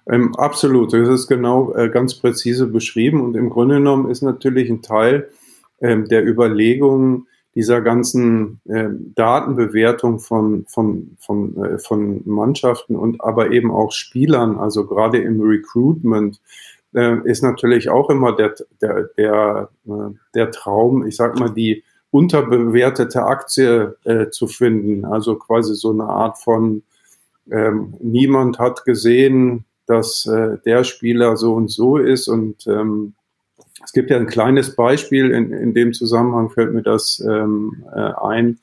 Ähm, 0.09 0.35
absolut, 0.35 0.93
das 0.93 1.07
ist 1.07 1.27
genau 1.27 1.73
äh, 1.75 1.89
ganz 1.89 2.15
präzise 2.15 2.67
beschrieben 2.67 3.21
und 3.21 3.35
im 3.35 3.49
Grunde 3.49 3.75
genommen 3.75 4.09
ist 4.09 4.21
natürlich 4.21 4.69
ein 4.69 4.81
Teil 4.81 5.29
ähm, 5.81 6.07
der 6.07 6.25
Überlegungen, 6.25 7.27
dieser 7.55 7.81
ganzen 7.81 8.59
äh, 8.65 8.89
Datenbewertung 9.15 10.19
von, 10.19 10.65
von, 10.67 11.15
von, 11.19 11.63
äh, 11.63 11.77
von 11.77 12.21
Mannschaften 12.25 12.95
und 12.95 13.21
aber 13.21 13.51
eben 13.51 13.71
auch 13.71 13.91
Spielern, 13.91 14.57
also 14.57 14.85
gerade 14.85 15.19
im 15.19 15.39
Recruitment, 15.41 16.41
äh, 16.93 17.17
ist 17.25 17.43
natürlich 17.43 17.89
auch 17.89 18.09
immer 18.09 18.35
der, 18.35 18.55
der, 18.81 19.09
der, 19.17 19.69
äh, 19.85 20.13
der 20.33 20.51
Traum, 20.51 21.05
ich 21.05 21.15
sag 21.15 21.39
mal, 21.39 21.49
die 21.49 21.83
unterbewertete 22.11 23.23
Aktie 23.23 23.97
äh, 24.03 24.29
zu 24.29 24.47
finden. 24.47 25.05
Also 25.05 25.35
quasi 25.35 25.73
so 25.75 25.91
eine 25.91 26.03
Art 26.03 26.37
von, 26.37 26.83
ähm, 27.51 27.95
niemand 27.99 28.59
hat 28.59 28.85
gesehen, 28.85 29.65
dass 29.87 30.25
äh, 30.27 30.57
der 30.65 30.83
Spieler 30.83 31.37
so 31.37 31.55
und 31.55 31.69
so 31.69 31.97
ist 31.97 32.27
und 32.27 32.67
ähm, 32.67 33.15
es 33.83 33.91
gibt 33.91 34.09
ja 34.09 34.17
ein 34.17 34.27
kleines 34.27 34.75
Beispiel, 34.75 35.31
in, 35.31 35.51
in 35.51 35.73
dem 35.73 35.93
Zusammenhang 35.93 36.49
fällt 36.49 36.73
mir 36.73 36.83
das 36.83 37.23
ähm, 37.27 37.83
äh, 37.93 38.11
ein. 38.23 38.59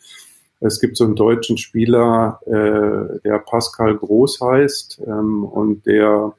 Es 0.61 0.81
gibt 0.81 0.97
so 0.97 1.05
einen 1.05 1.17
deutschen 1.17 1.57
Spieler, 1.57 2.41
äh, 2.47 3.21
der 3.25 3.39
Pascal 3.39 3.97
Groß 3.97 4.41
heißt 4.41 5.03
ähm, 5.07 5.45
und 5.45 5.87
der 5.87 6.35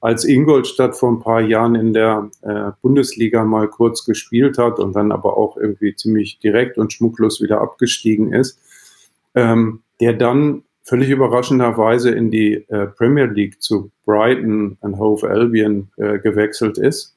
als 0.00 0.24
Ingolstadt 0.24 0.96
vor 0.96 1.10
ein 1.10 1.20
paar 1.20 1.40
Jahren 1.40 1.74
in 1.74 1.92
der 1.92 2.30
äh, 2.42 2.70
Bundesliga 2.82 3.44
mal 3.44 3.68
kurz 3.68 4.04
gespielt 4.04 4.58
hat 4.58 4.78
und 4.78 4.94
dann 4.94 5.10
aber 5.10 5.36
auch 5.36 5.56
irgendwie 5.56 5.94
ziemlich 5.94 6.38
direkt 6.38 6.78
und 6.78 6.92
schmucklos 6.92 7.40
wieder 7.40 7.60
abgestiegen 7.60 8.32
ist, 8.32 8.60
ähm, 9.34 9.82
der 10.00 10.12
dann 10.12 10.62
völlig 10.84 11.10
überraschenderweise 11.10 12.10
in 12.10 12.30
die 12.30 12.64
äh, 12.68 12.86
Premier 12.86 13.24
League 13.24 13.60
zu 13.60 13.90
Brighton 14.04 14.78
and 14.80 14.98
Hove 14.98 15.28
Albion 15.28 15.88
äh, 15.96 16.18
gewechselt 16.18 16.78
ist, 16.78 17.15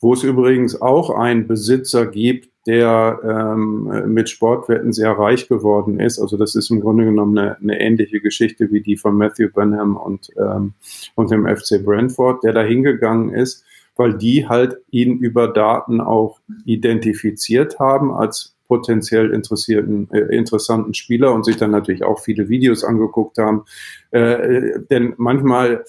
wo 0.00 0.12
es 0.12 0.22
übrigens 0.22 0.80
auch 0.80 1.10
einen 1.10 1.46
Besitzer 1.46 2.06
gibt, 2.06 2.50
der 2.66 3.18
ähm, 3.24 4.12
mit 4.12 4.28
Sportwetten 4.28 4.92
sehr 4.92 5.12
reich 5.12 5.48
geworden 5.48 5.98
ist. 6.00 6.18
Also 6.18 6.36
das 6.36 6.54
ist 6.54 6.70
im 6.70 6.80
Grunde 6.80 7.06
genommen 7.06 7.38
eine, 7.38 7.56
eine 7.56 7.80
ähnliche 7.80 8.20
Geschichte 8.20 8.70
wie 8.70 8.82
die 8.82 8.96
von 8.96 9.16
Matthew 9.16 9.48
Benham 9.54 9.96
und, 9.96 10.30
ähm, 10.36 10.74
und 11.14 11.30
dem 11.30 11.46
FC 11.46 11.82
Brentford, 11.82 12.44
der 12.44 12.52
da 12.52 12.62
hingegangen 12.62 13.32
ist, 13.32 13.64
weil 13.96 14.18
die 14.18 14.46
halt 14.46 14.76
ihn 14.90 15.18
über 15.18 15.48
Daten 15.48 16.00
auch 16.00 16.40
identifiziert 16.64 17.78
haben 17.78 18.12
als 18.12 18.54
potenziell 18.68 19.30
interessierten, 19.32 20.08
äh, 20.12 20.36
interessanten 20.36 20.94
Spieler 20.94 21.32
und 21.32 21.44
sich 21.44 21.56
dann 21.56 21.70
natürlich 21.70 22.04
auch 22.04 22.20
viele 22.20 22.48
Videos 22.50 22.84
angeguckt 22.84 23.38
haben. 23.38 23.64
Äh, 24.10 24.80
denn 24.90 25.14
manchmal 25.16 25.84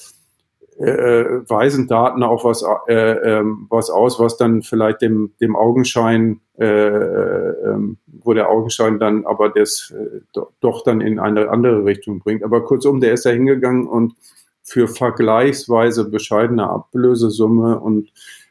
weisen 0.80 1.88
Daten 1.88 2.24
auch 2.24 2.46
was, 2.46 2.64
äh, 2.88 2.94
ähm, 2.94 3.68
was 3.70 3.90
aus, 3.90 4.20
was 4.20 4.38
dann 4.38 4.62
vielleicht 4.62 5.02
dem, 5.02 5.34
dem 5.42 5.56
Augenschein, 5.56 6.40
äh, 6.58 6.66
ähm, 6.66 7.98
wo 8.24 8.34
der 8.34 8.50
Augenschein 8.50 8.98
dann 8.98 9.26
aber 9.26 9.50
das 9.50 9.94
äh, 9.98 10.22
doch 10.62 10.84
dann 10.84 11.02
in 11.02 11.20
eine 11.20 11.50
andere 11.50 11.84
Richtung 11.84 12.20
bringt. 12.20 12.44
Aber 12.44 12.64
kurzum, 12.64 13.02
der 13.02 13.14
ist 13.14 13.26
da 13.26 13.30
hingegangen 13.30 13.88
und 13.88 14.14
für 14.64 14.88
vergleichsweise 14.88 16.10
bescheidene 16.10 16.70
Ablösesumme 16.70 17.80
und 17.80 18.10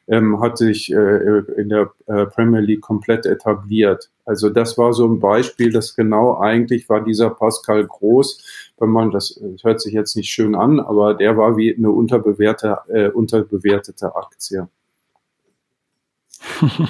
ähm, 0.08 0.40
hat 0.40 0.58
sich 0.58 0.92
äh, 0.92 1.38
in 1.56 1.68
der 1.68 1.92
äh, 2.06 2.26
Premier 2.26 2.60
League 2.60 2.80
komplett 2.80 3.26
etabliert. 3.26 4.10
Also 4.24 4.50
das 4.50 4.76
war 4.78 4.92
so 4.92 5.06
ein 5.06 5.20
Beispiel, 5.20 5.72
das 5.72 5.94
genau 5.94 6.38
eigentlich 6.38 6.88
war 6.88 7.04
dieser 7.04 7.30
Pascal 7.30 7.86
Groß, 7.86 8.72
wenn 8.78 8.90
man 8.90 9.10
das, 9.10 9.40
das 9.40 9.64
hört 9.64 9.80
sich 9.80 9.92
jetzt 9.92 10.16
nicht 10.16 10.30
schön 10.30 10.54
an, 10.54 10.80
aber 10.80 11.14
der 11.14 11.36
war 11.36 11.56
wie 11.56 11.74
eine 11.74 11.90
unterbewertete, 11.90 12.78
äh, 12.88 13.08
unterbewertete 13.08 14.16
Aktie. 14.16 14.68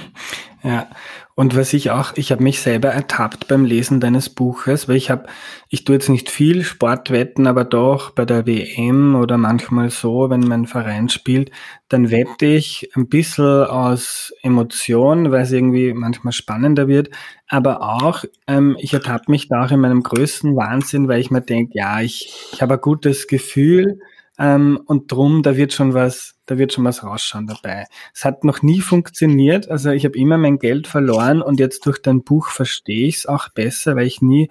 Ja, 0.61 0.89
und 1.35 1.55
was 1.55 1.71
ich 1.71 1.89
auch, 1.89 2.11
ich 2.15 2.33
habe 2.33 2.43
mich 2.43 2.59
selber 2.59 2.89
ertappt 2.89 3.47
beim 3.47 3.63
Lesen 3.63 4.01
deines 4.01 4.27
Buches, 4.29 4.89
weil 4.89 4.97
ich 4.97 5.09
habe, 5.09 5.27
ich 5.69 5.85
tue 5.85 5.95
jetzt 5.95 6.09
nicht 6.09 6.29
viel 6.29 6.65
Sportwetten, 6.65 7.47
aber 7.47 7.63
doch 7.63 8.09
bei 8.09 8.25
der 8.25 8.45
WM 8.45 9.15
oder 9.15 9.37
manchmal 9.37 9.89
so, 9.89 10.29
wenn 10.29 10.41
mein 10.41 10.67
Verein 10.67 11.07
spielt, 11.07 11.49
dann 11.87 12.11
wette 12.11 12.45
ich 12.45 12.89
ein 12.93 13.07
bisschen 13.07 13.63
aus 13.67 14.33
Emotion, 14.41 15.31
weil 15.31 15.43
es 15.43 15.53
irgendwie 15.53 15.93
manchmal 15.93 16.33
spannender 16.33 16.89
wird, 16.89 17.09
aber 17.47 17.81
auch, 17.81 18.25
ähm, 18.47 18.75
ich 18.77 18.93
ertappe 18.93 19.31
mich 19.31 19.47
da 19.47 19.63
auch 19.63 19.71
in 19.71 19.79
meinem 19.79 20.03
größten 20.03 20.57
Wahnsinn, 20.57 21.07
weil 21.07 21.21
ich 21.21 21.31
mir 21.31 21.41
denke, 21.41 21.71
ja, 21.75 22.01
ich, 22.01 22.33
ich 22.51 22.61
habe 22.61 22.73
ein 22.73 22.81
gutes 22.81 23.27
Gefühl, 23.27 23.99
ähm, 24.39 24.79
und 24.85 25.11
drum, 25.11 25.43
da 25.43 25.57
wird 25.57 25.73
schon 25.73 25.93
was, 25.93 26.35
da 26.49 26.57
wird 26.57 26.73
schon 26.73 26.83
was 26.83 27.03
rausschauen 27.03 27.45
dabei. 27.45 27.85
Es 28.13 28.25
hat 28.25 28.43
noch 28.43 28.63
nie 28.63 28.81
funktioniert. 28.81 29.69
Also 29.69 29.91
ich 29.91 30.03
habe 30.03 30.17
immer 30.17 30.37
mein 30.37 30.57
Geld 30.57 30.87
verloren 30.87 31.43
und 31.43 31.59
jetzt 31.59 31.85
durch 31.85 32.01
dein 32.01 32.23
Buch 32.23 32.49
verstehe 32.49 33.07
ich 33.07 33.17
es 33.17 33.25
auch 33.27 33.49
besser, 33.49 33.95
weil 33.95 34.07
ich 34.07 34.21
nie 34.21 34.49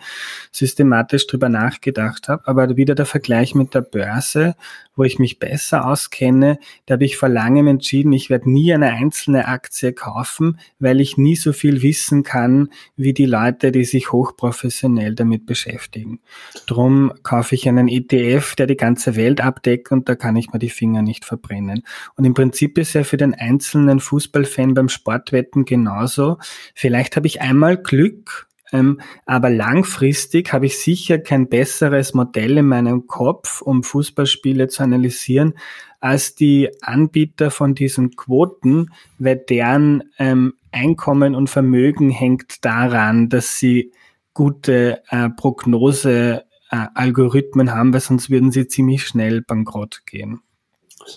systematisch 0.52 1.26
drüber 1.26 1.48
nachgedacht 1.48 2.28
habe. 2.28 2.46
Aber 2.46 2.76
wieder 2.76 2.94
der 2.94 3.06
Vergleich 3.06 3.56
mit 3.56 3.74
der 3.74 3.80
Börse, 3.80 4.54
wo 4.94 5.04
ich 5.04 5.18
mich 5.18 5.38
besser 5.38 5.86
auskenne, 5.86 6.58
da 6.86 6.94
habe 6.94 7.04
ich 7.04 7.16
vor 7.16 7.28
langem 7.28 7.66
entschieden, 7.66 8.12
ich 8.12 8.30
werde 8.30 8.50
nie 8.50 8.72
eine 8.72 8.92
einzelne 8.92 9.46
Aktie 9.46 9.92
kaufen, 9.92 10.58
weil 10.78 11.00
ich 11.00 11.16
nie 11.16 11.36
so 11.36 11.52
viel 11.52 11.82
wissen 11.82 12.22
kann 12.22 12.70
wie 12.96 13.12
die 13.12 13.26
Leute, 13.26 13.72
die 13.72 13.84
sich 13.84 14.12
hochprofessionell 14.12 15.14
damit 15.14 15.46
beschäftigen. 15.46 16.20
Drum 16.66 17.12
kaufe 17.22 17.54
ich 17.54 17.68
einen 17.68 17.88
ETF, 17.88 18.56
der 18.56 18.66
die 18.66 18.76
ganze 18.76 19.16
Welt 19.16 19.40
abdeckt 19.40 19.90
und 19.92 20.08
da 20.08 20.14
kann 20.14 20.36
ich 20.36 20.52
mir 20.52 20.58
die 20.58 20.70
Finger 20.70 21.02
nicht 21.02 21.24
verbrennen. 21.24 21.84
Und 22.16 22.24
im 22.24 22.34
Prinzip 22.34 22.78
ist 22.78 22.92
ja 22.92 23.04
für 23.04 23.16
den 23.16 23.34
einzelnen 23.34 24.00
Fußballfan 24.00 24.74
beim 24.74 24.88
Sportwetten 24.88 25.64
genauso. 25.64 26.38
Vielleicht 26.74 27.16
habe 27.16 27.26
ich 27.26 27.40
einmal 27.40 27.76
Glück, 27.76 28.48
ähm, 28.72 29.00
aber 29.26 29.50
langfristig 29.50 30.52
habe 30.52 30.66
ich 30.66 30.78
sicher 30.78 31.18
kein 31.18 31.48
besseres 31.48 32.14
Modell 32.14 32.58
in 32.58 32.66
meinem 32.66 33.06
Kopf, 33.06 33.62
um 33.62 33.82
Fußballspiele 33.82 34.68
zu 34.68 34.82
analysieren, 34.82 35.54
als 36.00 36.34
die 36.34 36.70
Anbieter 36.82 37.50
von 37.50 37.74
diesen 37.74 38.14
Quoten, 38.14 38.90
weil 39.18 39.36
deren 39.36 40.04
ähm, 40.18 40.54
Einkommen 40.70 41.34
und 41.34 41.48
Vermögen 41.48 42.10
hängt 42.10 42.64
daran, 42.64 43.28
dass 43.28 43.58
sie 43.58 43.92
gute 44.34 45.02
äh, 45.08 45.30
Prognose 45.30 46.44
äh, 46.70 46.86
Algorithmen 46.94 47.72
haben, 47.72 47.92
weil 47.92 48.00
sonst 48.00 48.30
würden 48.30 48.52
sie 48.52 48.68
ziemlich 48.68 49.04
schnell 49.06 49.40
bankrott 49.42 50.02
gehen. 50.06 50.40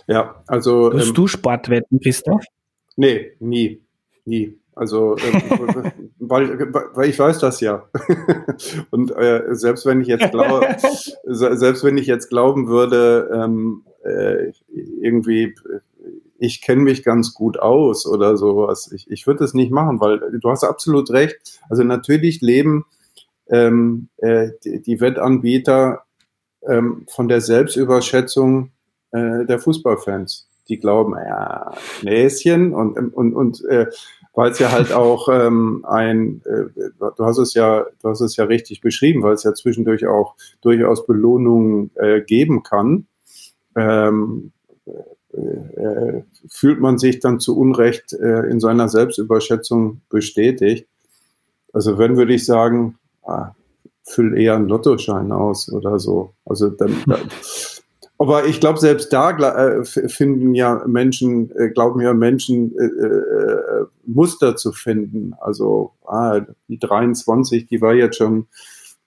Ja, 0.07 0.43
also. 0.47 0.91
Hast 0.93 1.09
ähm, 1.09 1.13
du 1.13 1.27
Sportwetten, 1.27 1.99
Christoph? 1.99 2.43
Nee, 2.95 3.33
nie. 3.39 3.81
Nie. 4.25 4.57
Also, 4.75 5.15
äh, 5.17 5.91
weil, 6.19 6.73
weil 6.93 7.09
ich 7.09 7.19
weiß 7.19 7.39
das 7.39 7.59
ja. 7.61 7.87
Und 8.89 9.11
äh, 9.15 9.43
selbst 9.51 9.85
wenn 9.85 10.01
ich 10.01 10.07
jetzt 10.07 10.31
glaube, 10.31 10.65
selbst 11.25 11.83
wenn 11.83 11.97
ich 11.97 12.07
jetzt 12.07 12.29
glauben 12.29 12.67
würde, 12.67 13.29
ähm, 13.33 13.83
äh, 14.03 14.51
irgendwie, 15.01 15.55
ich 16.39 16.61
kenne 16.61 16.81
mich 16.81 17.03
ganz 17.03 17.33
gut 17.33 17.59
aus 17.59 18.07
oder 18.07 18.37
sowas, 18.37 18.91
ich, 18.93 19.09
ich 19.11 19.27
würde 19.27 19.41
das 19.41 19.53
nicht 19.53 19.71
machen, 19.71 19.99
weil 19.99 20.19
du 20.39 20.49
hast 20.49 20.63
absolut 20.63 21.11
recht. 21.11 21.59
Also 21.69 21.83
natürlich 21.83 22.41
leben 22.41 22.85
ähm, 23.49 24.07
äh, 24.17 24.49
die, 24.63 24.81
die, 24.81 25.01
Wettanbieter 25.01 26.03
ähm, 26.67 27.05
von 27.09 27.27
der 27.27 27.41
Selbstüberschätzung 27.41 28.71
äh, 29.12 29.45
der 29.45 29.59
Fußballfans. 29.59 30.47
Die 30.68 30.80
glauben, 30.80 31.16
ja, 31.16 31.74
Näschen 32.01 32.74
und, 32.74 32.97
und, 33.14 33.34
und 33.34 33.66
äh, 33.66 33.88
weil 34.34 34.51
es 34.51 34.59
ja 34.59 34.72
halt 34.72 34.93
auch 34.93 35.28
ähm, 35.32 35.86
ein, 35.88 36.41
äh, 36.45 36.89
du 36.99 37.26
hast 37.26 37.38
es 37.38 37.53
ja, 37.53 37.86
du 38.01 38.09
hast 38.09 38.22
es 38.22 38.36
ja 38.38 38.45
richtig 38.45 38.82
beschrieben, 38.82 39.24
weil 39.24 39.34
es 39.34 39.43
ja 39.43 39.53
zwischendurch 39.53 40.07
auch 40.07 40.36
durchaus 40.62 41.05
Belohnungen 41.05 41.91
äh, 41.95 42.22
geben 42.22 42.64
kann. 42.64 43.07
Ähm, 43.76 44.51
äh, 44.86 45.41
äh, 45.82 46.24
fühlt 46.49 46.82
man 46.82 46.97
sich 46.97 47.20
dann 47.20 47.39
zu 47.39 47.57
Unrecht 47.57 48.14
äh, 48.14 48.49
in 48.49 48.59
seiner 48.59 48.89
Selbstüberschätzung 48.89 50.01
bestätigt. 50.09 50.88
Also 51.74 51.97
wenn 51.97 52.18
würde 52.18 52.34
ich 52.34 52.45
sagen, 52.45 52.97
ah, 53.24 53.51
füll 54.03 54.38
eher 54.38 54.55
einen 54.55 54.68
Lottoschein 54.68 55.32
aus 55.32 55.72
oder 55.72 55.99
so. 55.99 56.34
Also 56.45 56.70
dann, 56.70 56.95
dann 57.05 57.22
aber 58.22 58.45
ich 58.45 58.59
glaube, 58.59 58.80
selbst 58.80 59.11
da 59.11 59.32
äh, 59.32 59.84
finden 59.84 60.53
ja 60.53 60.84
Menschen, 60.86 61.49
äh, 61.55 61.69
glauben 61.69 62.01
ja 62.01 62.13
Menschen, 62.13 62.72
äh, 62.78 62.84
äh, 62.84 63.86
Muster 64.05 64.55
zu 64.55 64.74
finden. 64.74 65.34
Also 65.41 65.93
ah, 66.05 66.41
die 66.67 66.78
23, 66.78 67.65
die 67.65 67.82
war 67.82 67.95
jetzt 67.95 68.17
schon, 68.17 68.45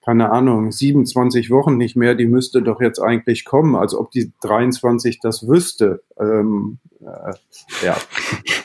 keine 0.05 0.33
Ahnung, 0.33 0.73
27 0.73 1.49
Wochen 1.51 1.77
nicht 1.77 1.95
mehr, 1.95 2.17
die 2.17 2.27
müsste 2.27 2.61
doch 2.61 2.81
jetzt 2.81 2.99
eigentlich 2.99 3.45
kommen. 3.45 3.77
Also 3.77 4.01
ob 4.01 4.11
die 4.11 4.33
23 4.41 5.21
das 5.21 5.47
wüsste. 5.47 6.03
Ähm, 6.19 6.79
äh, 7.01 7.87
ja. 7.87 7.97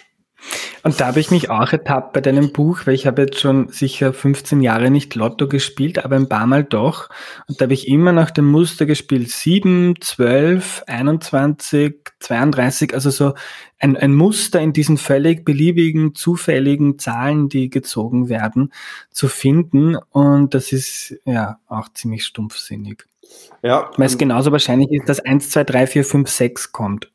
Und 0.84 1.00
da 1.00 1.08
habe 1.08 1.20
ich 1.20 1.32
mich 1.32 1.50
auch 1.50 1.72
ertappt 1.72 2.14
bei 2.14 2.22
deinem 2.22 2.52
Buch, 2.52 2.82
weil 2.86 2.94
ich 2.94 3.06
habe 3.06 3.24
jetzt 3.24 3.40
schon 3.40 3.68
sicher 3.70 4.14
15 4.14 4.62
Jahre 4.62 4.90
nicht 4.90 5.16
Lotto 5.16 5.48
gespielt, 5.48 6.04
aber 6.04 6.16
ein 6.16 6.30
paar 6.30 6.48
Mal 6.48 6.64
doch. 6.64 7.10
Und 7.48 7.60
da 7.60 7.66
habe 7.66 7.74
ich 7.74 7.88
immer 7.88 8.12
nach 8.12 8.32
dem 8.32 8.46
Muster 8.46 8.86
gespielt. 8.86 9.30
7, 9.30 9.96
12, 10.00 10.84
21, 10.88 11.96
32, 12.20 12.94
also 12.94 13.10
so 13.10 13.34
ein, 13.80 13.98
ein 13.98 14.14
Muster 14.14 14.60
in 14.62 14.74
diesen 14.74 14.98
völlig 14.98 15.44
beliebigen, 15.44 16.16
zufälligen 16.16 16.98
Zahlen, 16.98 17.50
die 17.50 17.70
gezogen 17.70 18.30
werden, 18.30 18.72
zu 19.12 19.28
finden. 19.28 19.96
Und 19.96 20.54
das 20.54 20.72
ist 20.72 21.16
ja 21.26 21.60
auch 21.68 21.90
ziemlich 21.94 22.26
stumpfsinnig. 22.26 23.06
Ja. 23.62 23.92
Weil 23.98 24.08
es 24.08 24.18
genauso 24.18 24.52
wahrscheinlich 24.52 24.92
ist, 24.92 25.10
dass 25.10 25.20
1, 25.20 25.50
2, 25.50 25.64
3, 25.66 25.88
4, 25.88 26.06
5, 26.06 26.30
6 26.30 26.72
kommt. 26.72 27.12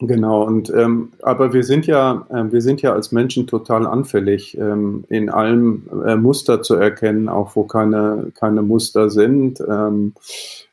Genau, 0.00 0.44
und 0.44 0.70
ähm, 0.70 1.12
aber 1.22 1.52
wir 1.52 1.64
sind 1.64 1.88
ja, 1.88 2.24
äh, 2.30 2.52
wir 2.52 2.60
sind 2.60 2.82
ja 2.82 2.92
als 2.92 3.10
Menschen 3.10 3.48
total 3.48 3.84
anfällig, 3.84 4.56
ähm, 4.56 5.04
in 5.08 5.28
allem 5.28 5.88
äh, 6.06 6.14
Muster 6.14 6.62
zu 6.62 6.76
erkennen, 6.76 7.28
auch 7.28 7.56
wo 7.56 7.64
keine, 7.64 8.30
keine 8.34 8.62
Muster 8.62 9.10
sind. 9.10 9.60
Ähm, 9.60 10.14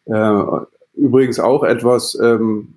äh, 0.06 0.42
übrigens 0.94 1.40
auch 1.40 1.64
etwas, 1.64 2.16
ähm, 2.22 2.68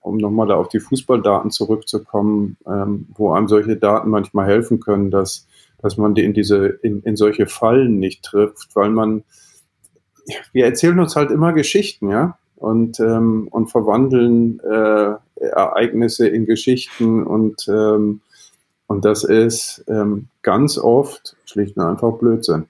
um 0.00 0.16
nochmal 0.16 0.46
da 0.48 0.54
auf 0.54 0.68
die 0.68 0.80
Fußballdaten 0.80 1.50
zurückzukommen, 1.50 2.56
ähm, 2.66 3.06
wo 3.14 3.32
einem 3.32 3.48
solche 3.48 3.76
Daten 3.76 4.08
manchmal 4.08 4.46
helfen 4.46 4.80
können, 4.80 5.10
dass, 5.10 5.46
dass 5.82 5.98
man 5.98 6.16
in 6.16 6.32
diese, 6.32 6.66
in, 6.66 7.02
in 7.02 7.16
solche 7.16 7.46
Fallen 7.46 7.98
nicht 7.98 8.22
trifft, 8.22 8.74
weil 8.74 8.88
man, 8.88 9.22
wir 10.54 10.64
erzählen 10.64 10.98
uns 10.98 11.14
halt 11.14 11.30
immer 11.30 11.52
Geschichten, 11.52 12.08
ja, 12.08 12.38
und, 12.56 13.00
ähm, 13.00 13.48
und 13.50 13.70
verwandeln 13.70 14.60
äh, 14.60 15.14
Ereignisse 15.36 16.28
in 16.28 16.46
Geschichten 16.46 17.24
und, 17.24 17.66
ähm, 17.68 18.20
und 18.86 19.04
das 19.04 19.24
ist 19.24 19.84
ähm, 19.88 20.28
ganz 20.42 20.78
oft 20.78 21.36
schlicht 21.44 21.76
und 21.76 21.84
einfach 21.84 22.12
Blödsinn. 22.18 22.66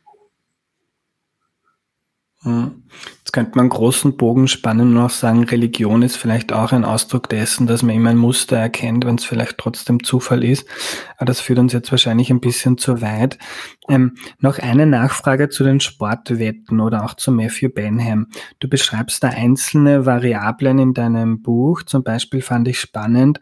Hm. 2.45 2.83
Jetzt 3.19 3.33
könnte 3.33 3.53
man 3.55 3.65
einen 3.65 3.71
großen 3.71 4.19
Bogen 4.19 4.49
spannen 4.49 4.95
und 4.95 5.03
auch 5.03 5.11
sagen, 5.11 5.45
Religion 5.45 6.03
ist 6.03 6.17
vielleicht 6.17 6.53
auch 6.53 6.73
ein 6.73 6.85
Ausdruck 6.85 7.31
dessen, 7.31 7.67
dass 7.67 7.83
man 7.83 7.97
immer 7.97 8.11
ein 8.11 8.19
Muster 8.19 8.59
erkennt, 8.59 9.07
wenn 9.07 9.17
es 9.17 9.25
vielleicht 9.25 9.57
trotzdem 9.57 10.05
Zufall 10.05 10.45
ist. 10.45 10.69
Aber 11.17 11.25
das 11.25 11.41
führt 11.41 11.59
uns 11.59 11.73
jetzt 11.73 11.91
wahrscheinlich 11.91 12.31
ein 12.31 12.41
bisschen 12.41 12.77
zu 12.77 13.01
weit. 13.01 13.39
Ähm, 13.89 14.17
noch 14.41 14.59
eine 14.59 14.85
Nachfrage 14.85 15.49
zu 15.49 15.65
den 15.65 15.81
Sportwetten 15.81 16.81
oder 16.81 17.05
auch 17.05 17.15
zu 17.15 17.33
Matthew 17.33 17.71
Benham. 17.71 18.27
Du 18.61 18.69
beschreibst 18.69 19.25
da 19.25 19.29
einzelne 19.29 20.05
Variablen 20.05 20.79
in 20.79 20.95
deinem 20.95 21.41
Buch. 21.41 21.83
Zum 21.83 22.05
Beispiel 22.05 22.43
fand 22.43 22.69
ich 22.69 22.79
spannend, 22.79 23.41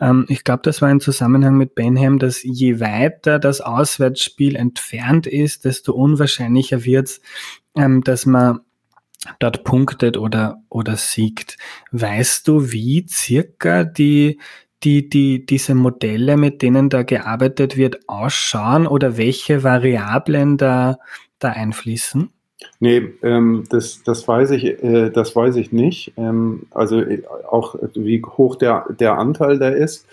ähm, 0.00 0.24
ich 0.28 0.44
glaube, 0.44 0.62
das 0.64 0.80
war 0.80 0.88
ein 0.88 1.00
Zusammenhang 1.00 1.56
mit 1.56 1.74
Benham, 1.74 2.18
dass 2.18 2.42
je 2.42 2.80
weiter 2.80 3.38
das 3.38 3.60
Auswärtsspiel 3.60 4.56
entfernt 4.56 5.26
ist, 5.26 5.64
desto 5.64 5.92
unwahrscheinlicher 5.92 6.84
wird 6.84 7.08
es, 7.08 7.20
ähm, 7.76 8.02
dass 8.02 8.26
man 8.26 8.60
dort 9.38 9.64
punktet 9.64 10.16
oder, 10.16 10.62
oder 10.68 10.96
siegt. 10.96 11.56
Weißt 11.92 12.48
du, 12.48 12.72
wie 12.72 13.06
circa 13.08 13.84
die, 13.84 14.38
die, 14.82 15.08
die, 15.08 15.44
diese 15.44 15.74
Modelle, 15.74 16.36
mit 16.36 16.62
denen 16.62 16.88
da 16.88 17.02
gearbeitet 17.02 17.76
wird, 17.76 18.08
ausschauen 18.08 18.86
oder 18.86 19.16
welche 19.16 19.62
Variablen 19.62 20.56
da, 20.56 20.98
da 21.38 21.50
einfließen? 21.50 22.30
Nee, 22.78 23.14
ähm, 23.22 23.64
das, 23.70 24.02
das, 24.04 24.26
weiß 24.26 24.50
ich, 24.52 24.82
äh, 24.82 25.10
das 25.10 25.34
weiß 25.34 25.56
ich 25.56 25.72
nicht. 25.72 26.12
Ähm, 26.16 26.66
also 26.70 27.00
äh, 27.00 27.22
auch 27.48 27.74
wie 27.94 28.22
hoch 28.22 28.56
der, 28.56 28.86
der 28.98 29.18
Anteil 29.18 29.58
da 29.58 29.68
ist. 29.68 30.06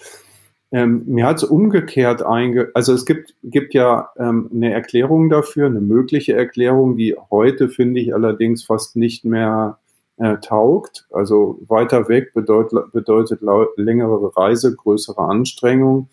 Ähm, 0.71 1.03
mir 1.07 1.25
hat 1.25 1.37
es 1.37 1.43
umgekehrt 1.43 2.23
einge... 2.23 2.71
Also 2.73 2.93
es 2.93 3.05
gibt, 3.05 3.35
gibt 3.43 3.73
ja 3.73 4.09
ähm, 4.17 4.49
eine 4.53 4.73
Erklärung 4.73 5.29
dafür, 5.29 5.67
eine 5.67 5.81
mögliche 5.81 6.33
Erklärung, 6.33 6.97
die 6.97 7.15
heute, 7.31 7.69
finde 7.69 8.01
ich, 8.01 8.13
allerdings 8.13 8.65
fast 8.65 8.95
nicht 8.95 9.23
mehr 9.23 9.79
äh, 10.17 10.37
taugt. 10.37 11.07
Also 11.11 11.59
weiter 11.67 12.09
weg 12.09 12.33
bedeutet, 12.33 12.91
bedeutet 12.91 13.41
längere 13.77 14.35
Reise, 14.35 14.75
größere 14.75 15.21
Anstrengung. 15.21 16.09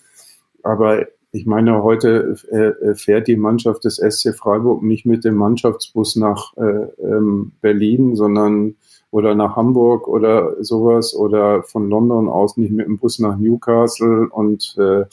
Aber 0.62 1.06
ich 1.32 1.46
meine, 1.46 1.82
heute 1.82 2.36
äh, 2.52 2.90
äh, 2.90 2.94
fährt 2.94 3.26
die 3.26 3.36
Mannschaft 3.36 3.84
des 3.84 3.96
SC 3.96 4.36
Freiburg 4.36 4.84
nicht 4.84 5.04
mit 5.04 5.24
dem 5.24 5.34
Mannschaftsbus 5.34 6.14
nach 6.14 6.56
äh, 6.56 6.86
ähm, 7.02 7.52
Berlin, 7.60 8.14
sondern 8.14 8.76
oder 9.14 9.36
nach 9.36 9.54
Hamburg 9.54 10.08
oder 10.08 10.60
sowas 10.64 11.14
oder 11.14 11.62
von 11.62 11.88
London 11.88 12.28
aus 12.28 12.56
nicht 12.56 12.72
mit 12.72 12.88
dem 12.88 12.98
Bus 12.98 13.20
nach 13.20 13.38
Newcastle 13.38 14.28
und 14.28 14.74
äh, 14.76 15.04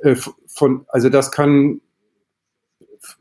äh 0.00 0.16
von, 0.46 0.86
also 0.88 1.10
das 1.10 1.30
kann, 1.30 1.82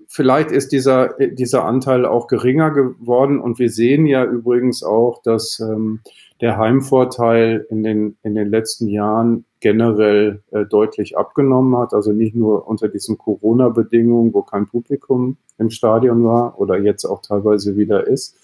vielleicht 0.08 0.52
ist 0.52 0.72
dieser, 0.72 1.16
dieser 1.18 1.66
Anteil 1.66 2.06
auch 2.06 2.28
geringer 2.28 2.72
geworden 2.72 3.42
und 3.42 3.60
wir 3.60 3.70
sehen 3.70 4.06
ja 4.06 4.24
übrigens 4.24 4.84
auch, 4.84 5.22
dass 5.22 5.60
ähm, 5.60 6.00
der 6.40 6.58
Heimvorteil 6.58 7.68
in 7.70 7.84
den, 7.84 8.16
in 8.24 8.36
den 8.36 8.50
letzten 8.50 8.88
Jahren 8.88 9.44
generell 9.60 10.44
äh, 10.52 10.64
deutlich 10.64 11.18
abgenommen 11.18 11.78
hat. 11.78 11.94
Also 11.94 12.14
nicht 12.14 12.36
nur 12.36 12.70
unter 12.70 12.88
diesen 12.88 13.18
Corona-Bedingungen, 13.18 14.34
wo 14.34 14.44
kein 14.44 14.68
Publikum 14.68 15.36
im 15.58 15.72
Stadion 15.72 16.24
war 16.24 16.58
oder 16.58 16.78
jetzt 16.78 17.04
auch 17.04 17.22
teilweise 17.22 17.76
wieder 17.76 18.08
ist. 18.08 18.38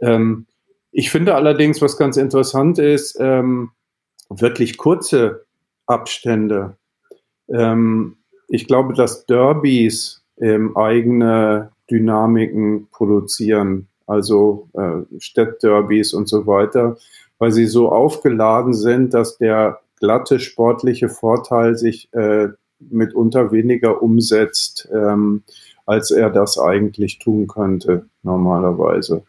Ähm, 0.00 0.46
ich 0.92 1.10
finde 1.10 1.34
allerdings, 1.34 1.80
was 1.80 1.96
ganz 1.96 2.16
interessant 2.16 2.78
ist, 2.78 3.16
ähm, 3.20 3.70
wirklich 4.28 4.76
kurze 4.76 5.44
Abstände. 5.86 6.76
Ähm, 7.48 8.16
ich 8.48 8.66
glaube, 8.66 8.94
dass 8.94 9.26
Derbys 9.26 10.22
ähm, 10.40 10.76
eigene 10.76 11.72
Dynamiken 11.90 12.88
produzieren, 12.90 13.88
also 14.06 14.68
äh, 14.74 15.02
Städtderbys 15.18 16.14
und 16.14 16.28
so 16.28 16.46
weiter, 16.46 16.96
weil 17.38 17.52
sie 17.52 17.66
so 17.66 17.90
aufgeladen 17.90 18.74
sind, 18.74 19.14
dass 19.14 19.38
der 19.38 19.80
glatte 19.98 20.40
sportliche 20.40 21.08
Vorteil 21.08 21.76
sich 21.76 22.12
äh, 22.12 22.48
mitunter 22.78 23.52
weniger 23.52 24.02
umsetzt, 24.02 24.88
ähm, 24.92 25.42
als 25.86 26.10
er 26.10 26.30
das 26.30 26.58
eigentlich 26.58 27.18
tun 27.18 27.46
könnte, 27.46 28.06
normalerweise. 28.22 29.22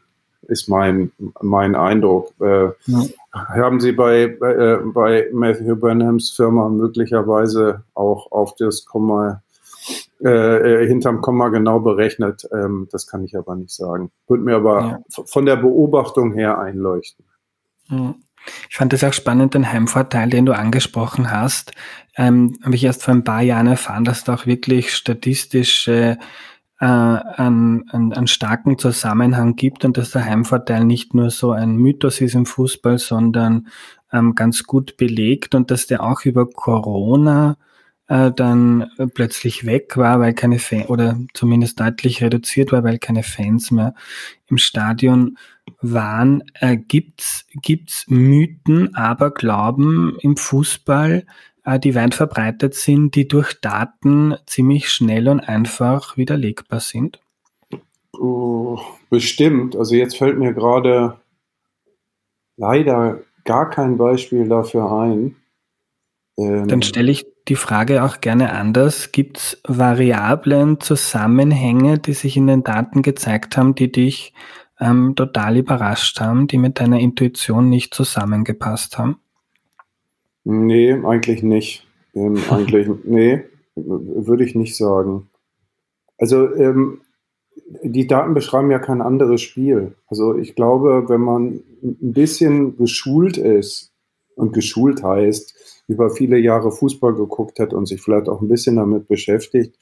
Ist 0.48 0.68
mein, 0.68 1.12
mein 1.42 1.76
Eindruck. 1.76 2.34
Äh, 2.42 2.70
ja. 2.86 3.04
Haben 3.32 3.80
Sie 3.80 3.92
bei, 3.92 4.28
bei, 4.28 4.54
äh, 4.54 4.80
bei 4.84 5.28
Matthew 5.32 5.76
Burnhams 5.76 6.32
Firma 6.32 6.68
möglicherweise 6.70 7.84
auch 7.94 8.32
auf 8.32 8.56
das 8.56 8.86
Komma, 8.86 9.42
äh, 10.24 10.28
äh, 10.84 10.88
hinterm 10.88 11.22
Komma 11.22 11.50
genau 11.50 11.80
berechnet? 11.80 12.48
Ähm, 12.52 12.88
das 12.92 13.08
kann 13.08 13.24
ich 13.24 13.38
aber 13.38 13.56
nicht 13.56 13.72
sagen. 13.72 14.12
Würde 14.28 14.44
mir 14.44 14.56
aber 14.56 14.82
ja. 14.82 15.24
von 15.26 15.46
der 15.46 15.58
Beobachtung 15.58 16.34
her 16.34 16.60
einleuchten. 16.60 17.26
Ja. 17.90 18.16
Ich 18.70 18.78
fand 18.78 18.94
es 18.94 19.04
auch 19.04 19.14
spannend, 19.14 19.54
den 19.54 19.72
Heimvorteil, 19.72 20.30
den 20.30 20.46
du 20.46 20.54
angesprochen 20.54 21.32
hast. 21.32 21.74
Ähm, 22.18 22.58
habe 22.64 22.76
ich 22.76 22.84
erst 22.84 23.04
vor 23.04 23.14
ein 23.14 23.24
paar 23.24 23.42
Jahren 23.42 23.68
erfahren, 23.68 24.04
dass 24.04 24.24
da 24.24 24.34
auch 24.34 24.46
wirklich 24.46 24.94
statistische 24.94 26.18
äh, 26.82 26.86
einen, 26.86 27.88
einen, 27.92 28.12
einen 28.12 28.28
starken 28.28 28.80
Zusammenhang 28.80 29.56
gibt 29.56 29.86
und 29.86 29.98
dass 29.98 30.12
der 30.12 30.26
Heimvorteil 30.26 30.84
nicht 30.84 31.14
nur 31.14 31.30
so 31.30 31.52
ein 31.52 31.78
Mythos 31.78 32.20
ist 32.22 32.34
im 32.34 32.48
Fußball, 32.48 32.98
sondern 32.98 33.68
ähm, 34.12 34.34
ganz 34.34 34.64
gut 34.64 34.98
belegt 34.98 35.54
und 35.54 35.70
dass 35.70 35.86
der 35.86 36.02
auch 36.02 36.26
über 36.26 36.50
Corona 36.50 37.56
äh, 38.08 38.32
dann 38.32 38.90
plötzlich 39.14 39.68
weg 39.68 39.96
war, 39.96 40.20
weil 40.20 40.34
keine 40.34 40.58
Fans 40.58 40.90
oder 40.90 41.20
zumindest 41.36 41.80
deutlich 41.80 42.24
reduziert 42.24 42.72
war, 42.72 42.84
weil 42.84 42.98
keine 42.98 43.22
Fans 43.22 43.70
mehr 43.70 43.94
im 44.48 44.58
Stadion 44.58 45.38
waren. 45.82 46.42
Äh, 46.56 46.78
gibt's 46.78 47.46
gibt's 47.62 48.06
Mythen, 48.08 48.96
aber 48.96 49.30
Glauben 49.30 50.18
im 50.22 50.36
Fußball, 50.36 51.28
die 51.66 51.96
weit 51.96 52.16
verbreitet 52.16 52.76
sind, 52.76 53.16
die 53.16 53.28
durch 53.28 53.60
Daten 53.62 54.36
ziemlich 54.48 54.90
schnell 54.90 55.28
und 55.28 55.40
einfach 55.40 56.18
widerlegbar 56.18 56.80
sind? 56.80 57.22
Oh, 58.14 58.80
bestimmt. 59.10 59.76
Also 59.76 59.96
jetzt 59.96 60.18
fällt 60.18 60.38
mir 60.38 60.54
gerade 60.54 61.20
leider 62.58 63.22
gar 63.46 63.70
kein 63.70 63.98
Beispiel 63.98 64.48
dafür 64.48 64.92
ein. 64.92 65.36
Ähm, 66.38 66.68
Dann 66.68 66.82
stelle 66.82 67.12
ich 67.12 67.26
die 67.48 67.56
Frage 67.56 68.04
auch 68.04 68.22
gerne 68.22 68.54
anders. 68.54 69.12
Gibt 69.12 69.38
es 69.38 69.62
Variablen, 69.68 70.80
Zusammenhänge, 70.80 72.00
die 72.00 72.14
sich 72.14 72.38
in 72.38 72.48
den 72.48 72.64
Daten 72.64 73.02
gezeigt 73.02 73.58
haben, 73.58 73.76
die 73.76 73.92
dich 73.92 74.34
ähm, 74.80 75.16
total 75.16 75.58
überrascht 75.58 76.20
haben, 76.20 76.48
die 76.48 76.58
mit 76.58 76.80
deiner 76.80 77.00
Intuition 77.00 77.70
nicht 77.70 77.94
zusammengepasst 77.94 78.98
haben? 78.98 79.20
Nee, 80.44 80.94
eigentlich 80.94 81.44
nicht. 81.44 81.88
Ähm, 82.14 82.38
eigentlich, 82.50 82.88
nee, 83.04 83.44
würde 83.76 84.44
ich 84.44 84.56
nicht 84.56 84.76
sagen. 84.76 85.30
Also 86.18 86.54
ähm, 86.56 87.02
die 87.84 88.08
Daten 88.08 88.34
beschreiben 88.34 88.72
ja 88.72 88.80
kein 88.80 89.02
anderes 89.02 89.42
Spiel. 89.42 89.96
Also 90.08 90.36
ich 90.36 90.56
glaube, 90.56 91.06
wenn 91.08 91.22
man 91.22 91.62
ein 91.82 92.14
bisschen 92.14 92.78
geschult 92.78 93.38
ist, 93.38 93.92
und 94.36 94.54
geschult 94.54 95.04
heißt, 95.04 95.84
über 95.88 96.10
viele 96.10 96.38
Jahre 96.38 96.72
Fußball 96.72 97.14
geguckt 97.14 97.60
hat 97.60 97.74
und 97.74 97.86
sich 97.86 98.02
vielleicht 98.02 98.30
auch 98.30 98.42
ein 98.42 98.48
bisschen 98.48 98.78
damit 98.78 99.08
beschäftigt, 99.08 99.76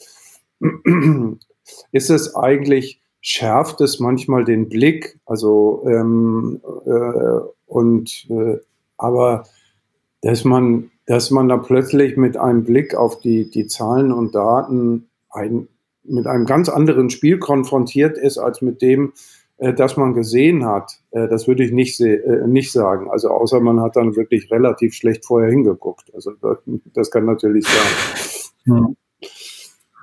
ist 1.92 2.10
es 2.10 2.36
eigentlich 2.36 3.02
schärft 3.22 3.82
es 3.82 4.00
manchmal 4.00 4.46
den 4.46 4.70
Blick, 4.70 5.20
also 5.26 5.84
ähm, 5.86 6.62
äh, 6.86 7.40
und 7.66 8.28
äh, 8.30 8.58
aber 8.98 9.44
dass 10.22 10.44
man, 10.44 10.92
dass 11.06 11.32
man 11.32 11.48
da 11.48 11.58
plötzlich 11.58 12.18
mit 12.18 12.38
einem 12.38 12.64
Blick 12.64 12.96
auf 12.96 13.20
die, 13.20 13.50
die 13.50 13.68
Zahlen 13.68 14.12
und 14.12 14.36
Daten 14.36 15.10
ein, 15.30 15.68
mit 16.04 16.28
einem 16.28 16.46
ganz 16.46 16.70
anderen 16.70 17.10
Spiel 17.10 17.40
konfrontiert 17.40 18.18
ist, 18.18 18.38
als 18.38 18.62
mit 18.62 18.82
dem, 18.82 19.14
äh, 19.58 19.74
das 19.74 19.98
man 19.98 20.14
gesehen 20.14 20.66
hat. 20.66 21.00
Äh, 21.12 21.28
das 21.28 21.48
würde 21.48 21.64
ich 21.64 21.72
nicht, 21.72 22.00
äh, 22.00 22.48
nicht 22.48 22.72
sagen. 22.72 23.10
Also 23.10 23.30
außer 23.30 23.60
man 23.60 23.82
hat 23.82 23.96
dann 23.96 24.16
wirklich 24.16 24.52
relativ 24.52 24.94
schlecht 24.94 25.26
vorher 25.26 25.50
hingeguckt. 25.50 26.14
Also 26.14 26.32
das, 26.42 26.58
das 26.94 27.12
kann 27.12 27.26
natürlich 27.26 27.66
sein. 27.66 28.96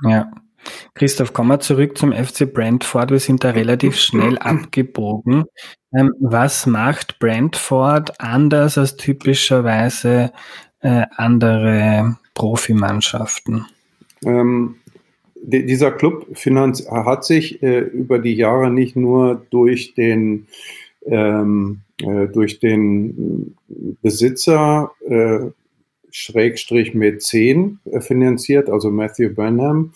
Ja. 0.03 0.31
Christoph, 0.97 1.35
kommen 1.35 1.51
wir 1.51 1.61
zurück 1.61 1.99
zum 1.99 2.13
FC 2.13 2.51
Brentford. 2.51 3.11
Wir 3.11 3.19
sind 3.19 3.45
da 3.45 3.51
relativ 3.51 3.97
schnell 3.97 4.39
abgebogen. 4.41 5.45
Ähm, 5.95 6.15
was 6.21 6.65
macht 6.67 7.19
Brentford 7.19 8.19
anders 8.19 8.79
als 8.79 8.97
typischerweise 8.97 10.33
äh, 10.81 11.05
andere 11.17 12.17
Profimannschaften? 12.33 13.67
Ähm, 14.25 14.77
dieser 15.35 15.93
Club 15.93 16.27
hat 16.91 17.25
sich 17.27 17.63
äh, 17.63 17.81
über 17.81 18.19
die 18.19 18.35
Jahre 18.35 18.71
nicht 18.71 18.97
nur 18.97 19.47
durch 19.51 19.93
den 19.95 20.47
ähm, 21.05 21.83
äh, 22.03 22.27
durch 22.27 22.59
den 22.59 23.55
Besitzer 24.01 24.93
äh, 25.07 25.51
Schrägstrich 26.11 26.95
Mäzen 26.95 27.81
äh, 27.85 28.01
finanziert, 28.01 28.71
also 28.71 28.91
Matthew 28.91 29.35
Benham. 29.35 29.93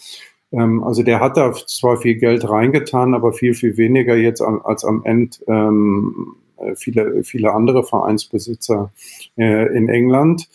Ähm, 0.53 0.83
also 0.85 1.03
der 1.03 1.21
hat 1.21 1.37
da 1.37 1.53
zwar 1.53 1.97
viel 1.99 2.17
Geld 2.17 2.49
reingetan, 2.49 3.15
aber 3.15 3.33
viel, 3.33 3.55
viel 3.55 3.77
weniger 3.77 4.17
jetzt 4.17 4.43
als 4.43 4.85
am 4.85 5.03
Ende 5.05 5.37
ähm, 5.47 6.37
äh, 6.59 6.75
viele, 6.75 7.25
viele 7.25 7.53
andere 7.53 7.85
Vereinsbesitzer 7.85 8.93
äh, 9.37 9.77
in 9.77 9.89
England. 9.89 10.49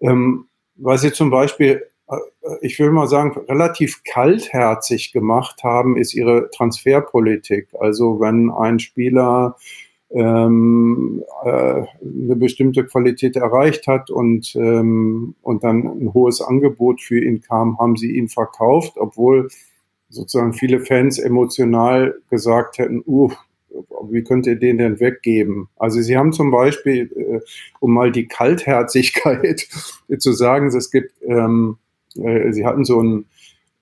Ähm, 0.00 0.46
was 0.76 1.02
sie 1.02 1.12
zum 1.12 1.30
Beispiel 1.30 1.82
äh, 2.08 2.16
ich 2.60 2.78
will 2.78 2.90
mal 2.90 3.08
sagen, 3.08 3.36
relativ 3.48 4.02
kaltherzig 4.04 5.12
gemacht 5.12 5.62
haben, 5.62 5.96
ist 5.96 6.14
ihre 6.14 6.50
Transferpolitik. 6.50 7.68
Also 7.78 8.20
wenn 8.20 8.50
ein 8.50 8.78
Spieler 8.78 9.56
ähm, 10.16 11.22
äh, 11.44 11.48
eine 11.48 12.36
bestimmte 12.36 12.84
Qualität 12.86 13.36
erreicht 13.36 13.86
hat 13.86 14.10
und, 14.10 14.56
ähm, 14.56 15.34
und 15.42 15.62
dann 15.62 15.84
ein 15.86 16.14
hohes 16.14 16.40
Angebot 16.40 17.02
für 17.02 17.22
ihn 17.22 17.42
kam, 17.42 17.78
haben 17.78 17.96
sie 17.96 18.16
ihn 18.16 18.28
verkauft, 18.28 18.94
obwohl 18.96 19.48
sozusagen 20.08 20.54
viele 20.54 20.80
Fans 20.80 21.18
emotional 21.18 22.14
gesagt 22.30 22.78
hätten, 22.78 23.02
uh, 23.06 23.30
wie 24.08 24.22
könnt 24.22 24.46
ihr 24.46 24.56
den 24.56 24.78
denn 24.78 25.00
weggeben? 25.00 25.68
Also 25.76 26.00
sie 26.00 26.16
haben 26.16 26.32
zum 26.32 26.50
Beispiel, 26.50 27.10
äh, 27.14 27.40
um 27.80 27.92
mal 27.92 28.10
die 28.10 28.26
Kaltherzigkeit 28.26 29.68
zu 30.18 30.32
sagen, 30.32 30.68
es 30.68 30.90
gibt, 30.90 31.12
ähm, 31.26 31.76
äh, 32.16 32.52
sie 32.52 32.64
hatten 32.64 32.86
so 32.86 33.00
einen 33.00 33.26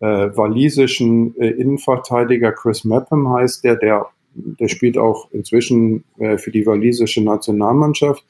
äh, 0.01 0.37
walisischen 0.37 1.37
äh, 1.37 1.51
Innenverteidiger, 1.51 2.51
Chris 2.51 2.83
Mapham 2.85 3.33
heißt 3.33 3.63
der, 3.63 3.77
der 3.77 4.07
der 4.35 4.69
spielt 4.69 4.99
auch 4.99 5.31
inzwischen 5.31 6.05
äh, 6.19 6.39
für 6.39 6.51
die 6.51 6.67
walisische 6.67 7.23
Nationalmannschaft. 7.23 8.25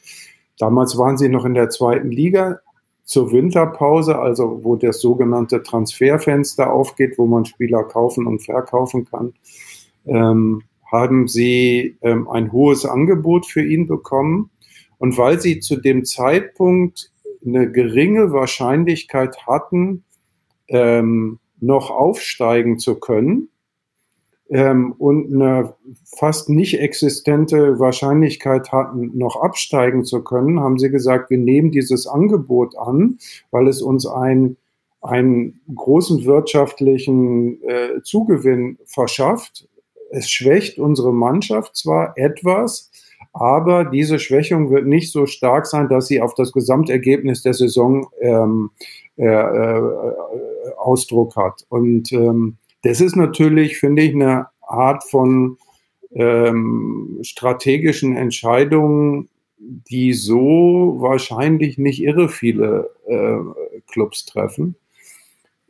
Damals 0.59 0.97
waren 0.97 1.17
sie 1.17 1.29
noch 1.29 1.45
in 1.45 1.55
der 1.55 1.71
zweiten 1.71 2.11
Liga 2.11 2.61
zur 3.05 3.33
Winterpause, 3.33 4.19
also 4.19 4.61
wo 4.63 4.77
das 4.77 5.01
sogenannte 5.01 5.63
Transferfenster 5.63 6.73
aufgeht, 6.73 7.19
wo 7.19 7.27
man 7.27 7.45
Spieler 7.45 7.85
kaufen 7.85 8.27
und 8.27 8.43
verkaufen 8.43 9.05
kann, 9.05 9.35
ähm, 10.07 10.63
haben 10.91 11.29
sie 11.29 11.97
ähm, 12.03 12.29
ein 12.29 12.53
hohes 12.53 12.87
Angebot 12.87 13.47
für 13.47 13.63
ihn 13.63 13.87
bekommen. 13.87 14.51
Und 14.99 15.19
weil 15.19 15.41
sie 15.41 15.61
zu 15.61 15.77
dem 15.77 16.05
Zeitpunkt 16.05 17.11
eine 17.45 17.71
geringe 17.71 18.33
Wahrscheinlichkeit 18.33 19.47
hatten, 19.47 20.05
ähm, 20.69 21.41
noch 21.61 21.91
aufsteigen 21.91 22.79
zu 22.79 22.95
können, 22.95 23.49
ähm, 24.51 24.93
und 24.99 25.33
eine 25.33 25.75
fast 26.05 26.49
nicht 26.49 26.81
existente 26.81 27.79
Wahrscheinlichkeit 27.79 28.73
hatten, 28.73 29.17
noch 29.17 29.37
absteigen 29.43 30.05
zu 30.05 30.23
können, 30.23 30.61
haben 30.61 30.79
sie 30.79 30.91
gesagt, 30.91 31.31
wir 31.31 31.39
nehmen 31.39 31.71
dieses 31.71 32.07
Angebot 32.07 32.77
an, 32.77 33.19
weil 33.51 33.69
es 33.69 33.81
uns 33.81 34.07
ein, 34.07 34.57
einen 35.01 35.61
großen 35.75 36.25
wirtschaftlichen 36.25 37.63
äh, 37.63 38.03
Zugewinn 38.03 38.79
verschafft. 38.85 39.69
Es 40.11 40.31
schwächt 40.31 40.79
unsere 40.79 41.13
Mannschaft 41.13 41.77
zwar 41.77 42.17
etwas, 42.17 42.91
aber 43.33 43.85
diese 43.85 44.19
Schwächung 44.19 44.71
wird 44.71 44.87
nicht 44.87 45.11
so 45.11 45.27
stark 45.27 45.67
sein, 45.67 45.89
dass 45.89 46.07
sie 46.07 46.21
auf 46.21 46.35
das 46.35 46.53
Gesamtergebnis 46.53 47.43
der 47.43 47.55
Saison 47.55 48.07
ähm, 48.21 48.71
äh, 49.17 49.27
äh, 49.27 50.13
Ausdruck 50.77 51.35
hat. 51.35 51.65
Und 51.69 52.13
ähm, 52.13 52.59
das 52.85 53.01
ist 53.01 53.17
natürlich, 53.17 53.79
finde 53.79 54.03
ich, 54.03 54.15
eine 54.15 54.47
Art 54.61 55.05
von 55.05 55.57
ähm, 56.13 57.19
strategischen 57.23 58.17
Entscheidungen, 58.17 59.29
die 59.59 60.13
so 60.13 60.97
wahrscheinlich 60.99 61.79
nicht 61.79 62.03
irre 62.03 62.29
viele 62.29 62.91
äh, 63.07 63.39
Clubs 63.91 64.27
treffen. 64.27 64.77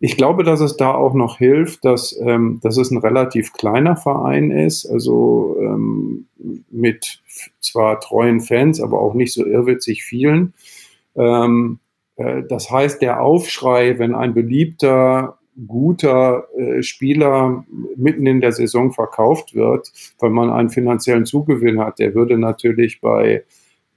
Ich 0.01 0.17
glaube, 0.17 0.43
dass 0.43 0.61
es 0.61 0.77
da 0.77 0.93
auch 0.93 1.15
noch 1.15 1.39
hilft, 1.39 1.85
dass, 1.85 2.19
ähm, 2.21 2.59
dass 2.62 2.77
es 2.77 2.91
ein 2.91 2.99
relativ 2.99 3.53
kleiner 3.53 3.97
Verein 3.97 4.51
ist, 4.51 4.85
also 4.85 5.57
ähm, 5.61 6.27
mit 6.71 7.23
zwar 7.61 8.01
treuen 8.01 8.41
Fans, 8.41 8.81
aber 8.81 9.01
auch 9.01 9.15
nicht 9.15 9.33
so 9.33 9.47
irrwitzig 9.47 10.03
vielen. 10.03 10.53
Ähm, 11.15 11.79
äh, 12.17 12.43
das 12.43 12.71
heißt, 12.71 13.01
der 13.01 13.23
Aufschrei, 13.23 13.99
wenn 13.99 14.15
ein 14.15 14.35
beliebter 14.35 15.39
guter 15.67 16.49
äh, 16.57 16.83
Spieler 16.83 17.65
mitten 17.97 18.27
in 18.27 18.41
der 18.41 18.53
Saison 18.53 18.93
verkauft 18.93 19.55
wird, 19.55 19.93
weil 20.19 20.31
man 20.31 20.51
einen 20.51 20.71
finanziellen 20.71 21.27
Zugewinn 21.27 21.81
hat, 21.81 21.99
der 21.99 22.15
würde 22.15 22.39
natürlich 22.39 23.01
bei, 23.01 23.45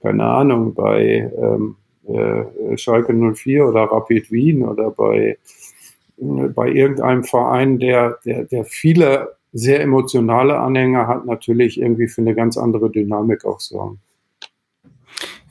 keine 0.00 0.24
Ahnung, 0.24 0.74
bei 0.74 1.30
ähm, 1.36 1.76
äh, 2.06 2.76
Schalke 2.76 3.12
04 3.12 3.66
oder 3.66 3.84
Rapid 3.84 4.30
Wien 4.30 4.64
oder 4.64 4.90
bei, 4.90 5.38
äh, 6.18 6.48
bei 6.54 6.68
irgendeinem 6.68 7.24
Verein, 7.24 7.78
der, 7.78 8.18
der, 8.24 8.44
der 8.44 8.64
viele 8.64 9.36
sehr 9.52 9.80
emotionale 9.80 10.58
Anhänger 10.58 11.06
hat, 11.06 11.26
natürlich 11.26 11.80
irgendwie 11.80 12.08
für 12.08 12.20
eine 12.20 12.34
ganz 12.34 12.56
andere 12.56 12.90
Dynamik 12.90 13.44
auch 13.44 13.60
sorgen. 13.60 13.98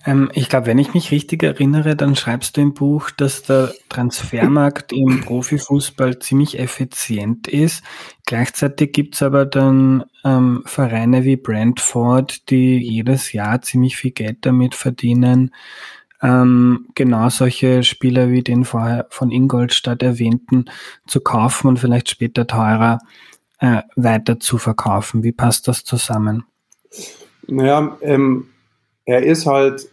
Ähm, 0.07 0.31
ich 0.33 0.47
glaube, 0.47 0.67
wenn 0.67 0.77
ich 0.77 0.93
mich 0.93 1.11
richtig 1.11 1.43
erinnere, 1.43 1.97
dann 1.97 2.15
schreibst 2.15 2.55
du 2.55 2.61
im 2.61 2.73
Buch, 2.73 3.11
dass 3.11 3.43
der 3.43 3.73
Transfermarkt 3.89 4.93
im 4.93 5.19
Profifußball 5.19 6.19
ziemlich 6.19 6.57
effizient 6.57 7.49
ist. 7.49 7.83
Gleichzeitig 8.25 8.93
gibt's 8.93 9.21
aber 9.21 9.45
dann 9.45 10.05
ähm, 10.23 10.63
Vereine 10.65 11.25
wie 11.25 11.35
Brentford, 11.35 12.49
die 12.49 12.77
jedes 12.77 13.33
Jahr 13.33 13.61
ziemlich 13.61 13.97
viel 13.97 14.11
Geld 14.11 14.37
damit 14.45 14.75
verdienen, 14.75 15.53
ähm, 16.21 16.87
genau 16.95 17.27
solche 17.27 17.83
Spieler 17.83 18.31
wie 18.31 18.43
den 18.43 18.63
vorher 18.63 19.07
von 19.09 19.29
Ingolstadt 19.29 20.01
erwähnten 20.01 20.65
zu 21.05 21.19
kaufen 21.19 21.67
und 21.67 21.79
vielleicht 21.79 22.09
später 22.09 22.47
teurer 22.47 22.99
äh, 23.59 23.81
weiter 23.97 24.39
zu 24.39 24.57
verkaufen. 24.57 25.23
Wie 25.23 25.33
passt 25.33 25.67
das 25.67 25.83
zusammen? 25.83 26.45
Naja, 27.47 27.97
ähm, 28.01 28.47
er 29.07 29.23
ist 29.23 29.45
halt, 29.45 29.87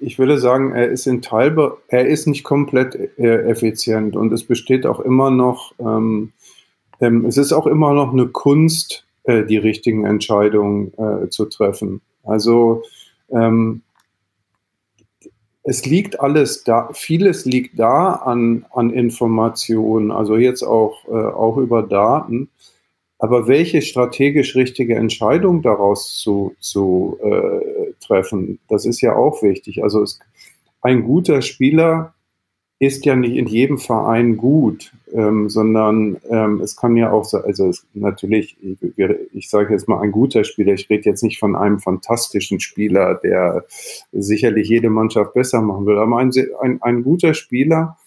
ich 0.00 0.20
würde 0.20 0.38
sagen, 0.38 0.72
er 0.72 0.88
ist 0.88 1.08
in 1.08 1.20
Teilbe 1.20 1.78
er 1.88 2.06
ist 2.06 2.28
nicht 2.28 2.44
komplett 2.44 2.94
äh, 3.18 3.50
effizient 3.50 4.14
und 4.14 4.32
es 4.32 4.44
besteht 4.44 4.86
auch 4.86 5.00
immer 5.00 5.30
noch, 5.30 5.74
ähm, 5.80 6.32
ähm, 7.00 7.26
es 7.26 7.36
ist 7.36 7.52
auch 7.52 7.66
immer 7.66 7.92
noch 7.92 8.12
eine 8.12 8.28
Kunst, 8.28 9.04
äh, 9.24 9.44
die 9.44 9.56
richtigen 9.56 10.06
Entscheidungen 10.06 10.92
äh, 10.96 11.28
zu 11.28 11.46
treffen. 11.46 12.02
Also 12.22 12.84
ähm, 13.30 13.82
es 15.64 15.84
liegt 15.84 16.20
alles 16.20 16.62
da, 16.62 16.90
vieles 16.92 17.44
liegt 17.44 17.80
da 17.80 18.12
an, 18.12 18.64
an 18.70 18.90
Informationen, 18.90 20.12
also 20.12 20.36
jetzt 20.36 20.62
auch, 20.62 21.04
äh, 21.08 21.10
auch 21.10 21.56
über 21.56 21.82
Daten. 21.82 22.48
Aber 23.18 23.46
welche 23.46 23.82
strategisch 23.82 24.56
richtige 24.56 24.96
Entscheidung 24.96 25.62
daraus 25.62 26.18
zu, 26.18 26.54
zu 26.58 27.18
äh, 27.22 27.71
treffen, 28.02 28.58
das 28.68 28.84
ist 28.84 29.00
ja 29.00 29.14
auch 29.14 29.42
wichtig. 29.42 29.82
Also 29.82 30.02
es, 30.02 30.18
ein 30.80 31.04
guter 31.04 31.42
Spieler 31.42 32.14
ist 32.78 33.06
ja 33.06 33.14
nicht 33.14 33.36
in 33.36 33.46
jedem 33.46 33.78
Verein 33.78 34.36
gut, 34.36 34.92
ähm, 35.12 35.48
sondern 35.48 36.16
ähm, 36.28 36.60
es 36.60 36.76
kann 36.76 36.96
ja 36.96 37.12
auch, 37.12 37.32
also 37.32 37.68
es, 37.68 37.86
natürlich, 37.94 38.56
ich, 38.60 38.78
ich 39.32 39.48
sage 39.48 39.72
jetzt 39.72 39.86
mal 39.86 40.00
ein 40.00 40.10
guter 40.10 40.42
Spieler, 40.42 40.72
ich 40.72 40.90
rede 40.90 41.08
jetzt 41.08 41.22
nicht 41.22 41.38
von 41.38 41.54
einem 41.54 41.78
fantastischen 41.78 42.58
Spieler, 42.58 43.14
der 43.22 43.64
sicherlich 44.10 44.68
jede 44.68 44.90
Mannschaft 44.90 45.32
besser 45.32 45.62
machen 45.62 45.86
will, 45.86 45.96
aber 45.96 46.18
ein, 46.18 46.32
ein, 46.60 46.82
ein 46.82 47.04
guter 47.04 47.34
Spieler 47.34 47.98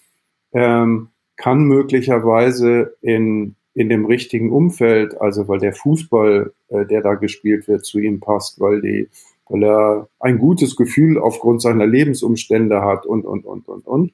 ähm, 0.51 1.07
kann 1.37 1.63
möglicherweise 1.63 2.97
in 3.01 3.55
in 3.75 3.89
dem 3.89 4.05
richtigen 4.05 4.51
Umfeld, 4.51 5.19
also 5.19 5.47
weil 5.49 5.59
der 5.59 5.73
Fußball, 5.73 6.53
äh, 6.69 6.85
der 6.85 7.01
da 7.01 7.15
gespielt 7.15 7.67
wird, 7.67 7.85
zu 7.85 7.99
ihm 7.99 8.21
passt, 8.21 8.59
weil 8.59 8.81
die, 8.81 9.09
weil 9.49 9.63
er 9.63 10.09
ein 10.19 10.39
gutes 10.39 10.75
Gefühl 10.75 11.17
aufgrund 11.17 11.61
seiner 11.61 11.85
Lebensumstände 11.85 12.81
hat 12.81 13.05
und 13.05 13.25
und 13.25 13.45
und 13.45 13.67
und 13.67 13.87
und, 13.87 14.13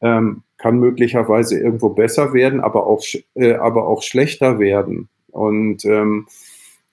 ähm, 0.00 0.42
kann 0.58 0.78
möglicherweise 0.78 1.58
irgendwo 1.58 1.90
besser 1.90 2.32
werden, 2.32 2.60
aber 2.60 2.86
auch 2.86 3.02
äh, 3.34 3.54
aber 3.54 3.88
auch 3.88 4.02
schlechter 4.02 4.58
werden. 4.58 5.08
Und, 5.30 5.84
ähm, 5.84 6.26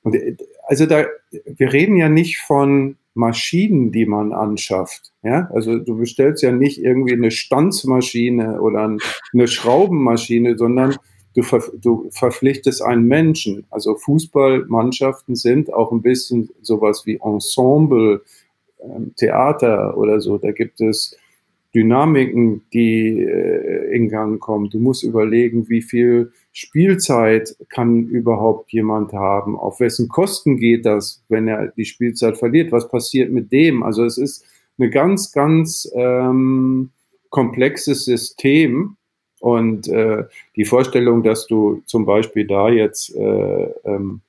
und 0.03 0.15
äh, 0.15 0.37
also 0.67 0.85
da, 0.85 1.05
wir 1.45 1.73
reden 1.73 1.97
ja 1.97 2.09
nicht 2.09 2.39
von 2.39 2.97
Maschinen, 3.13 3.91
die 3.91 4.05
man 4.05 4.33
anschafft. 4.33 5.11
Ja, 5.23 5.49
also 5.53 5.77
du 5.77 5.97
bestellst 5.97 6.41
ja 6.41 6.51
nicht 6.51 6.81
irgendwie 6.81 7.13
eine 7.13 7.31
Stanzmaschine 7.31 8.61
oder 8.61 8.97
eine 9.33 9.47
Schraubenmaschine, 9.47 10.57
sondern 10.57 10.95
du, 11.39 11.43
ver, 11.43 11.63
du 11.73 12.09
verpflichtest 12.11 12.81
einen 12.81 13.07
Menschen. 13.07 13.65
Also 13.69 13.95
Fußballmannschaften 13.95 15.35
sind 15.35 15.73
auch 15.73 15.91
ein 15.91 16.01
bisschen 16.01 16.49
sowas 16.61 17.05
wie 17.05 17.19
Ensemble, 17.23 18.21
ähm, 18.81 19.13
Theater 19.15 19.97
oder 19.97 20.19
so. 20.19 20.37
Da 20.37 20.51
gibt 20.51 20.81
es 20.81 21.17
Dynamiken, 21.73 22.63
die 22.73 23.21
äh, 23.21 23.95
in 23.95 24.09
Gang 24.09 24.39
kommen. 24.39 24.69
Du 24.69 24.79
musst 24.79 25.03
überlegen, 25.03 25.69
wie 25.69 25.81
viel 25.81 26.31
Spielzeit 26.51 27.55
kann 27.69 28.07
überhaupt 28.07 28.73
jemand 28.73 29.13
haben? 29.13 29.57
Auf 29.57 29.79
wessen 29.79 30.09
Kosten 30.09 30.57
geht 30.57 30.85
das, 30.85 31.23
wenn 31.29 31.47
er 31.47 31.67
die 31.67 31.85
Spielzeit 31.85 32.37
verliert? 32.37 32.71
Was 32.71 32.89
passiert 32.89 33.31
mit 33.31 33.51
dem? 33.51 33.83
Also 33.83 34.03
es 34.03 34.17
ist 34.17 34.45
eine 34.77 34.89
ganz, 34.89 35.31
ganz 35.31 35.89
ähm, 35.93 36.89
komplexes 37.29 38.05
System. 38.05 38.97
Und 39.39 39.87
äh, 39.87 40.23
die 40.55 40.65
Vorstellung, 40.65 41.23
dass 41.23 41.47
du 41.47 41.81
zum 41.85 42.05
Beispiel 42.05 42.45
da 42.45 42.69
jetzt 42.69 43.15
äh, 43.15 43.69
ähm, 43.85 44.21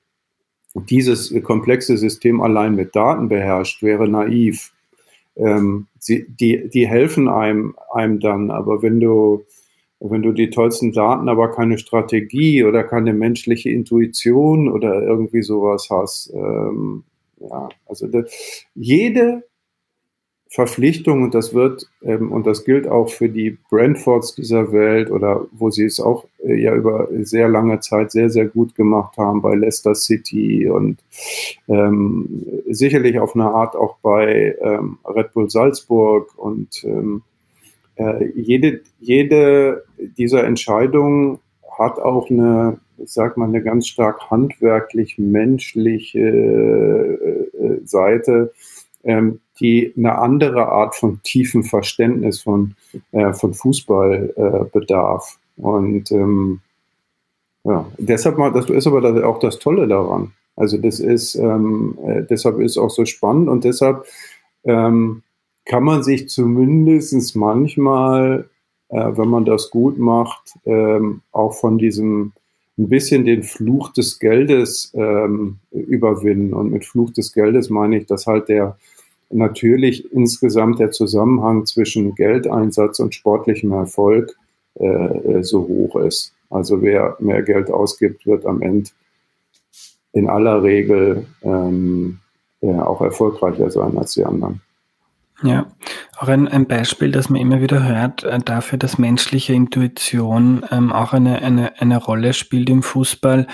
dieses 0.73 1.33
komplexe 1.43 1.97
System 1.97 2.41
allein 2.41 2.75
mit 2.75 2.95
Daten 2.95 3.27
beherrscht, 3.27 3.83
wäre 3.83 4.07
naiv 4.07 4.71
ähm, 5.35 5.87
sie, 5.99 6.25
die, 6.27 6.69
die 6.69 6.87
helfen 6.87 7.27
einem, 7.27 7.75
einem 7.93 8.19
dann. 8.19 8.51
Aber 8.51 8.81
wenn 8.81 8.99
du, 8.99 9.45
wenn 9.99 10.21
du 10.21 10.31
die 10.31 10.49
tollsten 10.49 10.91
Daten, 10.91 11.29
aber 11.29 11.51
keine 11.51 11.77
Strategie 11.77 12.63
oder 12.63 12.83
keine 12.83 13.13
menschliche 13.13 13.69
Intuition 13.69 14.69
oder 14.69 15.01
irgendwie 15.01 15.41
sowas 15.41 15.87
hast, 15.89 16.31
ähm, 16.33 17.03
ja, 17.39 17.69
also 17.87 18.07
de, 18.07 18.25
jede 18.75 19.43
Verpflichtung 20.53 21.23
und 21.23 21.33
das 21.33 21.53
wird 21.53 21.89
ähm, 22.03 22.33
und 22.33 22.45
das 22.45 22.65
gilt 22.65 22.85
auch 22.85 23.09
für 23.09 23.29
die 23.29 23.57
Brentfords 23.69 24.35
dieser 24.35 24.73
Welt 24.73 25.09
oder 25.09 25.47
wo 25.53 25.71
sie 25.71 25.85
es 25.85 26.01
auch 26.01 26.25
äh, 26.43 26.61
ja 26.61 26.75
über 26.75 27.07
sehr 27.21 27.47
lange 27.47 27.79
Zeit 27.79 28.11
sehr 28.11 28.29
sehr 28.29 28.47
gut 28.47 28.75
gemacht 28.75 29.17
haben 29.17 29.41
bei 29.41 29.55
Leicester 29.55 29.95
City 29.95 30.69
und 30.69 30.97
ähm, 31.69 32.45
sicherlich 32.69 33.17
auf 33.17 33.33
eine 33.33 33.45
Art 33.45 33.77
auch 33.77 33.95
bei 34.01 34.57
ähm, 34.61 34.97
Red 35.05 35.31
Bull 35.31 35.49
Salzburg 35.49 36.37
und 36.37 36.83
ähm, 36.83 37.21
äh, 37.95 38.25
jede 38.35 38.81
jede 38.99 39.85
dieser 40.17 40.43
Entscheidungen 40.43 41.39
hat 41.79 41.97
auch 41.97 42.29
eine 42.29 42.77
ich 42.97 43.11
sag 43.13 43.37
mal 43.37 43.47
eine 43.47 43.63
ganz 43.63 43.87
stark 43.87 44.29
handwerklich 44.29 45.17
menschliche 45.17 46.19
äh, 46.19 47.57
äh 47.57 47.81
Seite 47.85 48.51
ähm, 49.03 49.39
die 49.59 49.93
eine 49.97 50.17
andere 50.17 50.67
Art 50.67 50.95
von 50.95 51.21
tiefem 51.23 51.63
Verständnis 51.63 52.41
von, 52.41 52.75
äh, 53.11 53.33
von 53.33 53.53
Fußball 53.53 54.33
äh, 54.35 54.65
bedarf. 54.71 55.37
Und 55.57 56.11
ähm, 56.11 56.61
ja, 57.63 57.85
deshalb 57.97 58.37
mal, 58.37 58.51
das 58.51 58.69
ist 58.69 58.87
aber 58.87 59.27
auch 59.27 59.39
das 59.39 59.59
Tolle 59.59 59.87
daran. 59.87 60.33
Also 60.55 60.77
das 60.77 60.99
ist, 60.99 61.35
ähm, 61.35 61.97
äh, 62.05 62.23
deshalb 62.23 62.59
ist 62.59 62.77
auch 62.77 62.89
so 62.89 63.05
spannend 63.05 63.49
und 63.49 63.63
deshalb 63.63 64.05
ähm, 64.63 65.23
kann 65.65 65.83
man 65.83 66.03
sich 66.03 66.27
zumindest 66.29 67.35
manchmal, 67.35 68.49
äh, 68.89 69.11
wenn 69.15 69.29
man 69.29 69.45
das 69.45 69.69
gut 69.69 69.97
macht, 69.97 70.53
ähm, 70.65 71.21
auch 71.31 71.53
von 71.53 71.77
diesem 71.77 72.33
ein 72.81 72.89
bisschen 72.89 73.25
den 73.25 73.43
Fluch 73.43 73.89
des 73.93 74.19
Geldes 74.19 74.91
ähm, 74.95 75.57
überwinden. 75.71 76.53
Und 76.53 76.71
mit 76.71 76.85
Fluch 76.85 77.11
des 77.11 77.31
Geldes 77.31 77.69
meine 77.69 77.97
ich, 77.97 78.07
dass 78.07 78.27
halt 78.27 78.49
der 78.49 78.77
natürlich 79.29 80.11
insgesamt 80.11 80.79
der 80.79 80.91
Zusammenhang 80.91 81.65
zwischen 81.65 82.15
Geldeinsatz 82.15 82.99
und 82.99 83.15
sportlichem 83.15 83.71
Erfolg 83.71 84.35
äh, 84.79 84.85
äh, 84.85 85.43
so 85.43 85.67
hoch 85.67 85.95
ist. 85.97 86.33
Also 86.49 86.81
wer 86.81 87.15
mehr 87.19 87.43
Geld 87.43 87.69
ausgibt, 87.69 88.25
wird 88.25 88.45
am 88.45 88.61
Ende 88.61 88.89
in 90.13 90.27
aller 90.27 90.63
Regel 90.63 91.25
ähm, 91.43 92.19
ja, 92.61 92.85
auch 92.85 93.01
erfolgreicher 93.01 93.69
sein 93.69 93.97
als 93.97 94.13
die 94.13 94.25
anderen. 94.25 94.61
Ja, 95.43 95.71
auch 96.21 96.27
ein, 96.27 96.47
ein 96.47 96.67
Beispiel, 96.67 97.11
das 97.11 97.29
man 97.29 97.41
immer 97.41 97.61
wieder 97.61 97.83
hört, 97.83 98.23
äh, 98.23 98.37
dafür, 98.37 98.77
dass 98.77 98.99
menschliche 98.99 99.53
Intuition 99.53 100.63
ähm, 100.69 100.93
auch 100.93 101.13
eine, 101.13 101.41
eine, 101.41 101.79
eine 101.81 101.97
Rolle 101.97 102.33
spielt 102.33 102.69
im 102.69 102.83
Fußball, 102.83 103.47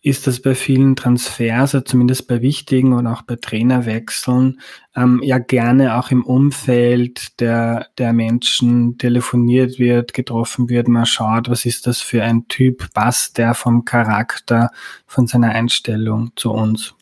ist, 0.00 0.26
dass 0.26 0.40
bei 0.40 0.54
vielen 0.54 0.96
Transfers, 0.96 1.74
also 1.74 1.80
zumindest 1.80 2.26
bei 2.26 2.40
wichtigen 2.40 2.94
und 2.94 3.06
auch 3.06 3.22
bei 3.22 3.36
Trainerwechseln, 3.36 4.60
ähm, 4.96 5.20
ja 5.22 5.36
gerne 5.36 5.98
auch 5.98 6.10
im 6.10 6.24
Umfeld 6.24 7.40
der, 7.40 7.88
der 7.98 8.14
Menschen 8.14 8.96
telefoniert 8.96 9.78
wird, 9.78 10.14
getroffen 10.14 10.70
wird, 10.70 10.88
man 10.88 11.04
schaut, 11.04 11.50
was 11.50 11.66
ist 11.66 11.86
das 11.86 12.00
für 12.00 12.22
ein 12.22 12.48
Typ, 12.48 12.90
passt 12.94 13.36
der 13.36 13.52
vom 13.52 13.84
Charakter, 13.84 14.70
von 15.06 15.26
seiner 15.26 15.50
Einstellung 15.50 16.32
zu 16.36 16.52
uns. 16.52 16.94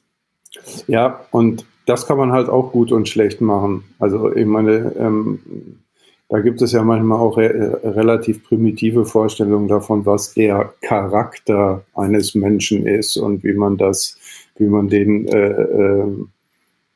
Ja, 0.88 1.20
und 1.30 1.64
das 1.86 2.06
kann 2.06 2.18
man 2.18 2.32
halt 2.32 2.48
auch 2.48 2.72
gut 2.72 2.92
und 2.92 3.08
schlecht 3.08 3.40
machen. 3.40 3.84
Also 3.98 4.34
ich 4.34 4.46
meine, 4.46 4.94
ähm, 4.98 5.40
da 6.28 6.40
gibt 6.40 6.62
es 6.62 6.72
ja 6.72 6.82
manchmal 6.82 7.18
auch 7.18 7.36
re 7.36 7.80
relativ 7.84 8.42
primitive 8.44 9.04
Vorstellungen 9.04 9.68
davon, 9.68 10.06
was 10.06 10.32
der 10.32 10.72
Charakter 10.80 11.84
eines 11.94 12.34
Menschen 12.34 12.86
ist 12.86 13.16
und 13.16 13.44
wie 13.44 13.52
man 13.52 13.76
das, 13.76 14.16
wie 14.56 14.66
man 14.66 14.88
den 14.88 15.28
äh, 15.28 15.50
äh, 15.50 16.06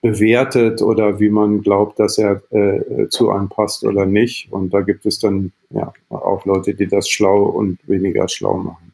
bewertet 0.00 0.80
oder 0.82 1.18
wie 1.20 1.28
man 1.28 1.62
glaubt, 1.62 1.98
dass 1.98 2.16
er 2.16 2.42
äh, 2.50 3.08
zu 3.08 3.30
einem 3.30 3.48
passt 3.48 3.84
oder 3.84 4.06
nicht. 4.06 4.50
Und 4.52 4.72
da 4.72 4.80
gibt 4.80 5.04
es 5.04 5.18
dann 5.18 5.52
ja 5.70 5.92
auch 6.08 6.44
Leute, 6.46 6.74
die 6.74 6.86
das 6.86 7.08
schlau 7.08 7.42
und 7.44 7.78
weniger 7.86 8.28
schlau 8.28 8.56
machen. 8.56 8.92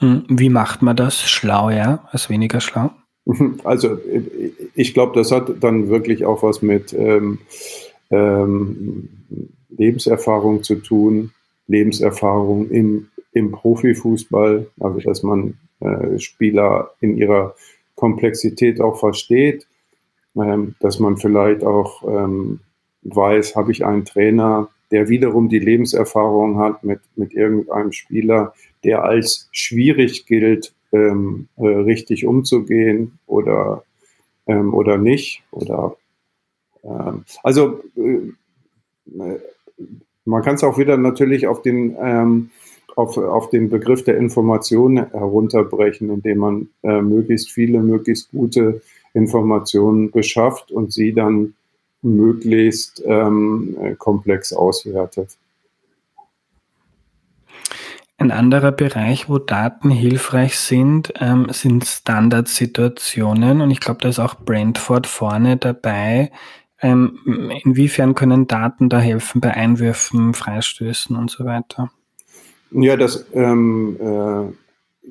Hm, 0.00 0.24
wie 0.28 0.50
macht 0.50 0.82
man 0.82 0.96
das 0.96 1.22
schlau, 1.22 1.70
ja, 1.70 2.06
als 2.10 2.28
weniger 2.28 2.60
schlau? 2.60 2.90
Also 3.64 3.98
ich 4.74 4.94
glaube, 4.94 5.14
das 5.14 5.32
hat 5.32 5.62
dann 5.62 5.88
wirklich 5.88 6.24
auch 6.24 6.42
was 6.42 6.62
mit 6.62 6.92
ähm, 6.92 7.38
ähm, 8.10 9.08
Lebenserfahrung 9.70 10.62
zu 10.62 10.76
tun, 10.76 11.32
Lebenserfahrung 11.66 12.68
im, 12.70 13.08
im 13.32 13.50
Profifußball, 13.52 14.66
also 14.78 15.00
dass 15.00 15.22
man 15.22 15.54
äh, 15.80 16.18
Spieler 16.18 16.90
in 17.00 17.16
ihrer 17.16 17.54
Komplexität 17.94 18.80
auch 18.80 18.98
versteht, 18.98 19.66
ähm, 20.36 20.74
dass 20.80 20.98
man 20.98 21.16
vielleicht 21.16 21.64
auch 21.64 22.02
ähm, 22.06 22.60
weiß, 23.02 23.56
habe 23.56 23.72
ich 23.72 23.84
einen 23.84 24.04
Trainer, 24.04 24.68
der 24.90 25.08
wiederum 25.08 25.48
die 25.48 25.58
Lebenserfahrung 25.58 26.58
hat 26.58 26.84
mit, 26.84 27.00
mit 27.16 27.32
irgendeinem 27.32 27.92
Spieler, 27.92 28.54
der 28.84 29.04
als 29.04 29.48
schwierig 29.52 30.26
gilt 30.26 30.74
ähm, 30.94 31.48
äh, 31.56 31.66
richtig 31.66 32.26
umzugehen 32.26 33.18
oder, 33.26 33.84
ähm, 34.46 34.72
oder 34.72 34.96
nicht. 34.96 35.42
Oder, 35.50 35.96
ähm, 36.84 37.24
also 37.42 37.82
äh, 37.96 39.38
man 40.24 40.42
kann 40.42 40.54
es 40.54 40.64
auch 40.64 40.78
wieder 40.78 40.96
natürlich 40.96 41.46
auf 41.46 41.62
den, 41.62 41.96
ähm, 42.00 42.50
auf, 42.96 43.18
auf 43.18 43.50
den 43.50 43.70
Begriff 43.70 44.04
der 44.04 44.16
Information 44.18 44.96
herunterbrechen, 45.10 46.10
indem 46.10 46.38
man 46.38 46.68
äh, 46.84 47.02
möglichst 47.02 47.50
viele, 47.50 47.80
möglichst 47.80 48.30
gute 48.30 48.80
Informationen 49.14 50.12
beschafft 50.12 50.70
und 50.70 50.92
sie 50.92 51.12
dann 51.12 51.54
möglichst 52.02 53.02
ähm, 53.06 53.96
komplex 53.98 54.52
auswertet. 54.52 55.36
Ein 58.24 58.30
anderer 58.30 58.72
Bereich, 58.72 59.28
wo 59.28 59.36
Daten 59.36 59.90
hilfreich 59.90 60.56
sind, 60.56 61.12
ähm, 61.20 61.48
sind 61.50 61.84
Standardsituationen. 61.84 63.60
Und 63.60 63.70
ich 63.70 63.80
glaube, 63.80 64.00
da 64.00 64.08
ist 64.08 64.18
auch 64.18 64.36
Brentford 64.36 65.06
vorne 65.06 65.58
dabei. 65.58 66.30
Ähm, 66.80 67.52
inwiefern 67.64 68.14
können 68.14 68.46
Daten 68.46 68.88
da 68.88 68.98
helfen 68.98 69.42
bei 69.42 69.50
Einwürfen, 69.50 70.32
Freistößen 70.32 71.14
und 71.16 71.30
so 71.30 71.44
weiter? 71.44 71.90
Ja, 72.70 72.96
das, 72.96 73.26
ähm, 73.34 73.98
äh, 74.00 75.06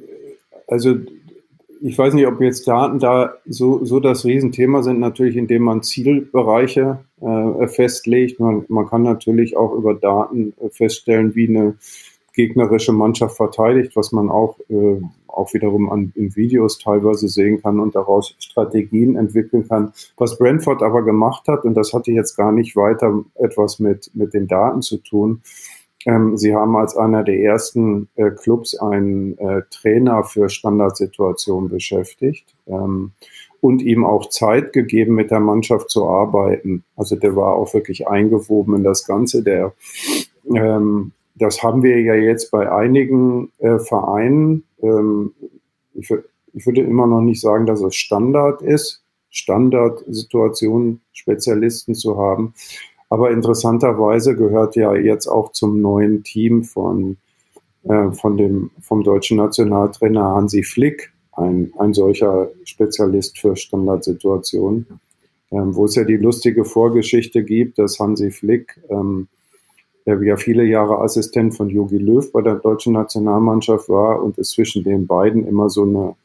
also 0.67 0.95
ich 1.81 1.95
weiß 1.95 2.15
nicht, 2.15 2.25
ob 2.25 2.41
jetzt 2.41 2.67
Daten 2.67 2.97
da 2.97 3.35
so, 3.45 3.85
so 3.85 3.99
das 3.99 4.25
Riesenthema 4.25 4.81
sind, 4.81 4.99
natürlich 4.99 5.37
indem 5.37 5.61
man 5.61 5.83
Zielbereiche 5.83 7.05
äh, 7.21 7.67
festlegt. 7.67 8.39
Man, 8.39 8.65
man 8.69 8.87
kann 8.87 9.03
natürlich 9.03 9.55
auch 9.55 9.75
über 9.75 9.93
Daten 9.93 10.55
feststellen, 10.71 11.35
wie 11.35 11.47
eine 11.47 11.75
gegnerische 12.33 12.93
Mannschaft 12.93 13.37
verteidigt, 13.37 13.95
was 13.95 14.11
man 14.11 14.29
auch, 14.29 14.59
äh, 14.69 15.01
auch 15.27 15.53
wiederum 15.53 15.89
an, 15.91 16.11
in 16.15 16.35
Videos 16.35 16.79
teilweise 16.79 17.27
sehen 17.27 17.61
kann 17.61 17.79
und 17.79 17.95
daraus 17.95 18.35
Strategien 18.39 19.15
entwickeln 19.15 19.67
kann. 19.67 19.93
Was 20.17 20.37
Brentford 20.37 20.81
aber 20.81 21.03
gemacht 21.03 21.47
hat, 21.47 21.63
und 21.63 21.75
das 21.75 21.93
hatte 21.93 22.11
jetzt 22.11 22.35
gar 22.35 22.51
nicht 22.51 22.75
weiter 22.75 23.23
etwas 23.35 23.79
mit, 23.79 24.11
mit 24.13 24.33
den 24.33 24.47
Daten 24.47 24.81
zu 24.81 24.97
tun, 24.97 25.41
ähm, 26.05 26.35
sie 26.37 26.53
haben 26.53 26.75
als 26.75 26.97
einer 26.97 27.23
der 27.23 27.39
ersten 27.39 28.09
äh, 28.15 28.31
Clubs 28.31 28.75
einen 28.75 29.37
äh, 29.37 29.61
Trainer 29.69 30.23
für 30.23 30.49
Standardsituationen 30.49 31.69
beschäftigt. 31.69 32.55
Ähm, 32.67 33.11
und 33.61 33.81
ihm 33.81 34.03
auch 34.03 34.27
Zeit 34.27 34.73
gegeben, 34.73 35.15
mit 35.15 35.31
der 35.31 35.39
Mannschaft 35.39 35.89
zu 35.89 36.05
arbeiten. 36.05 36.83
Also 36.97 37.15
der 37.15 37.33
war 37.37 37.55
auch 37.55 37.73
wirklich 37.73 38.09
eingewoben 38.09 38.75
in 38.75 38.83
das 38.83 39.07
Ganze. 39.07 39.41
Der 39.41 39.71
ähm, 40.53 41.13
das 41.35 41.63
haben 41.63 41.83
wir 41.83 41.99
ja 42.01 42.15
jetzt 42.15 42.51
bei 42.51 42.71
einigen 42.71 43.51
äh, 43.59 43.79
Vereinen. 43.79 44.63
Ähm, 44.81 45.33
ich, 45.93 46.11
ich, 46.53 46.65
würde 46.65 46.81
immer 46.81 47.07
noch 47.07 47.21
nicht 47.21 47.41
sagen, 47.41 47.65
dass 47.65 47.81
es 47.81 47.95
Standard 47.95 48.61
ist, 48.61 49.01
Standardsituationen 49.29 51.01
Spezialisten 51.11 51.95
zu 51.95 52.17
haben. 52.17 52.53
Aber 53.09 53.31
interessanterweise 53.31 54.35
gehört 54.35 54.75
ja 54.75 54.95
jetzt 54.95 55.27
auch 55.27 55.51
zum 55.51 55.81
neuen 55.81 56.23
Team 56.23 56.63
von, 56.63 57.17
äh, 57.83 58.11
von 58.11 58.37
dem, 58.37 58.71
vom 58.81 59.03
deutschen 59.03 59.37
Nationaltrainer 59.37 60.35
Hansi 60.35 60.63
Flick, 60.63 61.11
ein, 61.33 61.73
ein 61.79 61.93
solcher 61.93 62.49
Spezialist 62.63 63.39
für 63.39 63.55
Standardsituationen, 63.55 64.99
ähm, 65.51 65.75
wo 65.75 65.85
es 65.85 65.95
ja 65.95 66.03
die 66.03 66.17
lustige 66.17 66.65
Vorgeschichte 66.65 67.43
gibt, 67.43 67.79
dass 67.79 67.99
Hansi 67.99 68.31
Flick, 68.31 68.79
ähm, 68.89 69.27
der 70.05 70.21
ja 70.23 70.37
viele 70.37 70.63
Jahre 70.65 70.99
Assistent 70.99 71.55
von 71.55 71.69
Jogi 71.69 71.97
Löw 71.97 72.31
bei 72.31 72.41
der 72.41 72.55
deutschen 72.55 72.93
Nationalmannschaft 72.93 73.89
war 73.89 74.21
und 74.21 74.37
es 74.37 74.51
zwischen 74.51 74.83
den 74.83 75.07
beiden 75.07 75.47
immer 75.47 75.69
so 75.69 75.83
eine 75.83 76.15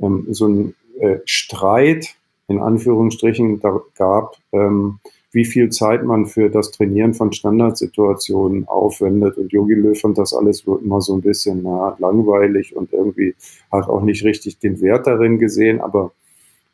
ähm, 0.00 0.26
so 0.30 0.48
ein 0.48 0.74
äh, 0.98 1.18
Streit 1.24 2.16
in 2.48 2.60
Anführungsstrichen 2.60 3.60
gab, 3.96 4.36
ähm, 4.52 4.98
wie 5.32 5.44
viel 5.44 5.70
Zeit 5.70 6.04
man 6.04 6.26
für 6.26 6.50
das 6.50 6.70
Trainieren 6.70 7.14
von 7.14 7.32
Standardsituationen 7.32 8.68
aufwendet. 8.68 9.36
Und 9.36 9.52
Yogi 9.52 9.74
Löw 9.74 9.98
fand 9.98 10.18
das 10.18 10.34
alles 10.34 10.64
immer 10.64 11.00
so 11.00 11.14
ein 11.14 11.22
bisschen 11.22 11.62
na, 11.62 11.96
langweilig 11.98 12.76
und 12.76 12.92
irgendwie 12.92 13.34
hat 13.72 13.88
auch 13.88 14.02
nicht 14.02 14.24
richtig 14.24 14.58
den 14.58 14.80
Wert 14.80 15.06
darin 15.06 15.38
gesehen. 15.38 15.80
Aber 15.80 16.12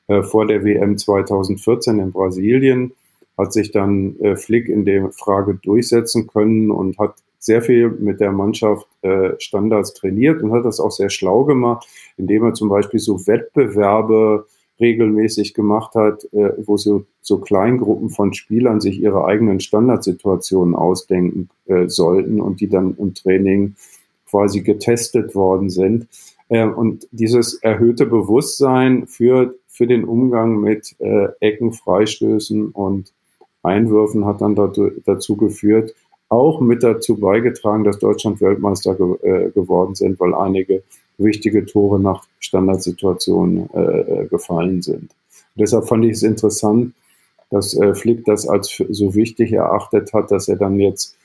äh, 0.09 0.23
vor 0.23 0.47
der 0.47 0.65
WM 0.65 0.99
2014 0.99 2.01
in 2.01 2.13
Brasilien 2.13 2.93
hat 3.41 3.53
sich 3.53 3.71
dann 3.71 4.19
äh, 4.21 4.37
Flick 4.37 4.69
in 4.69 4.85
der 4.85 5.11
Frage 5.11 5.59
durchsetzen 5.63 6.27
können 6.27 6.71
und 6.71 6.99
hat 6.99 7.15
sehr 7.39 7.63
viel 7.63 7.89
mit 7.89 8.21
der 8.21 8.33
Mannschaft 8.33 8.87
äh, 9.03 9.31
Standards 9.39 9.95
trainiert 9.95 10.43
und 10.43 10.53
hat 10.53 10.65
das 10.65 10.79
auch 10.79 10.91
sehr 10.91 11.11
schlau 11.11 11.45
gemacht, 11.45 11.89
indem 12.17 12.45
er 12.45 12.55
zum 12.55 12.69
Beispiel 12.69 13.01
so 13.01 13.27
Wettbewerbe 13.27 14.47
regelmäßig 14.79 15.55
gemacht 15.55 15.95
hat, 15.95 16.25
äh, 16.33 16.53
wo 16.65 16.77
so, 16.77 17.05
so 17.23 17.39
Kleingruppen 17.39 18.11
von 18.11 18.35
Spielern 18.35 18.81
sich 18.81 19.01
ihre 19.01 19.25
eigenen 19.25 19.61
Standardsituationen 19.61 20.75
ausdenken 20.75 21.49
äh, 21.67 21.89
sollten 21.89 22.41
und 22.41 22.61
die 22.61 22.69
dann 22.69 22.97
im 22.99 23.15
Training 23.15 23.75
quasi 24.29 24.61
getestet 24.61 25.35
worden 25.35 25.71
sind. 25.71 26.09
Äh, 26.49 26.67
und 26.67 27.09
dieses 27.11 27.55
erhöhte 27.55 28.07
Bewusstsein 28.07 29.07
für, 29.07 29.55
für 29.69 29.87
den 29.87 30.05
Umgang 30.05 30.61
mit 30.61 30.95
äh, 30.99 31.29
Ecken, 31.41 31.73
Freistößen 31.73 32.69
und 32.71 33.13
Einwürfen 33.63 34.25
hat 34.25 34.41
dann 34.41 34.55
dazu, 34.55 35.37
geführt, 35.37 35.95
auch 36.29 36.61
mit 36.61 36.83
dazu 36.83 37.17
beigetragen, 37.17 37.85
dass 37.85 37.99
Deutschland 37.99 38.41
Weltmeister 38.41 38.95
ge 38.95 39.17
äh, 39.23 39.51
geworden 39.51 39.95
sind, 39.95 40.19
weil 40.21 40.35
einige 40.35 40.83
wichtige 41.19 41.67
Tore 41.67 42.01
nach 42.01 42.25
Standardsituationen 42.39 43.69
äh, 43.75 43.81
äh, 43.81 44.27
gefallen 44.29 44.81
sind. 44.81 45.03
Und 45.03 45.57
deshalb 45.57 45.89
fand 45.89 46.05
ich 46.05 46.13
es 46.13 46.23
interessant, 46.23 46.95
dass 47.51 47.77
äh, 47.77 47.95
Flick 47.95 48.25
das 48.25 48.49
als 48.49 48.83
so 48.89 49.15
wichtig 49.15 49.53
erachtet 49.53 50.13
hat, 50.13 50.31
dass 50.31 50.49
er 50.49 50.57
dann 50.57 50.79
jetzt 50.79 51.17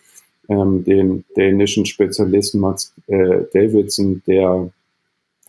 ähm, 0.50 0.84
den 0.84 1.24
dänischen 1.36 1.86
Spezialisten 1.86 2.60
Mats 2.60 2.94
äh, 3.08 3.44
Davidson, 3.54 4.22
der 4.28 4.70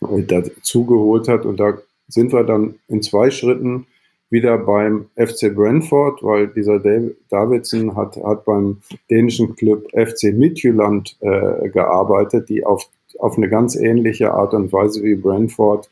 äh, 0.03 0.23
dazugeholt 0.23 1.29
hat. 1.29 1.47
Und 1.47 1.59
da 1.59 1.79
sind 2.09 2.33
wir 2.33 2.45
dann 2.45 2.77
in 2.89 3.03
zwei 3.03 3.31
Schritten 3.31 3.87
wieder 4.29 4.59
beim 4.59 5.07
FC 5.15 5.55
Brentford, 5.55 6.23
weil 6.23 6.49
dieser 6.49 6.81
Davidson 7.31 7.95
hat, 7.97 8.17
hat 8.17 8.45
beim 8.45 8.79
dänischen 9.09 9.55
Club 9.55 9.87
FC 9.93 10.33
Midtjylland 10.33 11.17
äh, 11.21 11.69
gearbeitet, 11.69 12.49
die 12.49 12.65
auf 12.65 12.89
auf 13.19 13.37
eine 13.37 13.49
ganz 13.49 13.77
ähnliche 13.77 14.33
Art 14.33 14.55
und 14.55 14.73
Weise 14.73 15.03
wie 15.03 15.15
Brentford 15.15 15.89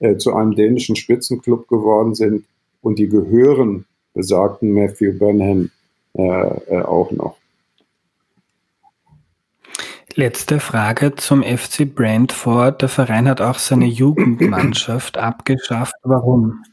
äh, 0.00 0.16
zu 0.16 0.34
einem 0.34 0.54
dänischen 0.54 0.96
Spitzenclub 0.96 1.68
geworden 1.68 2.14
sind 2.14 2.44
und 2.82 2.98
die 2.98 3.08
gehören 3.08 3.86
besagten 4.14 4.72
Matthew 4.72 5.18
Benham 5.18 5.70
äh, 6.14 6.22
äh, 6.22 6.82
auch 6.82 7.10
noch. 7.12 7.36
Letzte 10.14 10.58
Frage 10.58 11.14
zum 11.14 11.44
FC 11.44 11.94
Brentford. 11.94 12.82
Der 12.82 12.88
Verein 12.88 13.28
hat 13.28 13.40
auch 13.40 13.58
seine 13.58 13.86
Jugendmannschaft 13.86 15.16
abgeschafft. 15.16 15.94
Warum? 16.02 16.64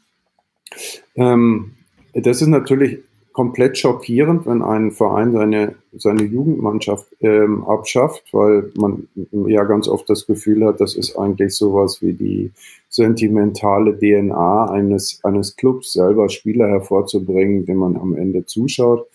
Ähm, 1.15 1.71
das 2.13 2.41
ist 2.41 2.47
natürlich 2.47 2.99
komplett 3.35 3.77
schockierend, 3.77 4.45
wenn 4.45 4.61
ein 4.61 4.91
Verein 4.91 5.33
seine, 5.33 5.75
seine 5.91 6.23
Jugendmannschaft 6.23 7.05
ähm, 7.19 7.65
abschafft, 7.65 8.23
weil 8.31 8.71
man 8.77 9.09
ja 9.31 9.65
ganz 9.65 9.89
oft 9.89 10.09
das 10.09 10.25
Gefühl 10.25 10.65
hat, 10.65 10.79
das 10.79 10.95
ist 10.95 11.17
eigentlich 11.17 11.53
sowas 11.53 12.01
wie 12.01 12.13
die 12.13 12.51
sentimentale 12.87 13.97
DNA 13.99 14.71
eines, 14.71 15.19
eines 15.25 15.57
Clubs, 15.57 15.91
selber 15.91 16.29
Spieler 16.29 16.69
hervorzubringen, 16.69 17.65
dem 17.65 17.79
man 17.79 17.97
am 17.97 18.15
Ende 18.15 18.45
zuschaut. 18.45 19.05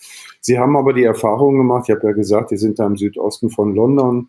Sie 0.43 0.59
haben 0.59 0.77
aber 0.77 0.93
die 0.93 1.05
Erfahrung 1.05 1.57
gemacht, 1.57 1.87
ich 1.89 1.95
habe 1.95 2.09
ja 2.09 2.13
gesagt, 2.13 2.51
die 2.51 2.59
sind 2.59 2.79
da 2.79 2.87
im 2.87 2.99
Südosten 2.99 3.49
von 3.49 3.75
London, 3.75 4.29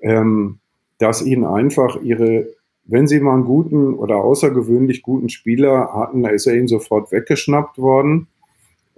ähm, 0.00 0.58
dass 0.98 1.22
ihnen 1.22 1.46
einfach 1.46 2.02
ihre 2.02 2.48
wenn 2.88 3.06
sie 3.06 3.20
mal 3.20 3.34
einen 3.34 3.44
guten 3.44 3.94
oder 3.94 4.16
außergewöhnlich 4.16 5.02
guten 5.02 5.28
Spieler 5.28 5.92
hatten, 5.92 6.22
da 6.22 6.30
ist 6.30 6.46
er 6.46 6.54
ihnen 6.54 6.68
sofort 6.68 7.10
weggeschnappt 7.12 7.78
worden. 7.78 8.28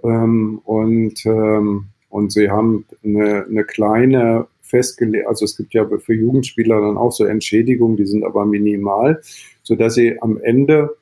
Ähm, 0.03 0.61
und, 0.63 1.25
ähm, 1.25 1.85
und 2.09 2.31
sie 2.31 2.49
haben 2.49 2.85
eine, 3.03 3.45
eine 3.45 3.63
kleine 3.63 4.47
festgelegt, 4.61 5.27
also 5.27 5.45
es 5.45 5.57
gibt 5.57 5.73
ja 5.73 5.87
für 5.97 6.13
Jugendspieler 6.13 6.79
dann 6.79 6.97
auch 6.97 7.11
so 7.11 7.25
Entschädigungen, 7.25 7.97
die 7.97 8.05
sind 8.05 8.23
aber 8.23 8.45
minimal, 8.45 9.21
sodass 9.63 9.95
sie 9.95 10.21
am 10.21 10.37
Ende 10.37 10.95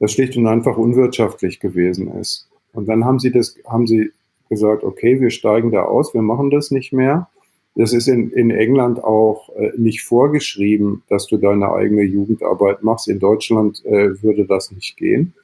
das 0.00 0.12
schlicht 0.12 0.36
und 0.36 0.48
einfach 0.48 0.76
unwirtschaftlich 0.76 1.60
gewesen 1.60 2.08
ist. 2.18 2.48
Und 2.72 2.88
dann 2.88 3.04
haben 3.04 3.20
sie 3.20 3.30
das, 3.30 3.56
haben 3.66 3.86
sie 3.86 4.10
gesagt, 4.48 4.82
okay, 4.82 5.20
wir 5.20 5.30
steigen 5.30 5.70
da 5.70 5.84
aus, 5.84 6.12
wir 6.12 6.22
machen 6.22 6.50
das 6.50 6.72
nicht 6.72 6.92
mehr. 6.92 7.28
Das 7.76 7.92
ist 7.92 8.06
in, 8.06 8.30
in 8.30 8.50
England 8.50 9.02
auch 9.02 9.48
äh, 9.56 9.72
nicht 9.76 10.02
vorgeschrieben, 10.02 11.02
dass 11.08 11.26
du 11.26 11.36
deine 11.38 11.72
eigene 11.72 12.02
Jugendarbeit 12.02 12.82
machst. 12.82 13.08
In 13.08 13.18
Deutschland 13.18 13.84
äh, 13.84 14.22
würde 14.22 14.46
das 14.46 14.70
nicht 14.70 14.96
gehen 14.96 15.34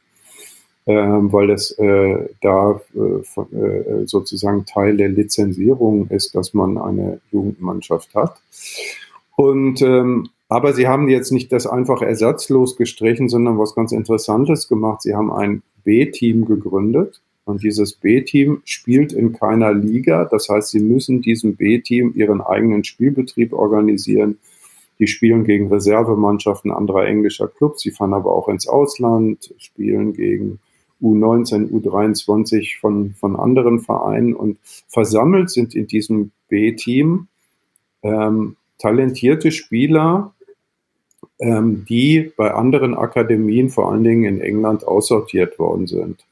ähm, 0.86 1.32
weil 1.32 1.46
das 1.46 1.70
äh, 1.78 2.28
da 2.40 2.80
äh, 2.94 3.56
äh, 3.56 4.06
sozusagen 4.06 4.64
Teil 4.64 4.96
der 4.96 5.08
Lizenzierung 5.08 6.08
ist, 6.08 6.34
dass 6.34 6.54
man 6.54 6.78
eine 6.78 7.20
Jugendmannschaft 7.30 8.14
hat. 8.14 8.40
Und 9.36 9.82
ähm, 9.82 10.30
aber 10.48 10.72
sie 10.72 10.88
haben 10.88 11.08
jetzt 11.08 11.30
nicht 11.30 11.52
das 11.52 11.66
einfach 11.66 12.02
ersatzlos 12.02 12.76
gestrichen, 12.76 13.28
sondern 13.28 13.56
was 13.56 13.76
ganz 13.76 13.92
Interessantes 13.92 14.66
gemacht. 14.66 15.02
Sie 15.02 15.14
haben 15.14 15.32
ein 15.32 15.62
B-Team 15.84 16.44
gegründet 16.44 17.20
und 17.50 17.62
dieses 17.62 17.92
B-Team 17.92 18.62
spielt 18.64 19.12
in 19.12 19.32
keiner 19.32 19.72
Liga. 19.72 20.24
Das 20.24 20.48
heißt, 20.48 20.70
sie 20.70 20.80
müssen 20.80 21.20
diesem 21.20 21.56
B-Team 21.56 22.12
ihren 22.14 22.40
eigenen 22.40 22.84
Spielbetrieb 22.84 23.52
organisieren. 23.52 24.38
Die 24.98 25.06
spielen 25.06 25.44
gegen 25.44 25.72
Reservemannschaften 25.72 26.70
anderer 26.70 27.06
englischer 27.06 27.48
Clubs. 27.48 27.82
Sie 27.82 27.90
fahren 27.90 28.14
aber 28.14 28.34
auch 28.34 28.48
ins 28.48 28.68
Ausland, 28.68 29.54
spielen 29.58 30.12
gegen 30.12 30.60
U19, 31.02 31.70
U23 31.70 32.78
von, 32.78 33.14
von 33.14 33.36
anderen 33.36 33.80
Vereinen 33.80 34.34
und 34.34 34.58
versammelt 34.88 35.50
sind 35.50 35.74
in 35.74 35.86
diesem 35.86 36.30
B-Team 36.48 37.28
ähm, 38.02 38.56
talentierte 38.78 39.52
Spieler, 39.52 40.34
ähm, 41.38 41.86
die 41.88 42.32
bei 42.36 42.52
anderen 42.52 42.94
Akademien, 42.94 43.70
vor 43.70 43.90
allen 43.90 44.04
Dingen 44.04 44.24
in 44.24 44.40
England, 44.40 44.86
aussortiert 44.86 45.58
worden 45.58 45.86
sind. 45.86 46.24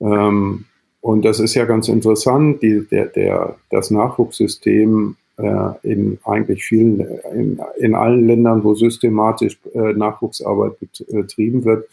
Ähm, 0.00 0.64
und 1.00 1.24
das 1.24 1.40
ist 1.40 1.54
ja 1.54 1.64
ganz 1.64 1.88
interessant, 1.88 2.62
die, 2.62 2.86
der, 2.90 3.06
der, 3.06 3.56
das 3.70 3.90
Nachwuchssystem 3.90 5.16
äh, 5.38 5.70
in 5.82 6.18
eigentlich 6.24 6.64
vielen, 6.64 7.00
in, 7.32 7.60
in 7.78 7.94
allen 7.94 8.26
Ländern, 8.26 8.62
wo 8.64 8.74
systematisch 8.74 9.58
äh, 9.72 9.94
Nachwuchsarbeit 9.94 10.72
betrieben 11.08 11.64
wird, 11.64 11.88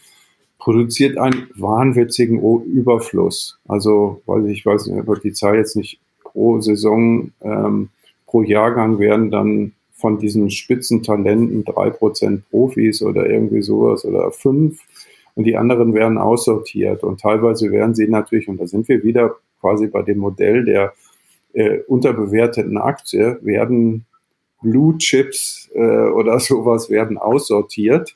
produziert 0.60 1.18
einen 1.18 1.48
wahnwitzigen 1.56 2.42
Überfluss. 2.66 3.58
Also, 3.68 4.22
weil 4.26 4.50
ich 4.50 4.66
weiß 4.66 4.88
nicht, 4.88 5.24
die 5.24 5.34
Zahl 5.34 5.56
jetzt 5.56 5.78
nicht 5.78 6.00
pro 6.24 6.60
Saison, 6.60 7.32
ähm, 7.42 7.90
pro 8.26 8.42
Jahrgang 8.42 9.00
werden 9.00 9.32
dann 9.32 9.72
von 9.94 10.20
diesen 10.20 10.52
Spitzentalenten 10.52 11.64
drei 11.64 11.90
Prozent 11.90 12.48
Profis 12.50 13.02
oder 13.02 13.30
irgendwie 13.30 13.62
sowas 13.62 14.06
oder 14.06 14.32
fünf 14.32 14.82
und 15.38 15.46
die 15.46 15.56
anderen 15.56 15.94
werden 15.94 16.18
aussortiert 16.18 17.04
und 17.04 17.22
teilweise 17.22 17.72
werden 17.72 17.96
sie 17.96 18.08
natürlich, 18.08 18.50
und 18.50 18.60
da 18.60 18.68
sind 18.68 18.90
wir 18.90 19.04
wieder 19.04 19.36
quasi 19.62 19.88
bei 19.88 20.02
dem 20.02 20.18
Modell 20.18 20.66
der 20.66 20.94
äh, 21.54 21.80
unterbewerteten 21.88 22.78
Aktie, 22.78 23.38
werden 23.42 24.06
Blue 24.62 24.98
Chips 24.98 25.70
äh, 25.74 26.10
oder 26.10 26.40
sowas 26.42 26.90
werden 26.90 27.18
aussortiert 27.18 28.14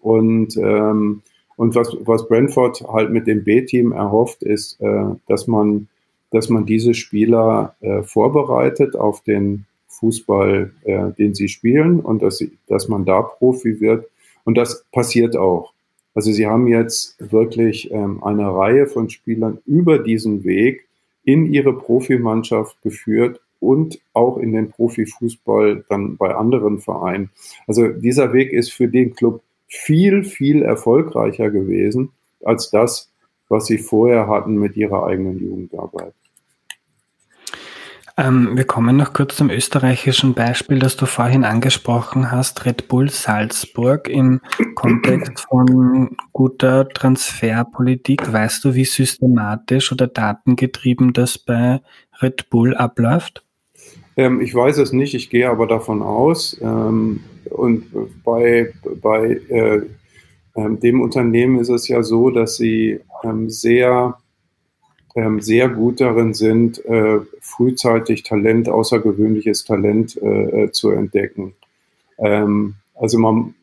und 0.00 0.56
ähm, 0.58 1.22
und 1.56 1.74
was, 1.74 1.96
was 2.00 2.26
Brentford 2.28 2.82
halt 2.92 3.10
mit 3.10 3.26
dem 3.26 3.44
B-Team 3.44 3.92
erhofft, 3.92 4.42
ist, 4.42 4.80
äh, 4.80 5.04
dass, 5.28 5.46
man, 5.46 5.88
dass 6.30 6.48
man 6.48 6.66
diese 6.66 6.94
Spieler 6.94 7.76
äh, 7.80 8.02
vorbereitet 8.02 8.96
auf 8.96 9.22
den 9.22 9.66
Fußball, 9.88 10.72
äh, 10.84 11.10
den 11.12 11.34
sie 11.34 11.48
spielen 11.48 12.00
und 12.00 12.22
dass, 12.22 12.38
sie, 12.38 12.52
dass 12.66 12.88
man 12.88 13.04
da 13.04 13.22
Profi 13.22 13.80
wird. 13.80 14.08
Und 14.44 14.56
das 14.56 14.84
passiert 14.92 15.36
auch. 15.36 15.71
Also 16.14 16.32
sie 16.32 16.46
haben 16.46 16.66
jetzt 16.66 17.16
wirklich 17.32 17.90
ähm, 17.90 18.22
eine 18.22 18.54
Reihe 18.54 18.86
von 18.86 19.08
Spielern 19.08 19.58
über 19.66 19.98
diesen 19.98 20.44
Weg 20.44 20.86
in 21.24 21.46
ihre 21.52 21.72
Profimannschaft 21.72 22.80
geführt 22.82 23.40
und 23.60 24.00
auch 24.12 24.38
in 24.38 24.52
den 24.52 24.70
Profifußball 24.70 25.84
dann 25.88 26.16
bei 26.16 26.34
anderen 26.34 26.80
Vereinen. 26.80 27.30
Also 27.66 27.88
dieser 27.88 28.32
Weg 28.32 28.52
ist 28.52 28.72
für 28.72 28.88
den 28.88 29.14
Club 29.14 29.42
viel, 29.68 30.24
viel 30.24 30.62
erfolgreicher 30.62 31.50
gewesen 31.50 32.10
als 32.44 32.70
das, 32.70 33.10
was 33.48 33.66
sie 33.66 33.78
vorher 33.78 34.26
hatten 34.26 34.56
mit 34.56 34.76
ihrer 34.76 35.06
eigenen 35.06 35.38
Jugendarbeit. 35.38 36.12
Ähm, 38.22 38.56
wir 38.56 38.64
kommen 38.64 38.96
noch 38.96 39.14
kurz 39.14 39.34
zum 39.36 39.50
österreichischen 39.50 40.34
Beispiel, 40.34 40.78
das 40.78 40.96
du 40.96 41.06
vorhin 41.06 41.42
angesprochen 41.44 42.30
hast, 42.30 42.64
Red 42.64 42.86
Bull 42.86 43.10
Salzburg 43.10 44.08
im 44.08 44.40
Kontext 44.76 45.40
von 45.48 46.16
guter 46.32 46.88
Transferpolitik. 46.88 48.32
Weißt 48.32 48.64
du, 48.64 48.74
wie 48.76 48.84
systematisch 48.84 49.90
oder 49.90 50.06
datengetrieben 50.06 51.12
das 51.12 51.36
bei 51.36 51.80
Red 52.20 52.48
Bull 52.48 52.76
abläuft? 52.76 53.44
Ähm, 54.16 54.40
ich 54.40 54.54
weiß 54.54 54.78
es 54.78 54.92
nicht, 54.92 55.14
ich 55.14 55.28
gehe 55.28 55.50
aber 55.50 55.66
davon 55.66 56.00
aus. 56.00 56.56
Ähm, 56.62 57.24
und 57.50 57.86
bei, 58.22 58.72
bei 59.02 59.40
äh, 59.48 59.76
äh, 60.54 60.76
dem 60.76 61.00
Unternehmen 61.00 61.58
ist 61.58 61.70
es 61.70 61.88
ja 61.88 62.04
so, 62.04 62.30
dass 62.30 62.54
sie 62.54 63.00
ähm, 63.24 63.50
sehr 63.50 64.16
ähm, 65.14 65.40
sehr 65.40 65.68
gut 65.68 66.00
darin 66.00 66.34
sind, 66.34 66.84
äh, 66.84 67.20
frühzeitig 67.40 68.22
Talent, 68.22 68.68
außergewöhnliches 68.68 69.64
Talent 69.64 70.20
äh, 70.22 70.64
äh, 70.64 70.70
zu 70.72 70.90
entdecken. 70.90 71.54
Ähm, 72.18 72.74
also 72.94 73.18
man 73.18 73.54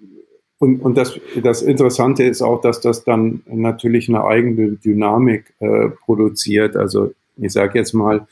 und, 0.60 0.82
und 0.82 0.97
das, 0.97 1.18
das 1.41 1.62
Interessante 1.62 2.24
ist 2.24 2.41
auch, 2.41 2.60
dass 2.60 2.82
das 2.82 3.06
dann 3.06 3.41
natürlich 3.47 4.10
eine 4.10 4.26
eigene 4.26 4.72
Dynamik 4.72 5.54
äh, 5.60 5.88
produziert. 5.88 6.76
Also 6.76 7.14
ich 7.38 7.54
sage 7.54 7.80
jetzt 7.80 7.93
mal, 7.93 8.28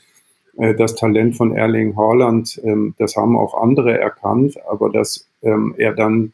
äh, 0.58 0.74
das 0.74 0.94
Talent 0.94 1.36
von 1.36 1.56
Erling 1.56 1.96
Haaland, 1.96 2.60
ähm, 2.64 2.94
das 2.98 3.16
haben 3.16 3.36
auch 3.36 3.54
andere 3.60 3.98
erkannt, 3.98 4.56
aber 4.68 4.90
dass 4.90 5.26
ähm, 5.42 5.74
er 5.78 5.94
dann 5.94 6.32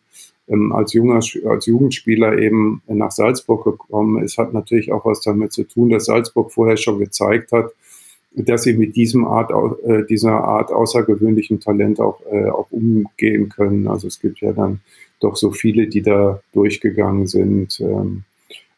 ähm, 0.49 0.72
als, 0.72 0.92
junger, 0.92 1.20
als 1.47 1.66
Jugendspieler 1.66 2.38
eben 2.38 2.82
nach 2.86 3.11
Salzburg 3.11 3.64
gekommen 3.64 4.22
ist, 4.22 4.38
hat 4.38 4.53
natürlich 4.53 4.92
auch 4.92 5.05
was 5.05 5.20
damit 5.20 5.53
zu 5.53 5.64
tun, 5.64 5.90
dass 5.90 6.07
Salzburg 6.07 6.53
vorher 6.53 6.76
schon 6.76 6.99
gezeigt 6.99 7.53
hat, 7.53 7.70
dass 8.32 8.64
sie 8.64 8.74
mit 8.74 8.97
diesem 8.97 9.24
Art, 9.26 9.53
äh, 9.84 10.05
dieser 10.07 10.32
Art 10.32 10.72
außergewöhnlichen 10.72 11.61
Talent 11.61 12.01
auch, 12.01 12.20
äh, 12.30 12.51
auch 12.51 12.66
umgehen 12.70 13.49
können. 13.49 13.86
Also 13.86 14.09
es 14.09 14.20
gibt 14.20 14.40
ja 14.40 14.53
dann 14.53 14.80
doch 15.20 15.36
so 15.36 15.53
viele, 15.53 15.86
die 15.86 16.03
da 16.03 16.40
durchgegangen 16.53 17.26
sind. 17.26 17.80
Ähm, 17.80 18.24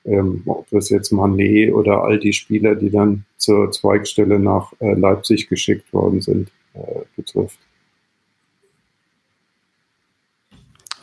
ähm, 0.06 0.42
ob 0.46 0.68
das 0.70 0.88
jetzt 0.90 1.10
Manet 1.10 1.72
oder 1.72 2.04
all 2.04 2.18
die 2.18 2.32
Spieler, 2.32 2.76
die 2.76 2.90
dann 2.90 3.24
zur 3.36 3.72
Zweigstelle 3.72 4.38
nach 4.38 4.72
äh, 4.78 4.94
Leipzig 4.94 5.48
geschickt 5.48 5.92
worden 5.92 6.20
sind, 6.20 6.52
äh, 6.74 7.00
betrifft. 7.16 7.58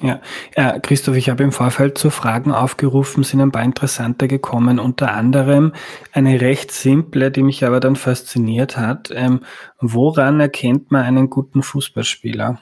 Ja, 0.04 0.20
ja 0.58 0.80
Christoph, 0.80 1.16
ich 1.16 1.30
habe 1.30 1.44
im 1.44 1.54
Vorfeld 1.54 1.98
zu 1.98 2.10
Fragen 2.10 2.52
aufgerufen, 2.52 3.24
sind 3.24 3.40
ein 3.40 3.54
paar 3.54 3.64
interessante 3.64 4.28
gekommen, 4.28 4.78
unter 4.78 5.14
anderem 5.14 5.72
eine 6.12 6.42
recht 6.42 6.72
simple, 6.72 7.32
die 7.32 7.42
mich 7.42 7.64
aber 7.64 7.80
dann 7.80 7.96
fasziniert 7.96 8.78
hat. 8.78 9.12
Ähm, 9.16 9.40
woran 9.80 10.42
erkennt 10.42 10.92
man 10.92 11.06
einen 11.06 11.30
guten 11.30 11.64
Fußballspieler? 11.64 12.62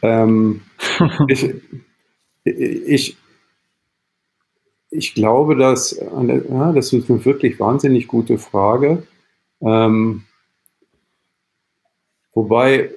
ähm, 0.00 0.62
ich, 1.28 1.54
ich, 2.44 3.16
ich 4.88 5.14
glaube, 5.14 5.56
dass, 5.56 5.92
ja, 6.00 6.72
das 6.72 6.90
ist 6.94 7.10
eine 7.10 7.22
wirklich 7.22 7.60
wahnsinnig 7.60 8.06
gute 8.06 8.38
Frage. 8.38 9.06
Ähm, 9.60 10.24
wobei 12.32 12.90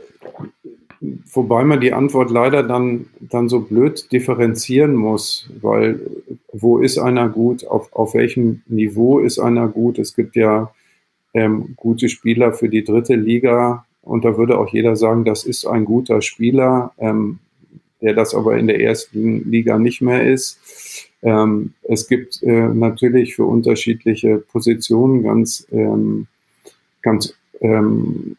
Wobei 0.99 1.63
man 1.63 1.79
die 1.79 1.93
Antwort 1.93 2.31
leider 2.31 2.63
dann, 2.63 3.07
dann 3.19 3.49
so 3.49 3.59
blöd 3.61 4.11
differenzieren 4.11 4.95
muss, 4.95 5.49
weil 5.61 5.99
wo 6.51 6.79
ist 6.79 6.97
einer 6.97 7.29
gut, 7.29 7.67
auf, 7.67 7.93
auf 7.93 8.13
welchem 8.15 8.63
Niveau 8.67 9.19
ist 9.19 9.37
einer 9.37 9.67
gut? 9.67 9.99
Es 9.99 10.15
gibt 10.15 10.35
ja 10.35 10.71
ähm, 11.33 11.73
gute 11.75 12.09
Spieler 12.09 12.53
für 12.53 12.69
die 12.69 12.83
dritte 12.83 13.15
Liga 13.15 13.85
und 14.01 14.25
da 14.25 14.37
würde 14.37 14.57
auch 14.57 14.69
jeder 14.69 14.95
sagen, 14.95 15.25
das 15.25 15.45
ist 15.45 15.65
ein 15.65 15.85
guter 15.85 16.21
Spieler, 16.21 16.93
ähm, 16.97 17.39
der 18.01 18.13
das 18.13 18.33
aber 18.33 18.57
in 18.57 18.67
der 18.67 18.79
ersten 18.79 19.49
Liga 19.49 19.77
nicht 19.77 20.01
mehr 20.01 20.25
ist. 20.25 20.59
Ähm, 21.21 21.73
es 21.83 22.07
gibt 22.07 22.41
äh, 22.43 22.69
natürlich 22.69 23.35
für 23.35 23.45
unterschiedliche 23.45 24.37
Positionen 24.37 25.23
ganz, 25.23 25.67
ähm, 25.71 26.27
ganz 27.01 27.33
ähm, 27.59 28.35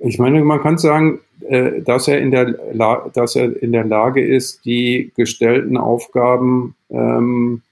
ich 0.00 0.18
meine, 0.18 0.42
man 0.44 0.60
kann 0.60 0.78
sagen, 0.78 1.20
äh, 1.48 1.80
dass 1.82 2.08
er, 2.08 2.20
in 2.20 2.30
der 2.30 2.52
dass 3.14 3.36
er 3.36 3.62
in 3.62 3.72
der 3.72 3.84
Lage 3.84 4.24
ist, 4.24 4.64
die 4.64 5.12
gestellten 5.16 5.76
Aufgaben 5.76 6.74
ähm, 6.90 7.62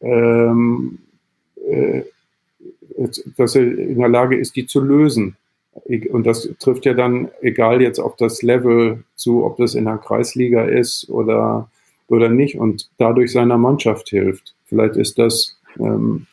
ähm, 0.00 0.98
äh, 1.68 2.02
dass 3.36 3.54
er 3.56 3.62
in 3.62 3.98
der 3.98 4.08
Lage 4.08 4.36
ist, 4.36 4.56
die 4.56 4.66
zu 4.66 4.80
lösen. 4.80 5.36
Und 6.10 6.26
das 6.26 6.48
trifft 6.58 6.86
ja 6.86 6.94
dann, 6.94 7.28
egal 7.42 7.82
jetzt 7.82 7.98
auf 7.98 8.16
das 8.16 8.42
Level 8.42 9.04
zu, 9.14 9.44
ob 9.44 9.58
das 9.58 9.74
in 9.74 9.84
der 9.84 9.98
Kreisliga 9.98 10.64
ist 10.64 11.10
oder, 11.10 11.70
oder 12.08 12.30
nicht, 12.30 12.58
und 12.58 12.88
dadurch 12.96 13.32
seiner 13.32 13.58
Mannschaft 13.58 14.08
hilft. 14.08 14.54
Vielleicht 14.64 14.96
ist 14.96 15.18
das, 15.18 15.58
ähm, 15.78 16.26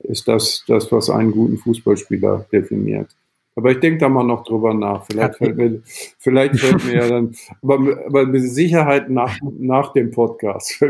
ist 0.00 0.28
das 0.28 0.64
das, 0.68 0.92
was 0.92 1.10
einen 1.10 1.32
guten 1.32 1.58
Fußballspieler 1.58 2.46
definiert. 2.52 3.08
Aber 3.56 3.72
ich 3.72 3.80
denke 3.80 3.98
da 3.98 4.08
mal 4.08 4.24
noch 4.24 4.44
drüber 4.44 4.72
nach. 4.74 5.04
Vielleicht 5.06 5.36
fällt 5.36 5.56
mir, 5.56 5.82
vielleicht 6.18 6.58
fällt 6.58 6.84
mir 6.84 6.94
ja 6.94 7.08
dann, 7.08 7.34
aber, 7.62 8.06
aber 8.06 8.26
mit 8.26 8.42
Sicherheit 8.42 9.10
nach, 9.10 9.36
nach 9.42 9.92
dem 9.92 10.10
Podcast. 10.10 10.80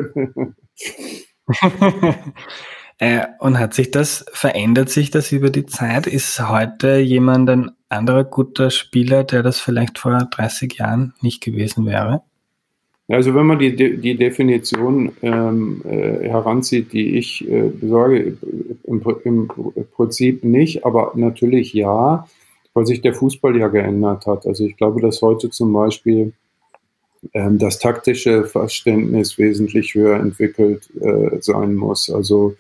äh, 2.99 3.27
und 3.39 3.59
hat 3.59 3.75
sich 3.75 3.91
das, 3.91 4.25
verändert 4.33 4.91
sich 4.91 5.11
das 5.11 5.33
über 5.33 5.51
die 5.51 5.67
Zeit? 5.67 6.07
Ist 6.07 6.49
heute 6.49 6.99
jemand 6.99 7.51
ein 7.51 7.71
anderer 7.89 8.25
guter 8.25 8.71
Spieler, 8.71 9.25
der 9.25 9.43
das 9.43 9.59
vielleicht 9.59 9.99
vor 9.99 10.29
30 10.31 10.75
Jahren 10.75 11.15
nicht 11.23 11.43
gewesen 11.43 11.87
wäre? 11.87 12.23
Also 13.09 13.35
wenn 13.35 13.47
man 13.47 13.59
die, 13.59 13.75
die 13.75 14.17
Definition 14.17 15.11
ähm, 15.23 15.83
äh, 15.85 16.29
heranzieht, 16.29 16.93
die 16.93 17.19
ich 17.19 17.49
äh, 17.51 17.69
besorge, 17.69 18.37
im, 18.85 19.03
im 19.25 19.49
Prinzip 19.93 20.45
nicht, 20.45 20.85
aber 20.85 21.13
natürlich 21.17 21.73
ja 21.73 22.29
weil 22.75 22.87
sich 22.87 23.01
der 23.01 23.15
Fußball 23.15 23.57
ja 23.57 23.69
geändert 23.69 24.27
hat. 24.27 24.47
Also 24.47 24.65
ich 24.65 24.77
glaube, 24.77 25.01
dass 25.01 25.23
heute 25.23 25.51
zum 25.51 25.73
Beispiel 25.73 26.33
ähm, 27.35 27.59
das 27.59 27.79
taktische 27.79 28.45
Verständnis 28.45 29.39
wesentlich 29.39 29.95
höher 29.95 30.19
entwickelt 30.19 30.89
äh, 31.01 31.39
sein 31.41 31.75
muss. 31.75 32.11
Also 32.11 32.57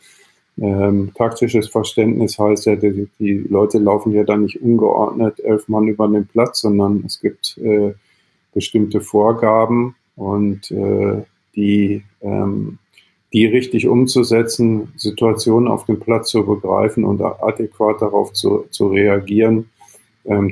ähm, 0.59 1.13
taktisches 1.15 1.69
Verständnis 1.69 2.39
heißt 2.39 2.67
ja, 2.67 2.77
die, 2.77 3.09
die, 3.19 3.39
Leute 3.49 3.79
laufen 3.79 4.13
ja 4.13 4.25
dann 4.25 4.43
nicht 4.43 4.61
ungeordnet 4.61 5.41
elf 5.41 5.69
Mann 5.69 5.89
über 5.89 6.07
den 6.09 6.27
Platz, 6.27 6.61
sondern 6.61 7.05
es 7.07 7.21
gibt 7.21 7.57
äh, 7.59 7.95
bestimmte 8.53 9.01
Vorgaben 9.01 9.95
und 10.17 10.71
äh, 10.71 11.23
die, 11.57 12.03
ähm, 12.21 12.79
die 13.33 13.47
richtig 13.47 13.87
umzusetzen, 13.87 14.93
Situationen 14.97 15.69
auf 15.69 15.87
dem 15.87 15.99
Platz 15.99 16.29
zu 16.29 16.45
begreifen 16.45 17.05
und 17.05 17.23
adäquat 17.23 18.03
darauf 18.03 18.33
zu, 18.35 18.67
zu 18.71 18.89
reagieren, 18.89 19.71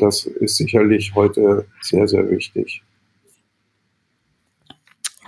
das 0.00 0.24
ist 0.24 0.56
sicherlich 0.56 1.14
heute 1.14 1.66
sehr, 1.80 2.08
sehr 2.08 2.28
wichtig. 2.30 2.82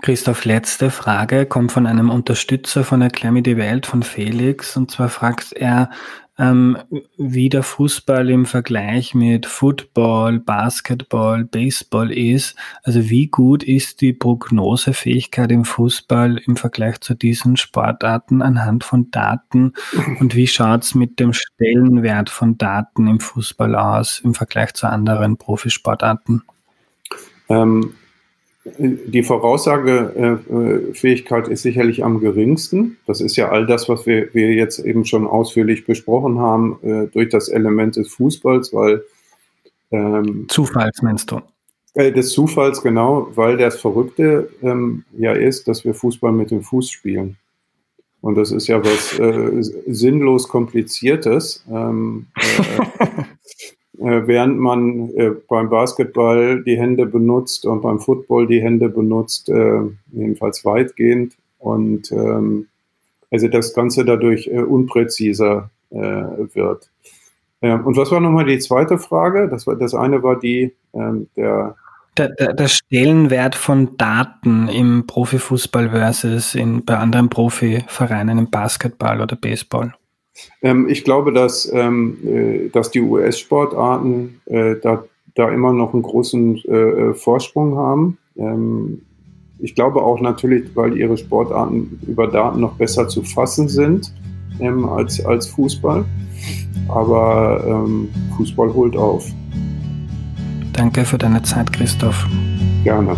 Christoph, 0.02 0.46
letzte 0.46 0.90
Frage 0.90 1.44
kommt 1.44 1.72
von 1.72 1.86
einem 1.86 2.08
Unterstützer 2.08 2.84
von 2.84 3.02
Erklär 3.02 3.32
mir 3.32 3.42
die 3.42 3.58
Welt, 3.58 3.84
von 3.84 4.02
Felix. 4.02 4.76
Und 4.76 4.90
zwar 4.90 5.10
fragt 5.10 5.52
er, 5.52 5.90
ähm, 6.38 6.78
wie 7.18 7.50
der 7.50 7.62
Fußball 7.62 8.30
im 8.30 8.46
Vergleich 8.46 9.14
mit 9.14 9.44
Football, 9.44 10.40
Basketball, 10.40 11.44
Baseball 11.44 12.10
ist. 12.10 12.56
Also 12.82 13.10
wie 13.10 13.26
gut 13.26 13.62
ist 13.62 14.00
die 14.00 14.14
Prognosefähigkeit 14.14 15.52
im 15.52 15.66
Fußball 15.66 16.38
im 16.46 16.56
Vergleich 16.56 17.00
zu 17.00 17.14
diesen 17.14 17.58
Sportarten 17.58 18.40
anhand 18.40 18.84
von 18.84 19.10
Daten 19.10 19.74
und 20.18 20.34
wie 20.34 20.46
schaut 20.46 20.82
es 20.82 20.94
mit 20.94 21.20
dem 21.20 21.34
Stellenwert 21.34 22.30
von 22.30 22.56
Daten 22.56 23.06
im 23.06 23.20
Fußball 23.20 23.74
aus 23.74 24.20
im 24.24 24.34
Vergleich 24.34 24.72
zu 24.72 24.86
anderen 24.88 25.36
Profisportarten? 25.36 26.42
Ähm, 27.50 27.92
die 28.64 29.22
Voraussagefähigkeit 29.22 31.48
ist 31.48 31.62
sicherlich 31.62 32.04
am 32.04 32.20
geringsten. 32.20 32.98
Das 33.06 33.22
ist 33.22 33.36
ja 33.36 33.48
all 33.48 33.64
das, 33.66 33.88
was 33.88 34.04
wir, 34.04 34.34
wir 34.34 34.52
jetzt 34.52 34.80
eben 34.80 35.06
schon 35.06 35.26
ausführlich 35.26 35.86
besprochen 35.86 36.38
haben, 36.38 36.78
äh, 36.82 37.06
durch 37.06 37.30
das 37.30 37.48
Element 37.48 37.96
des 37.96 38.12
Fußballs, 38.12 38.74
weil. 38.74 39.02
Ähm, 39.90 40.44
Zufalls 40.48 41.00
meinst 41.00 41.30
du? 41.30 41.40
Äh, 41.94 42.12
des 42.12 42.32
Zufalls, 42.32 42.82
genau, 42.82 43.28
weil 43.34 43.56
das 43.56 43.80
Verrückte 43.80 44.50
ähm, 44.62 45.04
ja 45.16 45.32
ist, 45.32 45.66
dass 45.66 45.86
wir 45.86 45.94
Fußball 45.94 46.32
mit 46.32 46.50
dem 46.50 46.60
Fuß 46.62 46.90
spielen. 46.90 47.38
Und 48.20 48.34
das 48.34 48.52
ist 48.52 48.66
ja 48.66 48.84
was 48.84 49.18
äh, 49.18 49.62
sinnlos 49.86 50.48
Kompliziertes. 50.48 51.64
Ähm, 51.70 52.26
äh, 52.36 52.42
während 54.00 54.58
man 54.58 55.10
äh, 55.14 55.30
beim 55.48 55.68
Basketball 55.68 56.62
die 56.64 56.78
Hände 56.78 57.06
benutzt 57.06 57.66
und 57.66 57.82
beim 57.82 58.00
Football 58.00 58.46
die 58.46 58.62
Hände 58.62 58.88
benutzt, 58.88 59.48
äh, 59.48 59.82
jedenfalls 60.12 60.64
weitgehend. 60.64 61.34
Und 61.58 62.10
ähm, 62.12 62.68
also 63.30 63.48
das 63.48 63.74
Ganze 63.74 64.04
dadurch 64.04 64.48
äh, 64.48 64.60
unpräziser 64.60 65.70
wird. 65.92 66.88
Und 67.60 67.96
was 67.96 68.12
war 68.12 68.20
nochmal 68.20 68.44
die 68.44 68.60
zweite 68.60 68.96
Frage? 68.96 69.48
Das, 69.48 69.66
war, 69.66 69.74
das 69.74 69.92
eine 69.92 70.22
war 70.22 70.38
die 70.38 70.72
ähm, 70.94 71.26
der 71.36 71.74
der, 72.16 72.28
der, 72.28 72.52
der, 72.52 72.68
Stellenwert 72.68 73.54
von 73.54 73.96
Daten 73.96 74.68
im 74.68 75.06
Profifußball 75.06 75.90
versus 75.90 76.54
in, 76.54 76.84
bei 76.84 76.96
anderen 76.96 77.28
Profivereinen 77.30 78.38
im 78.38 78.50
Basketball 78.50 79.20
oder 79.20 79.36
Baseball? 79.36 79.94
Ähm, 80.62 80.88
ich 80.88 81.04
glaube, 81.04 81.32
dass, 81.32 81.70
ähm, 81.72 82.18
äh, 82.26 82.68
dass 82.68 82.90
die 82.90 83.00
US-Sportarten 83.00 84.40
äh, 84.46 84.76
da, 84.82 85.04
da 85.34 85.50
immer 85.50 85.72
noch 85.72 85.94
einen 85.94 86.02
großen 86.02 86.56
äh, 86.64 87.14
Vorsprung 87.14 87.76
haben. 87.76 88.18
Ähm, 88.36 89.02
ich 89.58 89.74
glaube 89.74 90.02
auch 90.02 90.20
natürlich, 90.20 90.74
weil 90.74 90.96
ihre 90.96 91.16
Sportarten 91.16 92.00
über 92.06 92.26
Daten 92.26 92.60
noch 92.60 92.74
besser 92.74 93.08
zu 93.08 93.22
fassen 93.22 93.68
sind 93.68 94.12
ähm, 94.58 94.88
als, 94.88 95.24
als 95.24 95.46
Fußball. 95.48 96.04
Aber 96.88 97.64
ähm, 97.66 98.08
Fußball 98.36 98.72
holt 98.72 98.96
auf. 98.96 99.26
Danke 100.72 101.04
für 101.04 101.18
deine 101.18 101.42
Zeit, 101.42 101.72
Christoph. 101.72 102.26
Gerne. 102.84 103.16